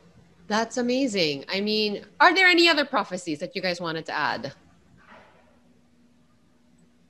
That's 0.49 0.79
amazing. 0.79 1.45
I 1.53 1.61
mean, 1.61 2.05
are 2.21 2.35
there 2.35 2.49
any 2.49 2.69
other 2.69 2.85
prophecies 2.85 3.39
that 3.41 3.55
you 3.55 3.61
guys 3.61 3.81
wanted 3.81 4.07
to 4.07 4.13
add? 4.13 4.53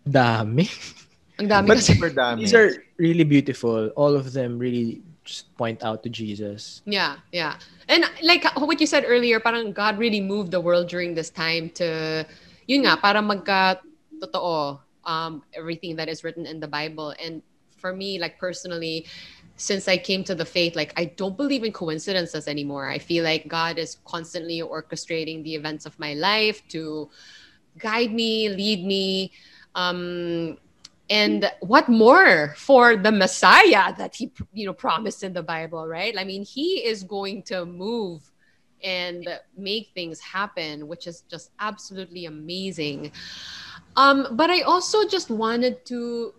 Dami. 0.09 0.66
Ang 1.38 1.49
dami 1.49 1.66
but. 1.68 1.79
Super 1.79 2.11
dami. 2.11 2.40
These 2.40 2.55
are 2.55 2.83
really 2.99 3.23
beautiful. 3.23 3.88
All 3.94 4.16
of 4.16 4.33
them 4.33 4.59
really 4.59 5.03
just 5.23 5.55
point 5.57 5.85
out 5.85 6.03
to 6.03 6.09
Jesus. 6.09 6.83
Yeah, 6.85 7.23
yeah. 7.31 7.61
And 7.88 8.05
like 8.23 8.49
what 8.57 8.81
you 8.81 8.87
said 8.87 9.05
earlier, 9.07 9.38
parang 9.38 9.71
God 9.73 9.99
really 9.99 10.21
moved 10.21 10.51
the 10.51 10.61
world 10.61 10.88
during 10.88 11.14
this 11.14 11.31
time 11.31 11.71
to, 11.77 12.27
yun 12.66 12.83
nga, 12.88 12.97
para 12.97 13.21
magka 13.21 13.79
totoo 14.18 14.81
um, 15.05 15.44
everything 15.55 15.94
that 15.97 16.09
is 16.09 16.25
written 16.25 16.47
in 16.47 16.59
the 16.59 16.66
Bible. 16.66 17.14
And 17.23 17.42
for 17.77 17.92
me, 17.94 18.18
like 18.18 18.38
personally, 18.40 19.07
since 19.59 19.88
I 19.88 19.99
came 19.99 20.23
to 20.25 20.35
the 20.35 20.44
faith, 20.44 20.77
like 20.77 20.94
I 20.97 21.07
don't 21.07 21.37
believe 21.37 21.64
in 21.64 21.73
coincidences 21.73 22.47
anymore. 22.47 22.88
I 22.88 22.99
feel 22.99 23.25
like 23.25 23.49
God 23.49 23.77
is 23.77 23.99
constantly 24.05 24.62
orchestrating 24.62 25.42
the 25.42 25.55
events 25.55 25.85
of 25.85 25.99
my 25.99 26.14
life 26.14 26.66
to 26.68 27.11
guide 27.77 28.12
me, 28.12 28.49
lead 28.49 28.87
me. 28.87 29.33
Um, 29.75 30.59
and 31.11 31.51
what 31.61 31.88
more 31.88 32.55
for 32.57 32.97
the 32.97 33.11
Messiah 33.11 33.95
that 33.97 34.14
he, 34.14 34.30
you 34.53 34.64
know, 34.64 34.72
promised 34.72 35.24
in 35.24 35.32
the 35.32 35.43
Bible, 35.43 35.89
right? 35.89 36.14
I 36.16 36.22
mean, 36.22 36.45
he 36.45 36.85
is 36.85 37.03
going 37.03 37.43
to 37.45 37.66
move 37.66 38.30
and 38.85 39.28
make 39.57 39.91
things 39.93 40.20
happen, 40.20 40.87
which 40.87 41.09
is 41.09 41.24
just 41.28 41.51
absolutely 41.59 42.26
amazing. 42.26 43.11
Um, 43.97 44.28
but 44.32 44.51
I 44.51 44.61
also 44.61 45.05
just 45.09 45.30
wanted 45.30 45.85
to 45.87 46.35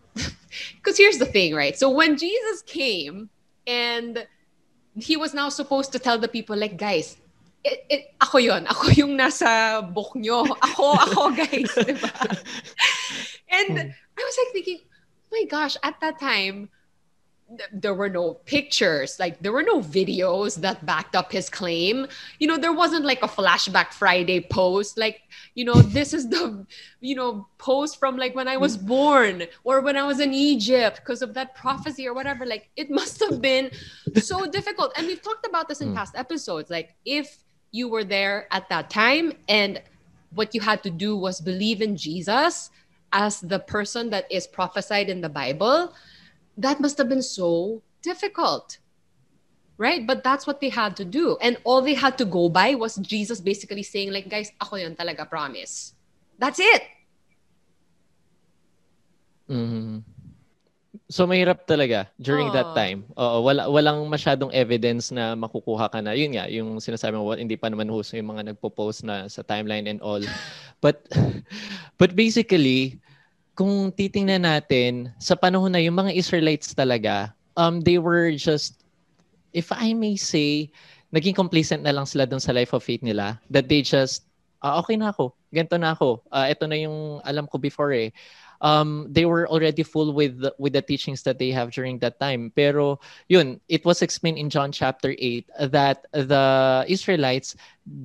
because 0.75 0.97
here's 0.97 1.17
the 1.17 1.25
thing, 1.25 1.55
right? 1.55 1.77
So 1.77 1.89
when 1.89 2.17
Jesus 2.17 2.61
came 2.63 3.29
and 3.67 4.25
he 4.95 5.17
was 5.17 5.33
now 5.33 5.49
supposed 5.49 5.91
to 5.93 5.99
tell 5.99 6.17
the 6.17 6.27
people, 6.27 6.55
like, 6.55 6.77
guys, 6.77 7.17
it, 7.63 7.85
it, 7.89 8.01
ako 8.21 8.37
yon, 8.39 8.67
ako 8.67 8.87
yung 8.95 9.17
nasa 9.17 9.83
book 9.93 10.15
nyo. 10.15 10.43
Ako, 10.63 10.95
ako, 10.95 11.21
guys, 11.39 11.71
diba? 11.75 12.11
And 13.51 13.79
hmm. 13.79 13.89
I 13.89 14.21
was 14.21 14.35
like 14.37 14.53
thinking, 14.53 14.79
oh 14.83 15.31
my 15.31 15.45
gosh, 15.49 15.75
at 15.83 15.99
that 16.01 16.19
time, 16.19 16.69
there 17.73 17.93
were 17.93 18.09
no 18.09 18.35
pictures 18.45 19.19
like 19.19 19.41
there 19.41 19.51
were 19.51 19.63
no 19.63 19.81
videos 19.81 20.55
that 20.61 20.85
backed 20.85 21.15
up 21.15 21.31
his 21.31 21.49
claim. 21.49 22.07
You 22.39 22.47
know 22.47 22.57
there 22.57 22.73
wasn't 22.73 23.05
like 23.05 23.23
a 23.23 23.27
flashback 23.27 23.93
friday 23.93 24.39
post 24.41 24.97
like 24.97 25.21
you 25.55 25.65
know 25.65 25.73
this 25.97 26.13
is 26.13 26.29
the 26.29 26.65
you 26.99 27.15
know 27.15 27.47
post 27.57 27.99
from 27.99 28.17
like 28.17 28.35
when 28.35 28.47
i 28.47 28.57
was 28.57 28.77
mm. 28.77 28.87
born 28.87 29.43
or 29.63 29.81
when 29.81 29.97
i 29.97 30.03
was 30.03 30.19
in 30.19 30.33
egypt 30.33 30.97
because 30.97 31.21
of 31.21 31.33
that 31.33 31.55
prophecy 31.55 32.07
or 32.07 32.13
whatever. 32.13 32.45
Like 32.45 32.69
it 32.75 32.89
must 32.99 33.19
have 33.19 33.41
been 33.41 33.71
so 34.15 34.45
difficult. 34.45 34.93
And 34.97 35.07
we've 35.07 35.21
talked 35.21 35.45
about 35.45 35.67
this 35.67 35.81
in 35.81 35.89
mm. 35.89 35.95
past 35.95 36.15
episodes. 36.15 36.69
Like 36.69 36.95
if 37.05 37.37
you 37.71 37.87
were 37.87 38.03
there 38.03 38.47
at 38.51 38.67
that 38.69 38.89
time 38.89 39.33
and 39.47 39.81
what 40.33 40.53
you 40.53 40.61
had 40.61 40.83
to 40.83 40.89
do 40.89 41.15
was 41.15 41.41
believe 41.41 41.81
in 41.81 41.95
jesus 41.95 42.69
as 43.11 43.41
the 43.41 43.59
person 43.59 44.09
that 44.09 44.25
is 44.31 44.47
prophesied 44.47 45.09
in 45.09 45.21
the 45.21 45.29
bible 45.29 45.93
that 46.59 46.83
must 46.83 46.99
have 46.99 47.07
been 47.07 47.23
so 47.23 47.79
difficult 48.03 48.83
right 49.79 50.03
but 50.03 50.19
that's 50.23 50.43
what 50.43 50.59
they 50.59 50.67
had 50.67 50.95
to 50.99 51.07
do 51.07 51.39
and 51.39 51.55
all 51.63 51.79
they 51.79 51.95
had 51.95 52.19
to 52.19 52.27
go 52.27 52.51
by 52.51 52.75
was 52.75 52.99
jesus 52.99 53.39
basically 53.39 53.83
saying 53.83 54.11
like 54.11 54.27
guys 54.27 54.51
ako 54.59 54.75
yun 54.75 54.91
talaga 54.95 55.23
promise 55.23 55.95
that's 56.35 56.59
it 56.59 56.83
Mhm. 59.49 60.05
So 61.09 61.25
mahirap 61.25 61.65
talaga 61.65 62.09
during 62.21 62.53
that 62.53 62.69
Oo. 62.73 62.77
time. 62.77 62.99
Oo, 63.17 63.45
wala 63.45 63.65
walang 63.65 64.05
masyadong 64.09 64.53
evidence 64.53 65.09
na 65.09 65.33
makukuha 65.33 65.89
ka 65.89 66.01
na. 66.01 66.13
Yun 66.13 66.37
nga, 66.37 66.45
yung 66.49 66.77
sinasabi 66.77 67.17
mo, 67.17 67.33
hindi 67.33 67.57
pa 67.57 67.69
naman 67.69 67.89
huso 67.89 68.13
yung 68.17 68.33
mga 68.33 68.53
nagpo-post 68.53 69.05
na 69.05 69.25
sa 69.25 69.41
timeline 69.41 69.89
and 69.89 70.01
all. 70.05 70.21
But 70.85 71.01
but 72.01 72.13
basically, 72.13 73.01
kung 73.59 73.91
titingnan 73.91 74.47
natin 74.47 75.11
sa 75.19 75.35
panahon 75.35 75.67
na 75.67 75.83
yung 75.83 75.99
mga 75.99 76.15
Israelites 76.15 76.71
talaga, 76.71 77.35
um 77.59 77.83
they 77.83 77.99
were 77.99 78.31
just 78.31 78.79
if 79.51 79.67
I 79.75 79.91
may 79.91 80.15
say, 80.15 80.71
naging 81.11 81.35
complacent 81.35 81.83
na 81.83 81.91
lang 81.91 82.07
sila 82.07 82.23
dun 82.23 82.39
sa 82.39 82.55
life 82.55 82.71
of 82.71 82.87
faith 82.87 83.03
nila 83.03 83.35
that 83.51 83.67
they 83.67 83.83
just 83.83 84.23
ah, 84.63 84.79
okay 84.79 84.95
na 84.95 85.11
ako. 85.11 85.35
Ganito 85.51 85.75
na 85.75 85.91
ako. 85.91 86.23
Ah, 86.31 86.47
ito 86.47 86.63
na 86.71 86.79
yung 86.79 87.19
alam 87.27 87.51
ko 87.51 87.59
before 87.59 87.91
eh 87.91 88.15
um, 88.61 89.07
they 89.09 89.25
were 89.25 89.47
already 89.47 89.83
full 89.83 90.13
with 90.13 90.39
the, 90.39 90.53
with 90.57 90.73
the 90.73 90.81
teachings 90.81 91.23
that 91.23 91.39
they 91.39 91.51
have 91.51 91.71
during 91.71 91.99
that 91.99 92.19
time. 92.19 92.51
Pero 92.55 92.99
yun, 93.27 93.59
it 93.67 93.83
was 93.85 94.01
explained 94.01 94.37
in 94.37 94.49
John 94.49 94.71
chapter 94.71 95.15
8 95.17 95.49
that 95.71 96.05
the 96.11 96.85
Israelites 96.87 97.55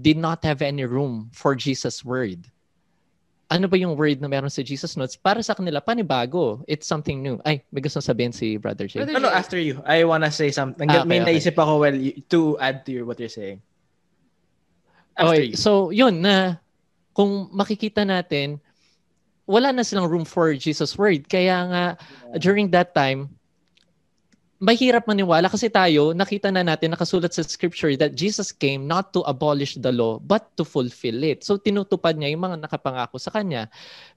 did 0.02 0.16
not 0.16 0.44
have 0.44 0.62
any 0.62 0.84
room 0.84 1.30
for 1.32 1.54
Jesus' 1.54 2.04
word. 2.04 2.50
Ano 3.54 3.70
ba 3.70 3.78
yung 3.78 3.94
word 3.94 4.18
na 4.18 4.26
meron 4.26 4.50
sa 4.50 4.66
Jesus 4.66 4.98
notes? 4.98 5.14
Para 5.14 5.38
sa 5.38 5.54
kanila, 5.54 5.78
panibago. 5.78 6.66
It's 6.66 6.90
something 6.90 7.22
new. 7.22 7.38
Ay, 7.46 7.62
may 7.70 7.78
gusto 7.78 8.02
sabihin 8.02 8.34
si 8.34 8.58
Brother 8.58 8.90
Jay. 8.90 8.98
Brother- 9.06 9.14
No, 9.14 9.22
no, 9.22 9.30
after 9.30 9.54
you. 9.54 9.78
I 9.86 10.02
wanna 10.02 10.34
say 10.34 10.50
something. 10.50 10.90
Ah, 10.90 11.06
May 11.06 11.22
okay, 11.22 11.38
okay. 11.38 11.38
naisip 11.38 11.54
ako 11.54 11.78
well 11.78 11.94
to 12.34 12.58
add 12.58 12.82
to 12.82 12.90
your, 12.90 13.06
what 13.06 13.22
you're 13.22 13.30
saying. 13.30 13.62
After 15.14 15.38
Okay, 15.38 15.54
you. 15.54 15.56
so 15.56 15.94
yun 15.94 16.18
na 16.18 16.58
kung 17.14 17.46
makikita 17.54 18.02
natin 18.02 18.58
wala 19.46 19.70
na 19.70 19.86
silang 19.86 20.10
room 20.10 20.26
for 20.26 20.50
Jesus 20.58 20.98
word. 20.98 21.30
Kaya 21.30 21.56
nga 21.70 21.84
during 22.42 22.74
that 22.74 22.90
time 22.90 23.30
mahirap 24.62 25.04
maniwala 25.10 25.50
kasi 25.50 25.66
tayo 25.66 26.14
nakita 26.14 26.48
na 26.48 26.62
natin 26.62 26.94
nakasulat 26.94 27.34
sa 27.34 27.42
scripture 27.42 27.90
that 27.98 28.14
Jesus 28.14 28.54
came 28.54 28.86
not 28.86 29.10
to 29.10 29.20
abolish 29.26 29.74
the 29.82 29.90
law 29.90 30.22
but 30.22 30.54
to 30.54 30.62
fulfill 30.62 31.26
it. 31.26 31.42
So 31.42 31.58
tinutupad 31.58 32.14
niya 32.14 32.30
yung 32.30 32.44
mga 32.46 32.62
nakapangako 32.62 33.18
sa 33.18 33.34
kanya. 33.34 33.66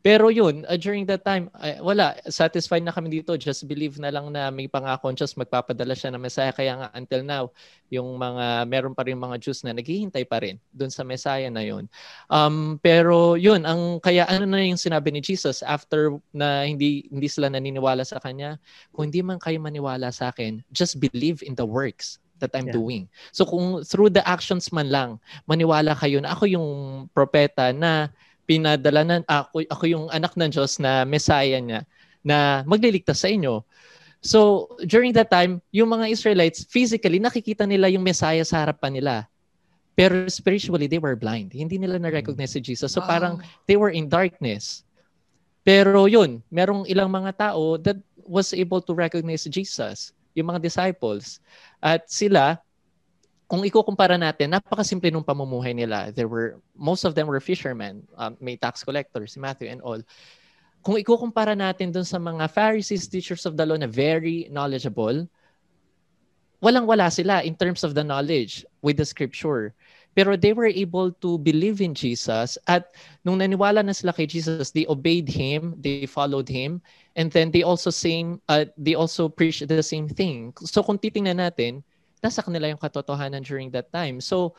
Pero 0.05 0.29
yun, 0.29 0.63
uh, 0.69 0.77
during 0.77 1.09
that 1.09 1.25
time, 1.25 1.49
ay, 1.57 1.81
wala, 1.81 2.15
satisfied 2.29 2.85
na 2.85 2.93
kami 2.93 3.09
dito. 3.09 3.33
Just 3.35 3.65
believe 3.65 3.97
na 3.97 4.13
lang 4.13 4.29
na 4.29 4.53
may 4.53 4.69
pangako 4.69 5.09
just 5.11 5.35
magpapadala 5.35 5.97
siya 5.97 6.13
ng 6.13 6.21
Messiah. 6.21 6.53
Kaya 6.53 6.73
nga 6.79 6.88
until 6.93 7.25
now, 7.25 7.49
yung 7.89 8.15
mga, 8.15 8.67
meron 8.69 8.93
pa 8.93 9.03
rin 9.03 9.17
mga 9.17 9.41
Jews 9.41 9.65
na 9.65 9.73
naghihintay 9.73 10.23
pa 10.29 10.43
rin 10.43 10.61
dun 10.69 10.93
sa 10.93 11.01
Messiah 11.01 11.49
na 11.49 11.65
yun. 11.65 11.89
Um, 12.29 12.77
pero 12.79 13.35
yun, 13.35 13.65
ang, 13.65 13.97
kaya 13.99 14.29
ano 14.29 14.45
na 14.45 14.61
yung 14.63 14.79
sinabi 14.79 15.09
ni 15.11 15.19
Jesus 15.19 15.65
after 15.65 16.15
na 16.29 16.63
hindi, 16.63 17.09
hindi 17.09 17.27
sila 17.27 17.49
naniniwala 17.49 18.05
sa 18.05 18.21
kanya, 18.21 18.61
kung 18.93 19.09
hindi 19.09 19.23
man 19.25 19.41
kayo 19.41 19.57
maniwala 19.59 20.13
sa 20.13 20.26
akin, 20.30 20.63
just 20.71 20.99
believe 20.99 21.41
in 21.43 21.55
the 21.55 21.65
works 21.65 22.19
that 22.38 22.53
I'm 22.53 22.69
Yeah. 22.69 22.78
doing. 22.78 23.03
So 23.34 23.47
kung 23.47 23.82
through 23.82 24.13
the 24.13 24.21
actions 24.28 24.69
man 24.69 24.93
lang, 24.93 25.17
maniwala 25.49 25.97
kayo 25.97 26.21
na 26.21 26.38
ako 26.38 26.45
yung 26.45 26.69
propeta 27.11 27.73
na 27.73 28.13
pinadala 28.47 29.01
na 29.03 29.15
ako, 29.28 29.65
ako 29.67 29.84
yung 29.89 30.05
anak 30.13 30.38
ng 30.38 30.49
Diyos 30.53 30.80
na 30.80 31.03
Messiah 31.03 31.59
niya 31.59 31.82
na 32.23 32.63
magliligtas 32.63 33.19
sa 33.19 33.28
inyo. 33.28 33.61
So, 34.17 34.71
during 34.82 35.13
that 35.13 35.30
time, 35.30 35.61
yung 35.69 35.93
mga 35.93 36.09
Israelites, 36.09 36.65
physically, 36.65 37.21
nakikita 37.21 37.69
nila 37.69 37.86
yung 37.88 38.01
Messiah 38.01 38.41
sa 38.41 38.65
harapan 38.65 38.97
nila. 38.97 39.15
Pero 39.93 40.25
spiritually, 40.28 40.89
they 40.89 40.97
were 40.97 41.13
blind. 41.13 41.53
Hindi 41.53 41.78
nila 41.78 42.01
na-recognize 42.01 42.57
si 42.57 42.61
Jesus. 42.61 42.97
So, 42.97 43.01
parang 43.05 43.39
they 43.69 43.78
were 43.78 43.93
in 43.93 44.09
darkness. 44.09 44.82
Pero 45.61 46.09
yun, 46.09 46.41
merong 46.49 46.89
ilang 46.89 47.13
mga 47.13 47.38
tao 47.38 47.78
that 47.78 47.97
was 48.25 48.51
able 48.57 48.82
to 48.82 48.97
recognize 48.97 49.45
Jesus, 49.45 50.16
yung 50.38 50.53
mga 50.53 50.61
disciples. 50.61 51.41
At 51.81 52.05
sila, 52.05 52.61
kung 53.49 53.65
ikukumpara 53.65 54.19
natin, 54.19 54.53
napakasimple 54.53 55.09
nung 55.09 55.25
pamumuhay 55.25 55.73
nila. 55.73 56.13
There 56.13 56.29
were, 56.29 56.61
most 56.77 57.07
of 57.07 57.17
them 57.17 57.25
were 57.25 57.41
fishermen, 57.41 58.05
um, 58.13 58.38
may 58.38 58.59
tax 58.59 58.85
collectors, 58.85 59.33
si 59.33 59.41
Matthew 59.41 59.73
and 59.73 59.81
all. 59.81 60.03
Kung 60.85 60.99
ikukumpara 60.99 61.57
natin 61.57 61.89
dun 61.89 62.05
sa 62.05 62.21
mga 62.21 62.51
Pharisees, 62.53 63.09
teachers 63.09 63.47
of 63.49 63.57
the 63.57 63.65
law 63.65 63.79
na 63.79 63.89
very 63.89 64.45
knowledgeable, 64.53 65.25
walang-wala 66.61 67.09
sila 67.09 67.41
in 67.41 67.55
terms 67.55 67.88
of 67.88 67.95
the 67.95 68.03
knowledge 68.03 68.67
with 68.83 68.99
the 68.99 69.07
scripture. 69.07 69.73
Pero 70.18 70.34
they 70.34 70.49
were 70.49 70.65
able 70.65 71.13
to 71.22 71.38
believe 71.38 71.78
in 71.78 71.93
Jesus 71.93 72.57
at 72.65 72.89
nung 73.22 73.38
naniwala 73.38 73.86
na 73.86 73.93
sila 73.93 74.09
kay 74.09 74.26
Jesus, 74.26 74.74
they 74.74 74.89
obeyed 74.89 75.30
him, 75.30 75.78
they 75.78 76.09
followed 76.09 76.49
him, 76.49 76.82
and 77.13 77.30
then 77.30 77.53
they 77.53 77.61
also 77.61 77.93
same 77.93 78.41
uh, 78.49 78.65
they 78.82 78.97
also 78.97 79.30
preached 79.30 79.70
the 79.70 79.86
same 79.86 80.09
thing. 80.09 80.57
So 80.65 80.82
kung 80.82 80.97
titingnan 80.97 81.38
natin, 81.38 81.86
nasa 82.26 82.41
kanila 82.41 82.65
yung 82.65 82.82
katotohanan 82.82 83.45
during 83.45 83.70
that 83.78 83.93
time. 83.93 84.18
So 84.18 84.57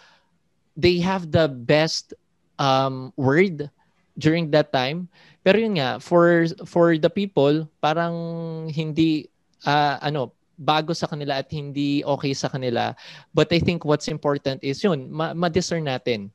they 0.79 1.03
have 1.03 1.35
the 1.35 1.51
best 1.51 2.15
um, 2.63 3.11
word 3.19 3.67
during 4.15 4.55
that 4.55 4.71
time. 4.71 5.11
Pero 5.43 5.59
yun 5.59 5.83
nga, 5.83 5.99
for 5.99 6.47
for 6.71 6.95
the 6.95 7.11
people, 7.11 7.67
parang 7.83 8.15
hindi 8.71 9.27
ah, 9.67 9.99
ano, 9.99 10.38
bago 10.59 10.91
sa 10.91 11.07
kanila 11.07 11.39
at 11.39 11.47
hindi 11.55 12.03
okay 12.03 12.35
sa 12.35 12.51
kanila. 12.51 12.93
But 13.31 13.55
I 13.55 13.63
think 13.63 13.87
what's 13.87 14.11
important 14.11 14.61
is 14.67 14.83
yun, 14.83 15.07
ma- 15.07 15.33
ma-discern 15.33 15.87
natin 15.87 16.35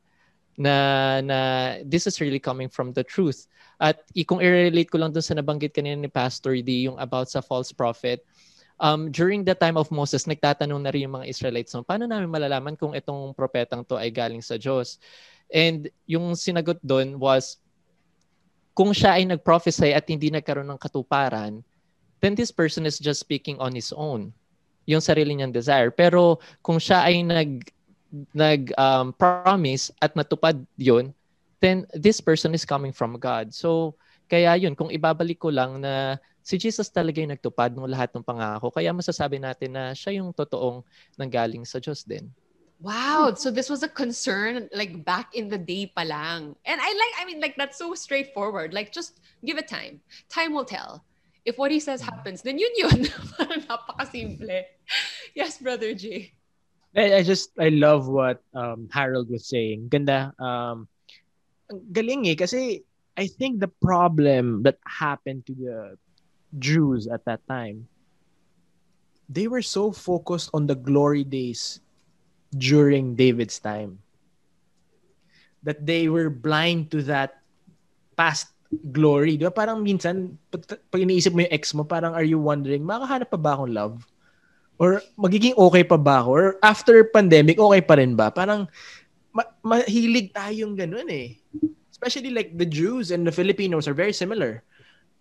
na 0.55 1.19
na 1.19 1.39
this 1.83 2.07
is 2.07 2.23
really 2.23 2.39
coming 2.39 2.71
from 2.71 2.95
the 2.95 3.03
truth. 3.03 3.51
At 3.83 3.99
kung 4.23 4.39
i-relate 4.39 4.87
ko 4.87 5.03
lang 5.03 5.11
dun 5.11 5.25
sa 5.25 5.35
nabanggit 5.35 5.75
kanina 5.75 5.99
ni 5.99 6.07
Pastor 6.07 6.55
D 6.63 6.87
yung 6.87 6.95
about 6.95 7.27
sa 7.27 7.43
false 7.43 7.75
prophet, 7.75 8.23
um, 8.79 9.11
during 9.11 9.43
the 9.43 9.57
time 9.57 9.75
of 9.75 9.91
Moses, 9.91 10.23
nagtatanong 10.23 10.79
na 10.79 10.91
rin 10.93 11.05
yung 11.09 11.19
mga 11.19 11.27
Israelites, 11.27 11.75
no, 11.75 11.83
paano 11.83 12.07
namin 12.07 12.31
malalaman 12.31 12.79
kung 12.79 12.95
itong 12.95 13.35
propetang 13.35 13.83
to 13.83 13.99
ay 13.99 14.07
galing 14.07 14.39
sa 14.39 14.55
Diyos? 14.55 15.03
And 15.51 15.91
yung 16.07 16.33
sinagot 16.33 16.79
doon 16.79 17.19
was, 17.19 17.59
kung 18.73 18.89
siya 18.89 19.21
ay 19.21 19.29
nag-prophesy 19.29 19.93
at 19.93 20.07
hindi 20.09 20.33
nagkaroon 20.33 20.65
ng 20.65 20.81
katuparan, 20.81 21.61
then 22.23 22.39
this 22.39 22.55
person 22.55 22.87
is 22.87 22.95
just 22.95 23.19
speaking 23.19 23.59
on 23.59 23.75
his 23.75 23.91
own. 23.91 24.31
Yung 24.87 25.03
sarili 25.03 25.35
niyang 25.35 25.51
desire. 25.51 25.91
Pero 25.91 26.39
kung 26.63 26.79
siya 26.79 27.03
ay 27.03 27.19
nag 27.19 27.67
nag 28.31 28.71
um, 28.79 29.11
promise 29.11 29.91
at 29.99 30.15
natupad 30.15 30.63
yun, 30.79 31.11
then 31.59 31.83
this 31.91 32.23
person 32.23 32.55
is 32.55 32.63
coming 32.63 32.95
from 32.95 33.19
God. 33.19 33.51
So 33.51 33.99
kaya 34.31 34.55
yun, 34.55 34.71
kung 34.71 34.87
ibabalik 34.87 35.43
ko 35.43 35.51
lang 35.51 35.83
na 35.83 36.15
si 36.39 36.55
Jesus 36.55 36.87
talaga 36.87 37.19
yung 37.19 37.35
nagtupad 37.35 37.75
ng 37.75 37.91
lahat 37.91 38.15
ng 38.15 38.23
pangako, 38.23 38.71
kaya 38.71 38.95
masasabi 38.95 39.43
natin 39.43 39.75
na 39.75 39.91
siya 39.91 40.23
yung 40.23 40.31
totoong 40.31 40.79
nanggaling 41.19 41.67
sa 41.67 41.83
Diyos 41.83 42.07
din. 42.07 42.31
Wow. 42.79 43.35
So 43.35 43.51
this 43.51 43.71
was 43.71 43.83
a 43.83 43.91
concern 43.91 44.67
like 44.75 45.03
back 45.07 45.35
in 45.35 45.47
the 45.47 45.59
day 45.59 45.87
pa 45.87 46.03
lang. 46.03 46.55
And 46.67 46.79
I 46.79 46.89
like, 46.91 47.15
I 47.19 47.23
mean, 47.27 47.39
like 47.39 47.55
that's 47.59 47.79
so 47.79 47.95
straightforward. 47.95 48.75
Like 48.75 48.91
just 48.91 49.19
give 49.43 49.59
it 49.59 49.67
time. 49.71 49.99
Time 50.27 50.51
will 50.51 50.67
tell. 50.67 51.03
If 51.43 51.59
what 51.59 51.71
he 51.71 51.79
says 51.79 52.01
happens, 52.01 52.41
then 52.41 52.57
yun 52.57 52.71
yun. 52.75 52.99
Parang 53.35 53.61
napakasimple. 53.67 54.63
Yes, 55.35 55.59
Brother 55.59 55.93
J. 55.93 56.31
I, 56.95 57.19
I 57.19 57.21
just 57.23 57.51
I 57.59 57.69
love 57.69 58.07
what 58.07 58.39
um, 58.55 58.87
Harold 58.91 59.29
was 59.29 59.47
saying. 59.47 59.89
Ganda. 59.91 60.31
Um, 60.39 60.87
galing 61.91 62.27
eh 62.29 62.37
kasi 62.37 62.85
I 63.17 63.27
think 63.27 63.59
the 63.59 63.71
problem 63.81 64.63
that 64.63 64.79
happened 64.87 65.45
to 65.47 65.53
the 65.53 65.77
Jews 66.57 67.07
at 67.07 67.25
that 67.25 67.41
time, 67.49 67.87
they 69.29 69.47
were 69.47 69.65
so 69.65 69.91
focused 69.91 70.49
on 70.53 70.65
the 70.65 70.77
glory 70.77 71.23
days 71.23 71.81
during 72.53 73.15
David's 73.15 73.59
time 73.59 73.99
that 75.63 75.85
they 75.85 76.09
were 76.09 76.29
blind 76.29 76.91
to 76.91 77.01
that 77.09 77.41
past 78.17 78.53
glory. 78.81 79.37
Di 79.37 79.45
ba? 79.45 79.53
Parang 79.53 79.83
minsan, 79.83 80.37
pag, 80.49 81.01
iniisip 81.01 81.35
mo 81.35 81.43
yung 81.45 81.53
ex 81.53 81.73
mo, 81.73 81.83
parang 81.83 82.15
are 82.15 82.25
you 82.25 82.39
wondering, 82.39 82.81
makahanap 82.81 83.29
pa 83.29 83.39
ba 83.39 83.53
akong 83.57 83.73
love? 83.73 83.95
Or 84.81 85.01
magiging 85.19 85.53
okay 85.53 85.83
pa 85.85 85.97
ba 85.99 86.23
ako? 86.23 86.29
Or 86.33 86.45
after 86.65 87.05
pandemic, 87.05 87.61
okay 87.61 87.81
pa 87.81 87.95
rin 87.99 88.17
ba? 88.17 88.33
Parang 88.33 88.65
ma- 89.31 89.53
mahilig 89.61 90.33
tayong 90.33 90.73
ganun 90.73 91.07
eh. 91.09 91.37
Especially 91.93 92.33
like 92.33 92.57
the 92.57 92.67
Jews 92.67 93.11
and 93.13 93.23
the 93.23 93.31
Filipinos 93.31 93.87
are 93.87 93.95
very 93.95 94.13
similar. 94.13 94.65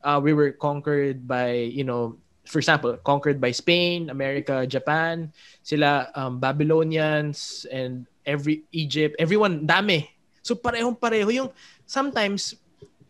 Uh, 0.02 0.18
we 0.18 0.32
were 0.34 0.50
conquered 0.50 1.28
by, 1.28 1.52
you 1.52 1.84
know, 1.84 2.18
for 2.42 2.58
example, 2.58 2.96
conquered 3.06 3.38
by 3.38 3.54
Spain, 3.54 4.10
America, 4.10 4.66
Japan, 4.66 5.30
sila 5.62 6.10
um, 6.18 6.42
Babylonians 6.42 7.66
and 7.70 8.06
every 8.26 8.66
Egypt, 8.74 9.14
everyone 9.18 9.62
dami. 9.62 10.10
So 10.42 10.58
parehong 10.58 10.98
pareho 10.98 11.30
yung 11.30 11.50
sometimes 11.86 12.58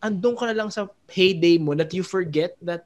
andun 0.03 0.35
ka 0.35 0.43
na 0.51 0.57
lang 0.59 0.67
sa 0.67 0.91
heyday 1.07 1.55
mo 1.55 1.71
that 1.71 1.95
you 1.95 2.03
forget 2.03 2.59
that 2.59 2.83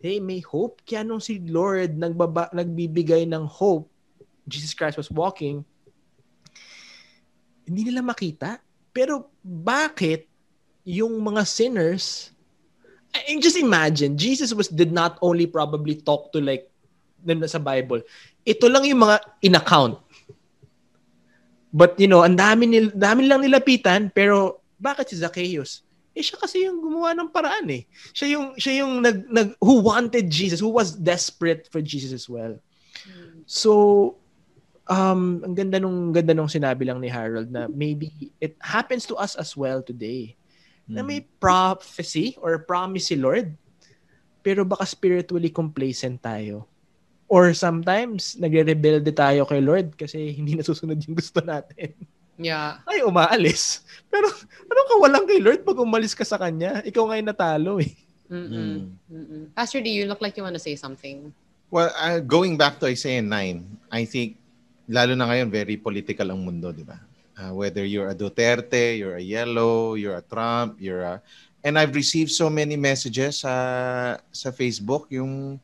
hey, 0.00 0.16
may 0.16 0.40
hope. 0.40 0.80
Kaya 0.88 1.04
nung 1.04 1.20
si 1.20 1.42
Lord 1.44 1.92
nagbaba, 2.00 2.48
nagbibigay 2.56 3.28
ng 3.28 3.44
hope, 3.44 3.84
Jesus 4.48 4.72
Christ 4.72 4.96
was 4.96 5.12
walking, 5.12 5.60
hindi 7.68 7.82
nila 7.86 8.00
makita. 8.00 8.58
Pero 8.90 9.28
bakit 9.44 10.26
yung 10.82 11.20
mga 11.20 11.44
sinners, 11.44 12.32
I 13.12 13.36
just 13.38 13.60
imagine, 13.60 14.16
Jesus 14.16 14.56
was 14.56 14.72
did 14.72 14.90
not 14.90 15.20
only 15.20 15.44
probably 15.44 16.00
talk 16.00 16.32
to 16.32 16.40
like 16.40 16.66
sa 17.46 17.60
Bible. 17.60 18.00
Ito 18.48 18.66
lang 18.72 18.88
yung 18.88 19.04
mga 19.04 19.16
in-account. 19.44 20.00
But 21.70 22.00
you 22.00 22.08
know, 22.08 22.24
ang 22.24 22.40
dami 22.40 22.66
nil, 22.66 22.88
dami 22.90 23.28
lang 23.28 23.44
nilapitan 23.44 24.10
pero 24.10 24.64
bakit 24.80 25.12
si 25.12 25.20
Zacchaeus? 25.20 25.84
Eh 26.20 26.24
siya 26.24 26.36
kasi 26.36 26.68
yung 26.68 26.84
gumawa 26.84 27.16
ng 27.16 27.32
paraan 27.32 27.64
eh. 27.72 27.88
Siya 28.12 28.36
yung 28.36 28.46
siya 28.60 28.84
yung 28.84 29.00
nag, 29.00 29.24
nag 29.32 29.56
who 29.56 29.80
wanted 29.80 30.28
Jesus, 30.28 30.60
who 30.60 30.68
was 30.68 30.92
desperate 30.92 31.64
for 31.72 31.80
Jesus 31.80 32.12
as 32.12 32.28
well. 32.28 32.60
So 33.48 33.72
um 34.84 35.40
ang 35.40 35.56
ganda 35.56 35.80
nung 35.80 36.12
ganda 36.12 36.36
nung 36.36 36.52
sinabi 36.52 36.84
lang 36.84 37.00
ni 37.00 37.08
Harold 37.08 37.48
na 37.48 37.72
maybe 37.72 38.12
it 38.36 38.60
happens 38.60 39.08
to 39.08 39.16
us 39.16 39.32
as 39.40 39.56
well 39.56 39.80
today. 39.80 40.36
Mm. 40.84 41.00
Na 41.00 41.00
may 41.00 41.24
prophecy 41.40 42.36
or 42.36 42.60
promise 42.68 43.08
si 43.08 43.16
Lord 43.16 43.56
pero 44.40 44.64
baka 44.64 44.84
spiritually 44.88 45.52
complacent 45.52 46.20
tayo. 46.20 46.64
Or 47.30 47.54
sometimes 47.54 48.34
nagre-rebelde 48.40 49.12
tayo 49.14 49.46
kay 49.46 49.62
Lord 49.62 49.94
kasi 49.94 50.34
hindi 50.34 50.56
nasusunod 50.58 50.98
yung 51.06 51.16
gusto 51.16 51.40
natin. 51.44 51.94
Yeah. 52.40 52.80
Ay, 52.88 53.04
umaalis. 53.04 53.84
Pero 54.08 54.26
ano 54.64 54.80
ka 54.88 54.94
walang 54.96 55.28
kay 55.28 55.38
Lord 55.38 55.60
pag 55.60 55.76
umalis 55.76 56.16
ka 56.16 56.24
sa 56.24 56.40
Kanya? 56.40 56.80
Ikaw 56.80 57.04
ngayon 57.04 57.28
natalo 57.28 57.76
eh. 57.84 57.92
Mm-mm. 58.32 58.96
Mm-mm. 59.12 59.42
Pastor 59.52 59.84
D, 59.84 59.92
you 59.92 60.08
look 60.08 60.24
like 60.24 60.38
you 60.40 60.42
want 60.46 60.56
to 60.56 60.62
say 60.62 60.74
something. 60.74 61.28
Well, 61.68 61.92
uh, 61.94 62.18
going 62.24 62.56
back 62.56 62.80
to 62.80 62.88
Isaiah 62.88 63.22
9, 63.22 63.92
I 63.92 64.02
think, 64.08 64.40
lalo 64.88 65.14
na 65.14 65.28
ngayon, 65.28 65.52
very 65.52 65.76
political 65.76 66.32
ang 66.32 66.42
mundo, 66.42 66.72
di 66.74 66.82
ba? 66.82 66.98
Uh, 67.38 67.54
whether 67.54 67.84
you're 67.84 68.10
a 68.10 68.16
Duterte, 68.16 68.98
you're 68.98 69.20
a 69.20 69.22
Yellow, 69.22 69.94
you're 69.94 70.18
a 70.18 70.24
Trump, 70.24 70.80
you're 70.80 71.02
a... 71.02 71.22
And 71.62 71.78
I've 71.78 71.94
received 71.94 72.32
so 72.32 72.48
many 72.48 72.74
messages 72.74 73.44
uh, 73.44 74.16
sa 74.32 74.48
Facebook, 74.50 75.12
yung 75.12 75.60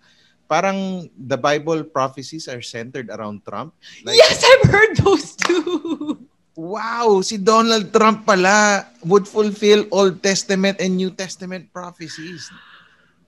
parang 0.46 1.10
the 1.16 1.38
Bible 1.38 1.82
prophecies 1.82 2.46
are 2.46 2.62
centered 2.62 3.10
around 3.10 3.42
Trump. 3.42 3.74
Like, 4.04 4.18
yes, 4.18 4.44
I've 4.44 4.70
heard 4.70 4.92
those 5.02 5.34
too. 5.34 6.22
wow, 6.56 7.20
si 7.20 7.36
Donald 7.36 7.92
Trump 7.92 8.24
pala 8.24 8.88
would 9.04 9.28
fulfill 9.28 9.84
Old 9.92 10.24
Testament 10.24 10.80
and 10.80 10.96
New 10.96 11.12
Testament 11.12 11.68
prophecies. 11.70 12.48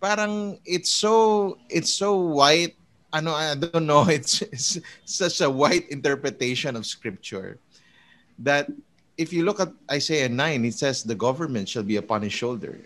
Parang 0.01 0.57
it's 0.65 0.89
so 0.89 1.57
it's 1.69 1.93
so 1.93 2.17
white. 2.17 2.75
Ano 3.13 3.33
I 3.33 3.55
don't 3.57 3.87
know, 3.87 4.09
it's, 4.09 4.43
it's 4.43 4.81
such 5.05 5.41
a 5.41 5.49
white 5.49 5.89
interpretation 5.93 6.77
of 6.77 6.85
scripture 6.85 7.61
that 8.41 8.69
if 9.17 9.33
you 9.33 9.45
look 9.45 9.61
at 9.61 9.73
Isaiah 9.91 10.29
9, 10.29 10.65
it 10.65 10.75
says 10.75 11.03
the 11.03 11.17
government 11.17 11.69
shall 11.69 11.83
be 11.83 11.97
upon 11.97 12.23
his 12.23 12.33
shoulder. 12.33 12.79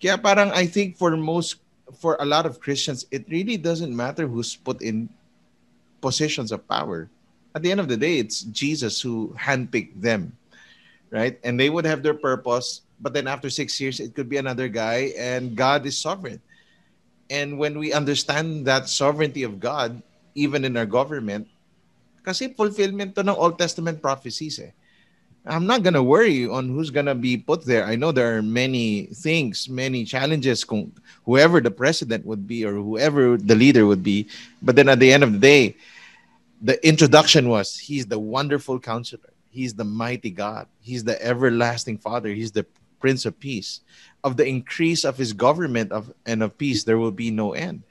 Kaya 0.00 0.16
parang 0.16 0.52
I 0.52 0.68
think 0.68 0.96
for 0.96 1.16
most 1.16 1.64
for 1.96 2.16
a 2.20 2.26
lot 2.28 2.44
of 2.44 2.60
Christians, 2.60 3.08
it 3.10 3.24
really 3.28 3.56
doesn't 3.56 3.94
matter 3.94 4.28
who's 4.28 4.56
put 4.56 4.82
in 4.84 5.08
positions 6.00 6.52
of 6.52 6.62
power 6.68 7.08
at 7.58 7.66
the 7.66 7.74
end 7.74 7.82
of 7.82 7.90
the 7.90 7.98
day, 7.98 8.22
it's 8.22 8.46
Jesus 8.54 9.02
who 9.02 9.34
handpicked 9.34 9.98
them, 9.98 10.30
right? 11.10 11.34
And 11.42 11.58
they 11.58 11.74
would 11.74 11.82
have 11.82 12.06
their 12.06 12.14
purpose, 12.14 12.86
but 13.02 13.10
then 13.10 13.26
after 13.26 13.50
six 13.50 13.80
years, 13.82 13.98
it 13.98 14.14
could 14.14 14.30
be 14.30 14.38
another 14.38 14.70
guy, 14.70 15.10
and 15.18 15.58
God 15.58 15.82
is 15.82 15.98
sovereign. 15.98 16.38
And 17.26 17.58
when 17.58 17.82
we 17.82 17.90
understand 17.92 18.62
that 18.70 18.86
sovereignty 18.88 19.42
of 19.42 19.58
God, 19.58 20.00
even 20.38 20.62
in 20.62 20.78
our 20.78 20.86
government, 20.86 21.50
kasi 22.22 22.54
fulfillment 22.54 23.18
to 23.18 23.26
ng 23.26 23.34
Old 23.34 23.58
Testament 23.58 23.98
prophecies 23.98 24.62
eh. 24.62 24.70
I'm 25.42 25.66
not 25.66 25.82
gonna 25.82 26.02
worry 26.02 26.46
on 26.46 26.70
who's 26.70 26.94
gonna 26.94 27.16
be 27.16 27.42
put 27.42 27.66
there. 27.66 27.82
I 27.82 27.96
know 27.98 28.12
there 28.12 28.38
are 28.38 28.42
many 28.42 29.10
things, 29.18 29.66
many 29.66 30.04
challenges. 30.04 30.62
Kung 30.62 30.92
whoever 31.26 31.58
the 31.58 31.74
president 31.74 32.22
would 32.22 32.46
be 32.46 32.62
or 32.62 32.78
whoever 32.78 33.34
the 33.34 33.58
leader 33.58 33.82
would 33.82 34.04
be, 34.04 34.30
but 34.62 34.76
then 34.76 34.86
at 34.86 35.00
the 35.02 35.10
end 35.10 35.24
of 35.24 35.32
the 35.32 35.42
day, 35.42 35.74
the 36.60 36.86
introduction 36.86 37.48
was 37.48 37.76
he's 37.76 38.06
the 38.06 38.18
wonderful 38.18 38.78
counselor. 38.78 39.32
He's 39.50 39.74
the 39.74 39.84
mighty 39.84 40.30
god. 40.30 40.66
He's 40.80 41.04
the 41.04 41.20
everlasting 41.24 41.98
father. 41.98 42.28
He's 42.30 42.52
the 42.52 42.66
prince 43.00 43.26
of 43.26 43.38
peace. 43.38 43.80
Of 44.24 44.36
the 44.36 44.46
increase 44.46 45.04
of 45.04 45.16
his 45.16 45.32
government 45.32 45.92
of 45.92 46.12
and 46.26 46.42
of 46.42 46.58
peace 46.58 46.84
there 46.84 46.98
will 46.98 47.12
be 47.14 47.30
no 47.30 47.52
end. 47.52 47.82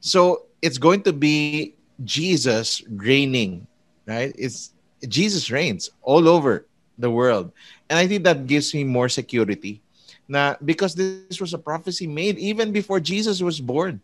So 0.00 0.46
it's 0.62 0.78
going 0.78 1.02
to 1.02 1.12
be 1.12 1.74
jesus 2.04 2.82
reigning 2.88 3.66
right? 4.06 4.34
It's 4.38 4.72
jesus 5.08 5.50
reigns 5.50 5.90
all 6.02 6.28
over 6.28 6.66
the 6.98 7.10
world. 7.10 7.52
And 7.90 7.98
i 7.98 8.06
think 8.06 8.24
that 8.24 8.46
gives 8.46 8.74
me 8.74 8.84
more 8.84 9.08
security. 9.08 9.82
Now 10.28 10.56
because 10.64 10.94
this 10.94 11.40
was 11.40 11.54
a 11.54 11.58
prophecy 11.58 12.06
made 12.06 12.38
even 12.38 12.72
before 12.72 13.00
jesus 13.00 13.42
was 13.42 13.60
born. 13.60 14.00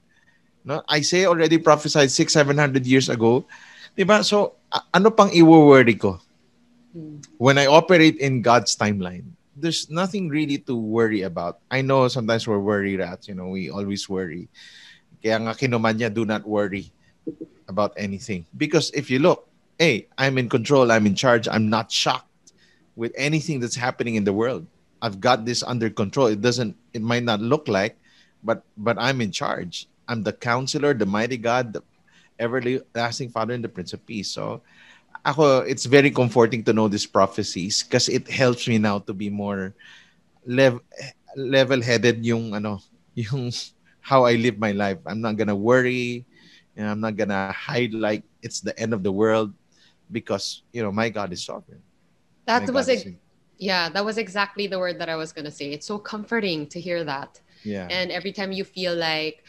No 0.64 0.82
isaiah 0.90 1.28
already 1.28 1.58
prophesied 1.58 2.10
six 2.10 2.32
seven 2.32 2.58
hundred 2.58 2.86
years 2.86 3.08
ago 3.08 3.46
Diba? 3.96 4.24
So, 4.24 4.56
ano 4.94 5.10
pang 5.10 5.28
i-worry 5.32 5.94
ko? 5.94 6.20
Hmm. 6.92 7.20
When 7.36 7.58
I 7.58 7.66
operate 7.66 8.16
in 8.18 8.40
God's 8.40 8.76
timeline, 8.76 9.28
there's 9.56 9.90
nothing 9.90 10.28
really 10.28 10.58
to 10.64 10.74
worry 10.74 11.22
about. 11.22 11.60
I 11.70 11.82
know 11.82 12.08
sometimes 12.08 12.48
we're 12.48 12.58
worry 12.58 12.96
rats, 12.96 13.28
you 13.28 13.34
know, 13.34 13.48
we 13.48 13.68
always 13.68 14.08
worry. 14.08 14.48
Kaya 15.22 15.38
nga 15.38 15.54
kinuman 15.54 16.00
niya, 16.00 16.12
do 16.12 16.24
not 16.24 16.48
worry 16.48 16.90
about 17.68 17.92
anything. 17.96 18.44
Because 18.56 18.90
if 18.96 19.10
you 19.10 19.20
look, 19.20 19.46
hey, 19.78 20.08
I'm 20.16 20.38
in 20.38 20.48
control, 20.48 20.90
I'm 20.90 21.06
in 21.06 21.14
charge, 21.14 21.46
I'm 21.46 21.68
not 21.68 21.92
shocked 21.92 22.56
with 22.96 23.12
anything 23.16 23.60
that's 23.60 23.76
happening 23.76 24.16
in 24.16 24.24
the 24.24 24.32
world. 24.32 24.66
I've 25.02 25.20
got 25.20 25.44
this 25.44 25.62
under 25.62 25.90
control. 25.90 26.26
It 26.26 26.40
doesn't, 26.40 26.76
it 26.92 27.02
might 27.02 27.24
not 27.24 27.40
look 27.40 27.68
like, 27.68 27.96
but 28.42 28.62
but 28.76 28.96
I'm 28.98 29.20
in 29.20 29.30
charge. 29.30 29.86
I'm 30.08 30.22
the 30.22 30.32
counselor, 30.32 30.94
the 30.94 31.06
mighty 31.06 31.36
God, 31.36 31.72
the 31.72 31.82
everlasting 32.38 33.30
Father 33.30 33.54
and 33.54 33.64
the 33.64 33.68
Prince 33.68 33.92
of 33.92 34.04
Peace. 34.06 34.30
So, 34.30 34.62
ako, 35.24 35.62
it's 35.68 35.84
very 35.84 36.10
comforting 36.10 36.64
to 36.64 36.72
know 36.72 36.88
these 36.88 37.06
prophecies 37.06 37.82
because 37.82 38.08
it 38.08 38.28
helps 38.28 38.66
me 38.66 38.78
now 38.78 38.98
to 39.00 39.12
be 39.12 39.30
more 39.30 39.74
lev- 40.46 40.82
level-headed 41.36 42.24
yung 42.24 42.54
ano, 42.54 42.80
yung 43.14 43.50
how 44.00 44.24
I 44.24 44.34
live 44.34 44.58
my 44.58 44.72
life. 44.72 44.98
I'm 45.06 45.20
not 45.20 45.36
gonna 45.36 45.56
worry. 45.56 46.26
Know, 46.76 46.90
I'm 46.90 47.00
not 47.00 47.16
gonna 47.16 47.52
hide 47.52 47.94
like 47.94 48.24
it's 48.42 48.60
the 48.60 48.76
end 48.80 48.92
of 48.92 49.02
the 49.02 49.12
world 49.12 49.52
because 50.10 50.62
you 50.72 50.82
know 50.82 50.90
my 50.90 51.08
God 51.08 51.32
is 51.32 51.44
sovereign. 51.44 51.80
That 52.46 52.66
my 52.66 52.72
was 52.72 52.88
a, 52.88 53.16
yeah, 53.58 53.88
that 53.90 54.04
was 54.04 54.18
exactly 54.18 54.66
the 54.66 54.78
word 54.78 54.98
that 54.98 55.08
I 55.08 55.16
was 55.16 55.32
gonna 55.32 55.52
say. 55.52 55.70
It's 55.70 55.86
so 55.86 55.98
comforting 55.98 56.66
to 56.68 56.80
hear 56.80 57.04
that. 57.04 57.40
Yeah. 57.62 57.86
And 57.90 58.10
every 58.10 58.32
time 58.32 58.50
you 58.50 58.64
feel 58.64 58.96
like 58.96 59.44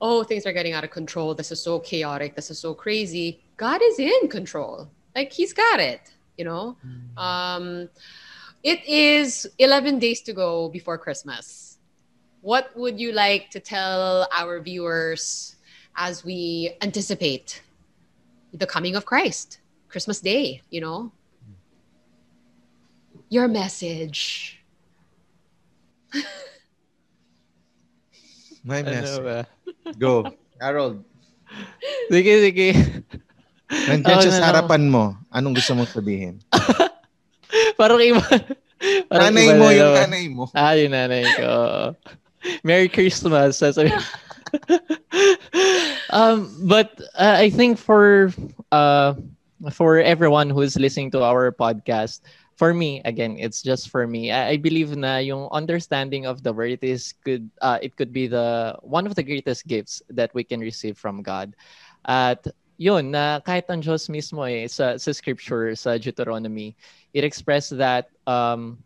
oh, 0.00 0.24
things 0.24 0.46
are 0.46 0.52
getting 0.52 0.72
out 0.72 0.84
of 0.84 0.90
control. 0.90 1.34
This 1.34 1.52
is 1.52 1.62
so 1.62 1.78
chaotic. 1.78 2.34
This 2.34 2.50
is 2.50 2.58
so 2.58 2.74
crazy. 2.74 3.42
God 3.56 3.80
is 3.82 3.98
in 3.98 4.28
control. 4.28 4.90
Like 5.14 5.32
he's 5.32 5.52
got 5.52 5.80
it, 5.80 6.12
you 6.38 6.44
know? 6.44 6.76
Mm-hmm. 6.86 7.18
Um, 7.18 7.88
it 8.62 8.84
is 8.86 9.48
11 9.58 9.98
days 9.98 10.22
to 10.22 10.32
go 10.32 10.68
before 10.68 10.96
Christmas. 10.98 11.78
What 12.40 12.74
would 12.76 12.98
you 12.98 13.12
like 13.12 13.50
to 13.50 13.60
tell 13.60 14.26
our 14.36 14.60
viewers 14.60 15.56
as 15.96 16.24
we 16.24 16.72
anticipate 16.80 17.62
the 18.54 18.66
coming 18.66 18.96
of 18.96 19.04
Christ, 19.04 19.60
Christmas 19.88 20.20
Day, 20.20 20.62
you 20.70 20.80
know? 20.80 21.12
Your 23.28 23.48
message. 23.48 24.62
My 28.64 28.82
message. 28.82 29.46
Go. 29.98 30.28
Harold. 30.60 31.04
Sige, 32.12 32.32
sige. 32.44 32.68
Nandiyan 33.70 34.18
siya 34.20 34.34
sa 34.34 34.46
harapan 34.52 34.90
mo. 34.90 35.14
Anong 35.30 35.56
gusto 35.56 35.72
mong 35.78 35.90
sabihin? 35.90 36.42
parang 37.80 38.02
iba. 38.02 38.22
Parang 39.08 39.32
nanay 39.32 39.46
iba 39.46 39.54
mo, 39.56 39.66
yung 39.70 39.94
nanay 39.94 40.24
mo. 40.28 40.44
Ah, 40.52 40.74
yung 40.74 40.92
nanay 40.92 41.24
ko. 41.38 41.50
Merry 42.66 42.88
Christmas. 42.90 43.62
Sasabi. 43.62 43.94
um, 46.10 46.50
but 46.66 46.98
uh, 47.14 47.38
I 47.38 47.50
think 47.50 47.78
for 47.78 48.34
uh, 48.74 49.14
for 49.72 50.00
everyone 50.00 50.50
who's 50.50 50.74
listening 50.80 51.10
to 51.12 51.22
our 51.22 51.52
podcast, 51.52 52.20
for 52.60 52.76
me 52.76 53.00
again, 53.08 53.40
it's 53.40 53.64
just 53.64 53.88
for 53.88 54.04
me. 54.04 54.28
I, 54.28 54.52
I 54.52 54.56
believe 54.60 54.92
na 54.92 55.16
yung 55.16 55.48
understanding 55.48 56.28
of 56.28 56.44
the 56.44 56.52
word 56.52 56.84
is 56.84 57.16
could 57.24 57.48
uh, 57.64 57.80
it 57.80 57.96
could 57.96 58.12
be 58.12 58.28
the 58.28 58.76
one 58.84 59.08
of 59.08 59.16
the 59.16 59.24
greatest 59.24 59.64
gifts 59.64 60.04
that 60.12 60.28
we 60.36 60.44
can 60.44 60.60
receive 60.60 61.00
from 61.00 61.24
God. 61.24 61.56
At 62.04 62.44
yun 62.76 63.16
na 63.16 63.40
kahit 63.40 63.64
ang 63.72 63.80
Diyos 63.80 64.12
mismo 64.12 64.44
eh 64.44 64.68
sa 64.68 65.00
sa 65.00 65.10
scripture 65.16 65.72
sa 65.72 65.96
Deuteronomy, 65.96 66.76
it 67.16 67.24
expressed 67.24 67.80
that 67.80 68.12
um 68.28 68.76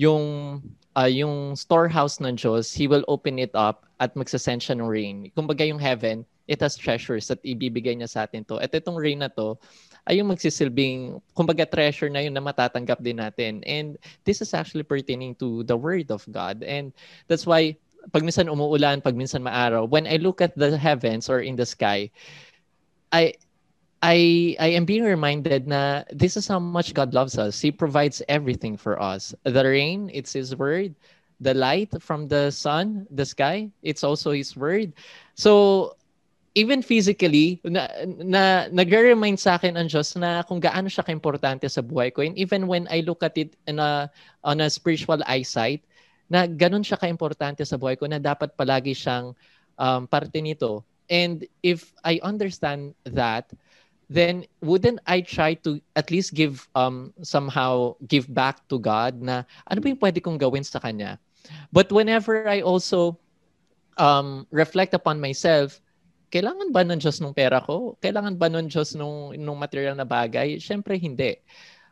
yung 0.00 0.64
uh, 0.96 1.12
yung 1.12 1.52
storehouse 1.52 2.16
ng 2.16 2.40
Diyos, 2.40 2.72
He 2.72 2.88
will 2.88 3.04
open 3.12 3.36
it 3.36 3.52
up 3.52 3.84
at 4.00 4.16
magsasend 4.16 4.64
siya 4.64 4.80
ng 4.80 4.88
rain. 4.88 5.16
Kumbaga 5.36 5.68
yung 5.68 5.84
heaven, 5.84 6.24
it 6.46 6.60
has 6.60 6.76
treasures 6.76 7.30
at 7.30 7.42
ibibigay 7.42 7.94
niya 7.94 8.10
sa 8.10 8.22
atin 8.26 8.44
to. 8.46 8.58
At 8.58 8.74
itong 8.74 8.98
rain 8.98 9.22
na 9.22 9.28
to, 9.34 9.58
ay 10.06 10.18
yung 10.18 10.34
magsisilbing, 10.34 11.22
kumbaga 11.34 11.62
treasure 11.62 12.10
na 12.10 12.20
yun 12.20 12.34
na 12.34 12.42
matatanggap 12.42 12.98
din 13.02 13.22
natin. 13.22 13.62
And 13.62 13.94
this 14.24 14.42
is 14.42 14.54
actually 14.54 14.82
pertaining 14.82 15.38
to 15.38 15.62
the 15.62 15.76
Word 15.78 16.10
of 16.10 16.26
God. 16.30 16.66
And 16.66 16.90
that's 17.30 17.46
why, 17.46 17.78
pag 18.10 18.26
minsan 18.26 18.50
umuulan, 18.50 18.98
pag 19.02 19.14
minsan 19.14 19.46
maaraw, 19.46 19.86
when 19.86 20.10
I 20.10 20.18
look 20.18 20.42
at 20.42 20.58
the 20.58 20.74
heavens 20.74 21.30
or 21.30 21.38
in 21.38 21.54
the 21.54 21.66
sky, 21.66 22.10
I 23.14 23.38
I 24.02 24.58
I 24.58 24.74
am 24.74 24.82
being 24.82 25.06
reminded 25.06 25.70
na 25.70 26.02
this 26.10 26.34
is 26.34 26.50
how 26.50 26.58
much 26.58 26.90
God 26.98 27.14
loves 27.14 27.38
us. 27.38 27.62
He 27.62 27.70
provides 27.70 28.18
everything 28.26 28.74
for 28.74 28.98
us. 28.98 29.30
The 29.46 29.62
rain, 29.62 30.10
it's 30.10 30.34
His 30.34 30.58
word. 30.58 30.98
The 31.38 31.54
light 31.54 31.94
from 32.02 32.26
the 32.26 32.50
sun, 32.50 33.06
the 33.10 33.26
sky, 33.26 33.70
it's 33.86 34.02
also 34.02 34.34
His 34.34 34.58
word. 34.58 34.98
So 35.38 35.94
even 36.54 36.84
physically, 36.84 37.60
na, 37.64 37.88
na 38.04 38.42
nagre-remind 38.68 39.40
sa 39.40 39.56
akin 39.56 39.76
ang 39.76 39.88
Diyos 39.88 40.12
na 40.20 40.44
kung 40.44 40.60
gaano 40.60 40.88
siya 40.88 41.04
kaimportante 41.04 41.64
sa 41.68 41.80
buhay 41.80 42.12
ko. 42.12 42.20
And 42.20 42.36
even 42.36 42.68
when 42.68 42.84
I 42.92 43.00
look 43.00 43.24
at 43.24 43.36
it 43.40 43.56
in 43.64 43.80
a, 43.80 44.12
on 44.44 44.60
a 44.60 44.68
spiritual 44.68 45.24
eyesight, 45.24 45.84
na 46.32 46.48
ganun 46.48 46.84
siya 46.84 46.96
kaimportante 46.96 47.60
sa 47.64 47.76
buhay 47.76 47.96
ko 47.96 48.08
na 48.08 48.16
dapat 48.16 48.56
palagi 48.56 48.96
siyang 48.96 49.36
um, 49.76 50.08
parte 50.08 50.40
nito. 50.40 50.84
And 51.12 51.44
if 51.60 51.92
I 52.04 52.20
understand 52.24 52.96
that, 53.04 53.52
then 54.12 54.44
wouldn't 54.60 55.00
I 55.04 55.20
try 55.20 55.56
to 55.64 55.80
at 55.96 56.12
least 56.12 56.36
give 56.36 56.68
um 56.76 57.16
somehow 57.24 57.96
give 58.04 58.28
back 58.28 58.60
to 58.68 58.76
God 58.76 59.20
na 59.24 59.48
ano 59.68 59.80
ba 59.80 59.88
yung 59.88 60.00
pwede 60.00 60.20
kong 60.20 60.36
gawin 60.36 60.64
sa 60.64 60.80
kanya? 60.80 61.16
But 61.72 61.88
whenever 61.92 62.44
I 62.48 62.60
also 62.60 63.16
um 63.96 64.48
reflect 64.52 64.92
upon 64.92 65.20
myself, 65.20 65.80
kailangan 66.32 66.72
ba 66.72 66.80
ng 66.80 66.96
Diyos 66.96 67.20
nung 67.20 67.36
pera 67.36 67.60
ko? 67.60 68.00
Kailangan 68.00 68.40
ba 68.40 68.48
ng 68.48 68.72
Diyos 68.72 68.96
nung 68.96 69.36
nung 69.36 69.60
material 69.60 69.92
na 69.92 70.08
bagay? 70.08 70.56
Syempre 70.56 70.96
hindi. 70.96 71.36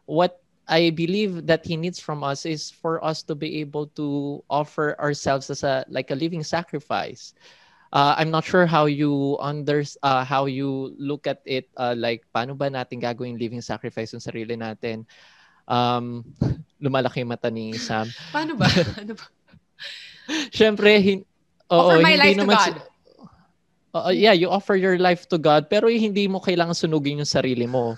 What 0.08 0.40
I 0.70 0.94
believe 0.94 1.50
that 1.50 1.66
he 1.66 1.74
needs 1.74 1.98
from 1.98 2.22
us 2.22 2.46
is 2.46 2.70
for 2.70 3.02
us 3.02 3.26
to 3.26 3.34
be 3.34 3.58
able 3.58 3.90
to 3.98 4.38
offer 4.46 4.94
ourselves 5.02 5.50
as 5.50 5.66
a 5.66 5.82
like 5.90 6.14
a 6.14 6.16
living 6.16 6.46
sacrifice 6.46 7.34
uh, 7.92 8.14
I'm 8.16 8.30
not 8.30 8.46
sure 8.46 8.66
how 8.66 8.86
you 8.86 9.36
under 9.42 9.82
uh, 10.02 10.22
how 10.22 10.46
you 10.46 10.94
look 10.94 11.26
at 11.26 11.42
it 11.42 11.66
uh, 11.74 11.94
like 11.98 12.22
paano 12.30 12.54
ba 12.54 12.70
natin 12.70 13.02
gagawin 13.02 13.34
living 13.34 13.60
sacrifice 13.60 14.14
yung 14.14 14.22
sarili 14.22 14.54
natin 14.54 15.02
um 15.66 16.22
lumalaki 16.82 17.26
mata 17.26 17.50
ni 17.50 17.74
Sam 17.74 18.06
paano 18.30 18.54
ba 18.54 18.70
ano 19.02 19.18
ba 19.18 19.26
Syempre 20.54 21.02
hin- 21.02 21.26
oo, 21.66 21.90
Offer 21.90 22.06
my 22.06 22.14
hindi 22.14 22.22
life 22.22 22.38
naman 22.38 22.54
to 22.54 22.62
God. 22.62 22.74
Si- 22.78 22.89
uh, 23.94 24.12
yeah, 24.14 24.32
you 24.32 24.48
offer 24.48 24.76
your 24.76 24.98
life 24.98 25.28
to 25.28 25.38
God 25.38 25.70
pero 25.70 25.88
hindi 25.88 26.28
mo 26.28 26.40
kailangan 26.40 26.74
sunugin 26.74 27.22
yung 27.22 27.28
sarili 27.28 27.68
mo. 27.68 27.96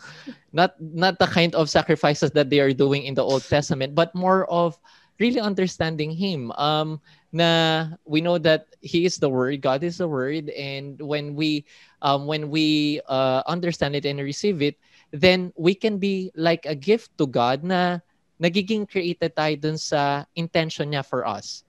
not 0.53 0.77
not 0.81 1.19
the 1.19 1.27
kind 1.27 1.55
of 1.55 1.73
sacrifices 1.73 2.31
that 2.33 2.51
they 2.53 2.61
are 2.61 2.73
doing 2.73 3.05
in 3.05 3.15
the 3.15 3.25
Old 3.25 3.45
Testament, 3.45 3.95
but 3.97 4.13
more 4.15 4.45
of 4.53 4.77
really 5.21 5.41
understanding 5.41 6.13
him. 6.13 6.53
Um 6.61 7.01
na 7.33 7.89
we 8.05 8.21
know 8.21 8.37
that 8.37 8.69
he 8.85 9.09
is 9.09 9.17
the 9.17 9.29
word 9.29 9.65
god 9.65 9.81
is 9.81 9.97
the 9.97 10.07
word 10.07 10.53
and 10.53 11.01
when 11.01 11.33
we 11.35 11.65
um, 12.05 12.29
when 12.29 12.53
we 12.53 13.01
uh, 13.09 13.41
understand 13.49 13.97
it 13.97 14.05
and 14.05 14.21
receive 14.21 14.61
it 14.61 14.77
then 15.17 15.51
we 15.57 15.75
can 15.75 15.97
be 15.97 16.31
like 16.37 16.69
a 16.69 16.77
gift 16.77 17.09
to 17.17 17.25
god 17.27 17.65
na 17.65 17.99
nagiging 18.37 18.85
created 18.85 19.33
tayo 19.33 19.57
dun 19.57 19.81
sa 19.81 20.29
intention 20.37 20.93
niya 20.93 21.01
for 21.01 21.25
us 21.25 21.65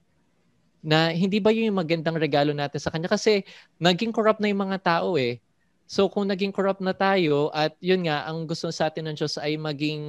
na 0.84 1.08
hindi 1.10 1.40
ba 1.40 1.48
yun 1.48 1.72
yung 1.72 1.80
magandang 1.80 2.20
regalo 2.20 2.52
natin 2.52 2.76
sa 2.76 2.92
kanya 2.92 3.08
kasi 3.08 3.40
naging 3.80 4.12
corrupt 4.12 4.38
na 4.38 4.52
yung 4.52 4.68
mga 4.68 4.84
tao 4.84 5.16
eh 5.16 5.40
So 5.84 6.08
kung 6.08 6.32
naging 6.32 6.52
corrupt 6.52 6.80
na 6.80 6.96
tayo 6.96 7.52
at 7.52 7.76
yun 7.84 8.08
nga 8.08 8.24
ang 8.24 8.48
gusto 8.48 8.72
sa 8.72 8.88
atin 8.88 9.04
ng 9.08 9.16
Diyos 9.20 9.36
ay 9.36 9.60
maging 9.60 10.02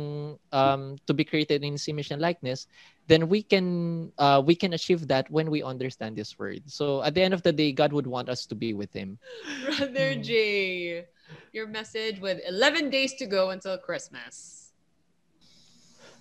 um, 0.55 0.95
to 1.03 1.11
be 1.11 1.28
created 1.28 1.63
in 1.67 1.76
His 1.76 1.88
image 1.91 2.15
and 2.15 2.23
likeness, 2.23 2.67
then 3.11 3.28
we 3.28 3.43
can 3.43 4.09
uh, 4.15 4.39
we 4.39 4.55
can 4.55 4.71
achieve 4.71 5.11
that 5.11 5.28
when 5.28 5.51
we 5.51 5.59
understand 5.59 6.15
this 6.15 6.39
word. 6.39 6.63
So 6.71 7.03
at 7.03 7.11
the 7.11 7.23
end 7.28 7.36
of 7.36 7.43
the 7.43 7.51
day, 7.51 7.76
God 7.76 7.91
would 7.91 8.07
want 8.07 8.32
us 8.32 8.47
to 8.47 8.55
be 8.55 8.71
with 8.71 8.95
Him. 8.95 9.19
Brother 9.67 10.15
Jay, 10.15 11.03
your 11.51 11.67
message 11.67 12.23
with 12.23 12.39
11 12.47 12.89
days 12.89 13.13
to 13.19 13.28
go 13.28 13.51
until 13.51 13.76
Christmas. 13.76 14.71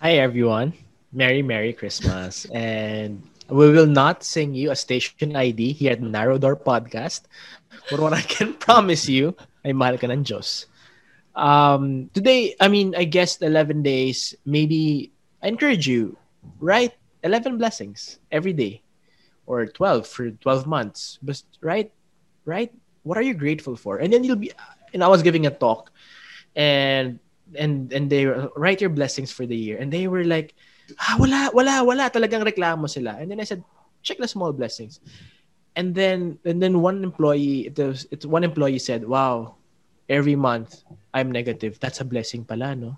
Hi 0.03 0.19
everyone, 0.19 0.75
Merry 1.15 1.39
Merry 1.39 1.71
Christmas, 1.71 2.43
and 2.51 3.23
we 3.49 3.69
will 3.69 3.85
not 3.85 4.23
sing 4.23 4.53
you 4.53 4.71
a 4.71 4.75
station 4.75 5.35
ID 5.35 5.73
here 5.73 5.93
at 5.93 6.01
Narrow 6.01 6.37
Door 6.37 6.57
Podcast. 6.57 7.21
But 7.89 7.99
what 7.99 8.13
I 8.13 8.21
can 8.21 8.53
promise 8.65 9.07
you 9.07 9.35
ay 9.65 9.73
mahal 9.73 9.97
ka 9.97 10.07
ng 10.07 10.23
Diyos. 10.23 10.65
Um, 11.35 12.09
today, 12.13 12.55
I 12.61 12.69
mean, 12.69 12.95
I 12.95 13.03
guess 13.03 13.41
11 13.41 13.83
days, 13.83 14.33
maybe 14.45 15.11
I 15.43 15.49
encourage 15.49 15.85
you, 15.87 16.17
write 16.59 16.93
11 17.23 17.57
blessings 17.57 18.19
every 18.31 18.53
day 18.53 18.81
or 19.45 19.65
12 19.65 20.07
for 20.07 20.31
12 20.31 20.65
months. 20.65 21.19
But 21.21 21.41
write, 21.61 21.91
write, 22.45 22.73
what 23.03 23.17
are 23.17 23.25
you 23.25 23.33
grateful 23.33 23.75
for? 23.75 23.97
And 23.97 24.13
then 24.13 24.23
you'll 24.23 24.37
be, 24.39 24.53
and 24.93 25.03
I 25.03 25.07
was 25.07 25.21
giving 25.21 25.45
a 25.45 25.51
talk 25.51 25.91
and, 26.55 27.19
and, 27.53 27.91
and 27.91 28.09
they 28.09 28.25
write 28.25 28.81
your 28.81 28.89
blessings 28.89 29.31
for 29.31 29.45
the 29.45 29.57
year. 29.57 29.77
And 29.77 29.91
they 29.91 30.07
were 30.07 30.23
like, 30.23 30.55
ah, 30.99 31.15
wala, 31.17 31.49
wala, 31.53 31.83
wala, 31.83 32.05
talagang 32.09 32.45
reklamo 32.45 32.89
sila. 32.89 33.17
And 33.17 33.31
then 33.31 33.41
I 33.41 33.47
said, 33.47 33.63
check 34.05 34.21
the 34.21 34.29
small 34.29 34.53
blessings. 34.53 35.01
And 35.75 35.91
then 35.91 36.39
and 36.45 36.61
then 36.61 36.79
one 36.79 37.03
employee 37.03 37.67
it 37.67 37.75
was 37.75 38.07
it's 38.13 38.23
one 38.23 38.45
employee 38.45 38.79
said 38.79 39.03
wow 39.03 39.59
every 40.07 40.37
month 40.37 40.85
i'm 41.11 41.33
negative. 41.33 41.81
That's 41.81 41.99
a 41.99 42.07
blessing 42.07 42.45
pala 42.45 42.77
no? 42.77 42.95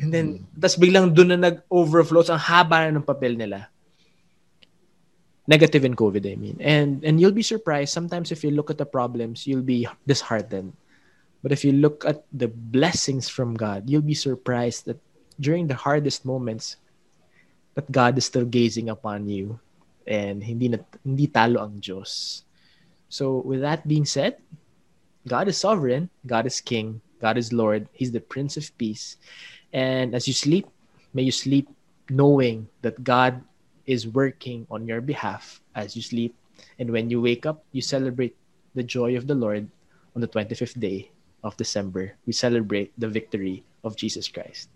And 0.00 0.14
then 0.14 0.26
mm. 0.40 0.44
tas 0.56 0.78
biglang 0.80 1.12
doon 1.12 1.36
na 1.36 1.50
nag-overflow 1.50 2.24
ang 2.30 2.40
haba 2.40 2.88
na 2.88 2.96
ng 2.96 3.04
papel 3.04 3.36
nila. 3.36 3.68
Negative 5.44 5.84
in 5.84 5.92
covid 5.92 6.24
i 6.24 6.40
mean. 6.40 6.56
And 6.62 7.04
and 7.04 7.20
you'll 7.20 7.36
be 7.36 7.44
surprised 7.44 7.92
sometimes 7.92 8.32
if 8.32 8.40
you 8.40 8.54
look 8.54 8.72
at 8.72 8.80
the 8.80 8.88
problems 8.88 9.44
you'll 9.44 9.66
be 9.66 9.84
disheartened. 10.08 10.72
But 11.44 11.52
if 11.52 11.62
you 11.62 11.76
look 11.76 12.02
at 12.08 12.24
the 12.32 12.48
blessings 12.48 13.28
from 13.28 13.52
god 13.52 13.92
you'll 13.92 14.04
be 14.04 14.16
surprised 14.16 14.88
that 14.88 15.00
during 15.40 15.66
the 15.66 15.74
hardest 15.74 16.24
moments 16.24 16.76
that 17.74 17.90
god 17.92 18.18
is 18.18 18.26
still 18.26 18.44
gazing 18.44 18.90
upon 18.90 19.28
you 19.28 19.58
and 20.08 20.42
hindi 20.42 20.72
na, 20.72 20.80
hindi 21.04 21.28
talo 21.28 21.60
ang 21.60 21.78
Diyos. 21.78 22.42
So 23.12 23.44
with 23.44 23.60
that 23.60 23.84
being 23.84 24.08
said, 24.08 24.40
God 25.28 25.46
is 25.46 25.60
sovereign, 25.60 26.08
God 26.24 26.48
is 26.48 26.64
king, 26.64 27.00
God 27.20 27.36
is 27.36 27.52
Lord, 27.52 27.86
he's 27.92 28.10
the 28.10 28.24
prince 28.24 28.56
of 28.56 28.72
peace. 28.80 29.20
And 29.76 30.16
as 30.16 30.26
you 30.26 30.32
sleep, 30.32 30.66
may 31.12 31.22
you 31.22 31.32
sleep 31.32 31.68
knowing 32.08 32.66
that 32.80 33.04
God 33.04 33.44
is 33.84 34.08
working 34.08 34.66
on 34.72 34.88
your 34.88 35.04
behalf 35.04 35.60
as 35.76 35.94
you 35.94 36.00
sleep. 36.00 36.34
And 36.80 36.90
when 36.90 37.12
you 37.12 37.20
wake 37.20 37.44
up, 37.44 37.64
you 37.72 37.84
celebrate 37.84 38.36
the 38.74 38.82
joy 38.82 39.16
of 39.16 39.28
the 39.28 39.36
Lord 39.36 39.68
on 40.16 40.20
the 40.24 40.28
25th 40.28 40.80
day 40.80 41.12
of 41.44 41.56
December. 41.56 42.16
We 42.24 42.32
celebrate 42.32 42.92
the 42.96 43.08
victory 43.08 43.64
of 43.84 43.96
Jesus 43.96 44.28
Christ. 44.28 44.68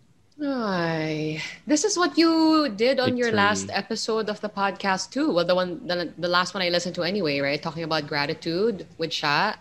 Ay, 0.43 1.41
this 1.67 1.85
is 1.85 1.97
what 1.97 2.19
you 2.19 2.69
did 2.75 2.99
on 2.99 3.17
your 3.17 3.31
last 3.31 3.71
episode 3.71 4.29
of 4.29 4.41
the 4.41 4.49
podcast 4.49 5.15
too. 5.15 5.31
Well, 5.31 5.45
the 5.45 5.55
one, 5.55 5.87
the, 5.87 6.13
the 6.19 6.27
last 6.27 6.53
one 6.53 6.63
I 6.63 6.69
listened 6.69 6.97
to 6.97 7.05
anyway, 7.05 7.39
right? 7.39 7.63
Talking 7.63 7.85
about 7.85 8.09
gratitude 8.09 8.87
with 8.99 9.13
Sha. 9.13 9.55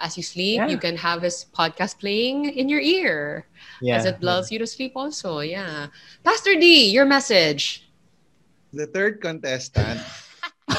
As 0.00 0.16
you 0.16 0.22
sleep, 0.22 0.56
yeah. 0.58 0.66
you 0.68 0.78
can 0.78 0.96
have 0.96 1.22
his 1.22 1.46
podcast 1.54 1.98
playing 1.98 2.46
in 2.46 2.68
your 2.68 2.80
ear 2.80 3.46
yeah, 3.80 3.96
as 3.96 4.04
it 4.06 4.22
lulls 4.22 4.50
yeah. 4.50 4.54
you 4.54 4.58
to 4.60 4.66
sleep. 4.66 4.92
Also, 4.94 5.40
yeah. 5.40 5.86
Pastor 6.24 6.54
D, 6.54 6.90
your 6.90 7.04
message. 7.04 7.88
The 8.72 8.86
third 8.86 9.20
contestant. 9.20 10.00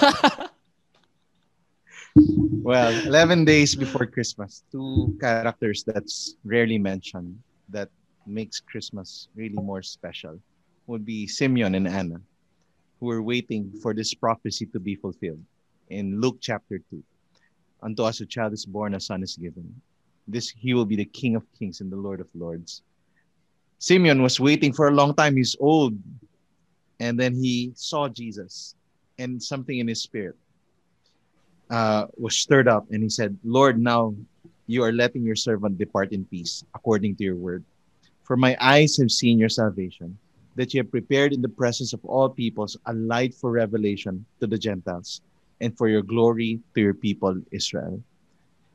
well, 2.16 2.92
11 3.08 3.46
days 3.46 3.76
before 3.76 4.06
Christmas, 4.06 4.64
two 4.72 5.18
characters 5.20 5.84
that's 5.86 6.36
rarely 6.44 6.78
mentioned 6.78 7.40
that 7.70 7.90
makes 8.30 8.60
Christmas 8.60 9.28
really 9.36 9.56
more 9.56 9.82
special 9.82 10.40
would 10.88 11.06
be 11.06 11.28
Simeon 11.28 11.76
and 11.76 11.88
Anna, 11.88 12.22
who 13.00 13.08
were 13.08 13.22
waiting 13.22 13.72
for 13.82 13.94
this 13.94 14.14
prophecy 14.14 14.66
to 14.68 14.80
be 14.80 14.96
fulfilled 14.96 15.44
in 15.90 16.22
Luke 16.22 16.38
chapter 16.40 16.80
2. 16.90 17.04
Unto 17.82 18.04
us 18.04 18.22
a 18.22 18.26
child 18.26 18.54
is 18.54 18.66
born, 18.66 18.94
a 18.96 19.00
son 19.00 19.24
is 19.24 19.36
given. 19.36 19.66
This 20.28 20.50
he 20.50 20.74
will 20.74 20.86
be 20.86 20.96
the 20.96 21.06
King 21.06 21.36
of 21.36 21.44
kings 21.58 21.82
and 21.82 21.92
the 21.92 21.98
Lord 21.98 22.22
of 22.22 22.28
lords. 22.36 22.84
Simeon 23.80 24.22
was 24.22 24.40
waiting 24.40 24.74
for 24.74 24.90
a 24.90 24.92
long 24.92 25.16
time. 25.16 25.38
He's 25.38 25.56
old. 25.60 25.98
And 27.00 27.18
then 27.18 27.34
he 27.34 27.72
saw 27.76 28.10
Jesus 28.10 28.76
and 29.18 29.42
something 29.42 29.80
in 29.80 29.88
his 29.88 30.02
spirit 30.02 30.36
uh, 31.70 32.08
was 32.18 32.38
stirred 32.38 32.68
up. 32.68 32.86
And 32.92 33.02
he 33.02 33.10
said, 33.10 33.38
Lord, 33.44 33.80
now 33.80 34.14
you 34.68 34.84
are 34.84 34.92
letting 34.92 35.24
your 35.24 35.36
servant 35.36 35.78
depart 35.78 36.12
in 36.12 36.26
peace 36.26 36.64
according 36.76 37.16
to 37.18 37.24
your 37.24 37.36
word. 37.36 37.64
For 38.30 38.38
my 38.38 38.56
eyes 38.62 38.96
have 38.98 39.10
seen 39.10 39.40
your 39.40 39.50
salvation, 39.50 40.16
that 40.54 40.72
you 40.72 40.86
have 40.86 40.92
prepared 40.92 41.34
in 41.34 41.42
the 41.42 41.50
presence 41.50 41.94
of 41.94 42.06
all 42.06 42.30
peoples 42.30 42.78
a 42.86 42.94
light 42.94 43.34
for 43.34 43.50
revelation 43.50 44.24
to 44.40 44.46
the 44.46 44.60
Gentiles 44.60 45.22
and 45.60 45.76
for 45.76 45.90
your 45.90 46.04
glory 46.04 46.62
to 46.76 46.80
your 46.80 46.94
people 46.94 47.42
Israel. 47.50 48.04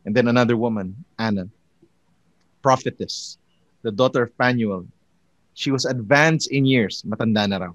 And 0.05 0.11
then 0.11 0.26
another 0.26 0.57
woman, 0.57 1.05
Anna, 1.20 1.46
prophetess, 2.62 3.38
the 3.82 3.92
daughter 3.92 4.24
of 4.24 4.34
Phanuel. 4.34 4.88
She 5.55 5.70
was 5.70 5.84
advanced 5.84 6.50
in 6.50 6.66
years, 6.66 7.05
matanda 7.07 7.46
na 7.46 7.59
raw, 7.59 7.72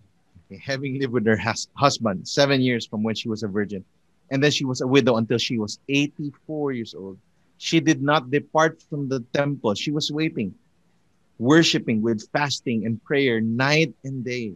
okay, 0.52 0.60
having 0.60 1.00
lived 1.00 1.14
with 1.14 1.26
her 1.28 1.40
hus- 1.40 1.72
husband 1.76 2.28
seven 2.28 2.60
years 2.60 2.86
from 2.86 3.04
when 3.04 3.16
she 3.16 3.30
was 3.30 3.44
a 3.44 3.48
virgin. 3.48 3.86
And 4.32 4.44
then 4.44 4.52
she 4.52 4.66
was 4.66 4.82
a 4.82 4.88
widow 4.88 5.16
until 5.16 5.38
she 5.38 5.58
was 5.58 5.80
84 5.88 6.74
years 6.74 6.94
old. 6.94 7.18
She 7.58 7.80
did 7.80 8.04
not 8.04 8.30
depart 8.30 8.84
from 8.90 9.08
the 9.08 9.24
temple. 9.32 9.76
She 9.76 9.92
was 9.92 10.12
waiting, 10.12 10.54
worshiping 11.40 12.04
with 12.04 12.28
fasting 12.36 12.86
and 12.86 13.02
prayer 13.04 13.42
night 13.42 13.96
and 14.04 14.24
day. 14.24 14.54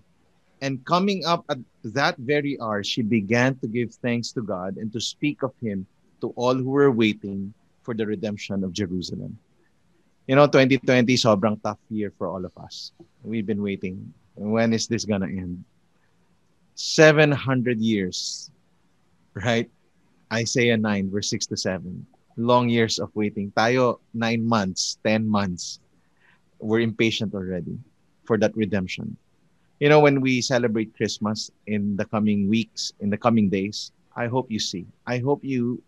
And 0.62 0.84
coming 0.86 1.26
up 1.26 1.44
at 1.50 1.58
that 1.96 2.16
very 2.20 2.60
hour, 2.62 2.84
she 2.84 3.02
began 3.02 3.56
to 3.60 3.68
give 3.68 3.96
thanks 3.96 4.32
to 4.34 4.42
God 4.44 4.78
and 4.78 4.92
to 4.94 5.02
speak 5.02 5.44
of 5.44 5.52
Him 5.60 5.88
to 6.22 6.32
all 6.36 6.56
who 6.56 6.70
were 6.70 6.92
waiting 6.92 7.54
for 7.84 7.94
the 7.94 8.06
redemption 8.06 8.64
of 8.64 8.72
Jerusalem. 8.72 9.40
You 10.28 10.36
know, 10.36 10.48
2020, 10.48 11.16
sobrang 11.20 11.60
tough 11.64 11.80
year 11.90 12.14
for 12.16 12.28
all 12.28 12.46
of 12.46 12.56
us. 12.56 12.92
We've 13.24 13.46
been 13.46 13.62
waiting. 13.62 14.14
When 14.36 14.72
is 14.72 14.88
this 14.88 15.04
gonna 15.04 15.28
end? 15.28 15.64
700 16.76 17.80
years, 17.80 18.50
right? 19.36 19.70
Isaiah 20.32 20.78
9, 20.78 21.12
verse 21.12 21.30
6 21.30 21.46
to 21.48 21.58
7. 21.58 22.08
Long 22.38 22.70
years 22.70 23.00
of 23.00 23.12
waiting. 23.14 23.52
Tayo, 23.52 24.00
9 24.16 24.48
months, 24.48 24.98
10 25.04 25.28
months. 25.28 25.83
We're 26.64 26.80
impatient 26.80 27.36
already 27.36 27.78
for 28.24 28.38
that 28.40 28.56
redemption. 28.56 29.18
You 29.80 29.90
know, 29.90 30.00
when 30.00 30.22
we 30.22 30.40
celebrate 30.42 30.96
Christmas 30.96 31.52
in 31.68 31.98
the 31.98 32.06
coming 32.06 32.48
weeks, 32.48 32.94
in 33.02 33.10
the 33.10 33.18
coming 33.18 33.50
days, 33.50 33.92
I 34.16 34.28
hope 34.28 34.50
you 34.50 34.60
see. 34.60 34.86
I 35.06 35.18
hope 35.20 35.44
you, 35.44 35.82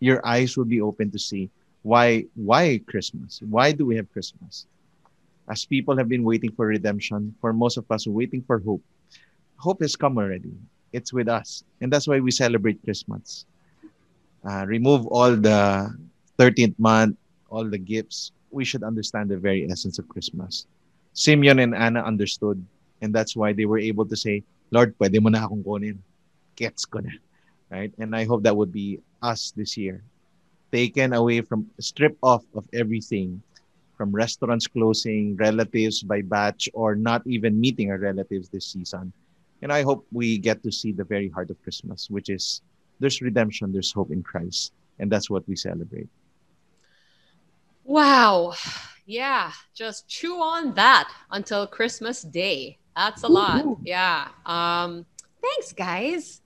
your 0.00 0.20
eyes 0.26 0.56
will 0.56 0.68
be 0.68 0.80
open 0.80 1.10
to 1.10 1.18
see 1.18 1.48
why, 1.84 2.24
why 2.34 2.80
Christmas? 2.88 3.40
Why 3.44 3.70
do 3.72 3.84
we 3.84 3.96
have 3.96 4.10
Christmas? 4.12 4.66
As 5.48 5.64
people 5.64 5.96
have 5.98 6.08
been 6.08 6.24
waiting 6.24 6.50
for 6.52 6.66
redemption, 6.66 7.34
for 7.40 7.52
most 7.52 7.76
of 7.76 7.84
us, 7.90 8.06
waiting 8.06 8.42
for 8.42 8.58
hope. 8.58 8.82
Hope 9.58 9.82
has 9.82 9.94
come 9.94 10.16
already. 10.16 10.52
It's 10.92 11.12
with 11.12 11.28
us. 11.28 11.62
And 11.80 11.92
that's 11.92 12.08
why 12.08 12.20
we 12.20 12.30
celebrate 12.30 12.82
Christmas. 12.84 13.44
Uh, 14.42 14.64
remove 14.66 15.06
all 15.08 15.36
the 15.36 15.92
13th 16.38 16.78
month, 16.78 17.16
all 17.50 17.68
the 17.68 17.78
gifts. 17.78 18.32
We 18.54 18.64
should 18.64 18.82
understand 18.86 19.30
the 19.30 19.36
very 19.36 19.66
essence 19.70 19.98
of 19.98 20.08
Christmas. 20.08 20.66
Simeon 21.12 21.58
and 21.58 21.74
Anna 21.74 22.02
understood. 22.02 22.64
And 23.02 23.12
that's 23.12 23.34
why 23.34 23.52
they 23.52 23.66
were 23.66 23.78
able 23.78 24.06
to 24.06 24.16
say, 24.16 24.42
Lord, 24.70 24.94
pwede 24.98 25.20
mo 25.20 25.28
na 25.28 25.44
akong 25.44 25.66
kunin. 25.66 25.98
Gets 26.54 26.86
ko 26.86 27.02
na. 27.02 27.10
Right? 27.70 27.92
And 27.98 28.14
I 28.14 28.24
hope 28.24 28.46
that 28.46 28.56
would 28.56 28.70
be 28.70 29.02
us 29.20 29.50
this 29.56 29.76
year. 29.76 30.02
Taken 30.70 31.12
away 31.12 31.42
from, 31.42 31.66
strip 31.78 32.16
off 32.22 32.46
of 32.54 32.66
everything 32.72 33.42
from 33.96 34.10
restaurants 34.10 34.66
closing, 34.66 35.36
relatives 35.36 36.02
by 36.02 36.22
batch, 36.22 36.68
or 36.74 36.94
not 36.94 37.22
even 37.26 37.60
meeting 37.60 37.90
our 37.90 37.98
relatives 37.98 38.48
this 38.48 38.66
season. 38.66 39.12
And 39.62 39.72
I 39.72 39.82
hope 39.82 40.06
we 40.12 40.38
get 40.38 40.62
to 40.62 40.72
see 40.72 40.92
the 40.92 41.04
very 41.04 41.28
heart 41.28 41.50
of 41.50 41.62
Christmas, 41.62 42.10
which 42.10 42.28
is 42.28 42.60
there's 42.98 43.22
redemption, 43.22 43.72
there's 43.72 43.92
hope 43.92 44.10
in 44.10 44.22
Christ. 44.22 44.72
And 44.98 45.10
that's 45.10 45.30
what 45.30 45.46
we 45.48 45.56
celebrate. 45.56 46.08
Wow. 47.84 48.54
Yeah. 49.06 49.52
Just 49.74 50.08
chew 50.08 50.36
on 50.36 50.74
that 50.74 51.12
until 51.30 51.66
Christmas 51.66 52.22
Day. 52.22 52.78
That's 52.96 53.22
a 53.22 53.28
lot. 53.28 53.64
Yeah. 53.82 54.28
Um, 54.46 55.04
thanks, 55.42 55.72
guys. 55.72 56.40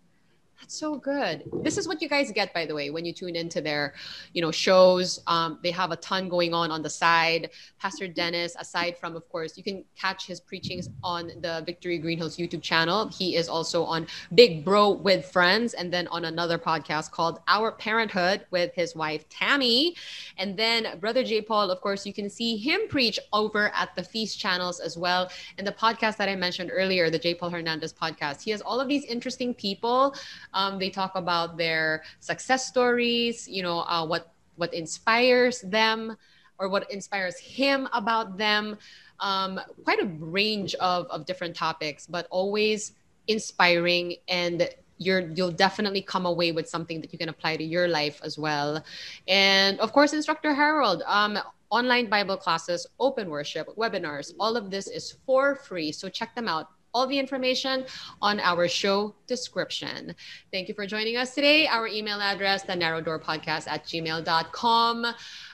That's 0.61 0.75
so 0.75 0.97
good. 0.97 1.45
This 1.63 1.79
is 1.79 1.87
what 1.87 2.03
you 2.03 2.09
guys 2.09 2.33
get, 2.33 2.53
by 2.53 2.67
the 2.67 2.75
way, 2.75 2.91
when 2.91 3.05
you 3.05 3.13
tune 3.13 3.37
into 3.37 3.61
their, 3.61 3.95
you 4.33 4.43
know, 4.43 4.51
shows. 4.51 5.21
Um, 5.29 5.61
they 5.63 5.71
have 5.71 5.93
a 5.93 5.97
ton 5.97 6.29
going 6.29 6.53
on 6.53 6.73
on 6.73 6.83
the 6.83 6.91
side. 6.91 7.51
Pastor 7.79 8.09
Dennis, 8.09 8.57
aside 8.59 8.99
from, 8.99 9.15
of 9.15 9.29
course, 9.29 9.57
you 9.57 9.63
can 9.63 9.85
catch 9.97 10.27
his 10.27 10.41
preachings 10.41 10.89
on 11.05 11.29
the 11.43 11.63
Victory 11.65 11.97
Green 11.99 12.19
Hills 12.19 12.37
YouTube 12.37 12.61
channel. 12.61 13.09
He 13.09 13.37
is 13.37 13.49
also 13.49 13.85
on 13.85 14.09
Big 14.35 14.65
Bro 14.65 14.95
with 14.95 15.27
Friends, 15.27 15.75
and 15.75 15.93
then 15.93 16.09
on 16.09 16.25
another 16.25 16.59
podcast 16.59 17.13
called 17.13 17.39
Our 17.47 17.71
Parenthood 17.71 18.45
with 18.51 18.75
his 18.75 18.97
wife 18.97 19.29
Tammy. 19.29 19.95
And 20.39 20.57
then 20.57 20.99
Brother 20.99 21.23
J. 21.23 21.41
Paul, 21.41 21.71
of 21.71 21.81
course, 21.81 22.05
you 22.05 22.13
can 22.13 22.29
see 22.29 22.57
him 22.57 22.81
preach 22.89 23.21
over 23.33 23.71
at 23.77 23.95
the 23.95 24.03
Feast 24.03 24.41
channels 24.41 24.81
as 24.81 24.99
well. 24.99 25.31
And 25.57 25.65
the 25.65 25.73
podcast 25.73 26.17
that 26.17 26.29
I 26.29 26.35
mentioned 26.35 26.73
earlier, 26.75 27.11
the 27.11 27.19
J. 27.19 27.35
Paul 27.35 27.51
Hernandez 27.51 27.93
podcast, 27.93 28.43
he 28.43 28.51
has 28.51 28.61
all 28.61 28.81
of 28.81 28.89
these 28.89 29.05
interesting 29.05 29.55
people. 29.55 30.17
Um, 30.55 30.79
they 30.79 30.91
talk 30.91 31.13
about 31.15 31.57
their 31.57 32.03
success 32.21 32.67
stories, 32.67 33.49
you 33.49 33.63
know, 33.63 33.81
uh, 33.81 34.07
what 34.07 34.33
what 34.57 34.75
inspires 34.75 35.61
them 35.63 36.17
or 36.59 36.69
what 36.69 36.91
inspires 36.91 37.39
him 37.39 37.89
about 37.93 38.37
them. 38.37 38.77
Um, 39.21 39.61
quite 39.85 40.01
a 40.01 40.07
range 40.07 40.75
of, 40.77 41.07
of 41.07 41.27
different 41.27 41.57
topics, 41.57 42.07
but 42.07 42.27
always 42.31 42.93
inspiring 43.27 44.17
and 44.29 44.69
you're 44.99 45.31
you'll 45.35 45.53
definitely 45.53 46.03
come 46.03 46.27
away 46.27 46.53
with 46.53 46.69
something 46.69 47.01
that 47.01 47.13
you 47.13 47.19
can 47.19 47.29
apply 47.29 47.57
to 47.57 47.65
your 47.65 47.89
life 47.89 48.21
as 48.23 48.37
well. 48.39 48.83
And 49.29 49.79
of 49.81 49.93
course, 49.93 50.13
Instructor 50.13 50.55
Harold, 50.55 51.03
um, 51.07 51.39
online 51.71 52.09
Bible 52.09 52.37
classes, 52.37 52.87
open 52.99 53.31
worship, 53.31 53.69
webinars, 53.77 54.33
all 54.41 54.57
of 54.57 54.71
this 54.71 54.89
is 54.89 55.17
for 55.25 55.55
free. 55.55 55.93
So 55.93 56.09
check 56.09 56.35
them 56.35 56.49
out 56.49 56.69
all 56.99 57.07
the 57.07 57.19
information 57.19 57.85
on 58.21 58.41
our 58.41 58.67
show 58.67 59.15
description. 59.29 60.17
Thank 60.53 60.67
you 60.67 60.75
for 60.75 60.85
joining 60.85 61.17
us 61.17 61.33
today. 61.33 61.69
Our 61.69 61.87
email 61.87 62.21
address, 62.21 62.65
the 62.65 62.75
narrow 62.75 63.01
door 63.01 63.21
podcast 63.21 63.69
at 63.69 63.85
gmail.com. 63.85 65.07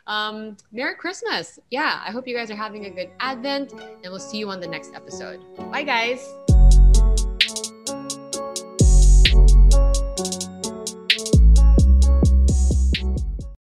Um, 0.07 0.57
Merry 0.73 0.95
Christmas. 0.95 1.59
Yeah, 1.71 2.01
I 2.07 2.11
hope 2.11 2.27
you 2.27 2.35
guys 2.35 2.51
are 2.51 2.57
having 2.57 2.87
a 2.87 2.91
good 2.91 3.11
Advent, 3.21 3.73
and 3.73 4.05
we'll 4.05 4.19
see 4.19 4.39
you 4.39 4.49
on 4.49 4.59
the 4.59 4.69
next 4.69 4.95
episode. 4.95 5.41
Bye, 5.71 5.83
guys. 5.83 6.44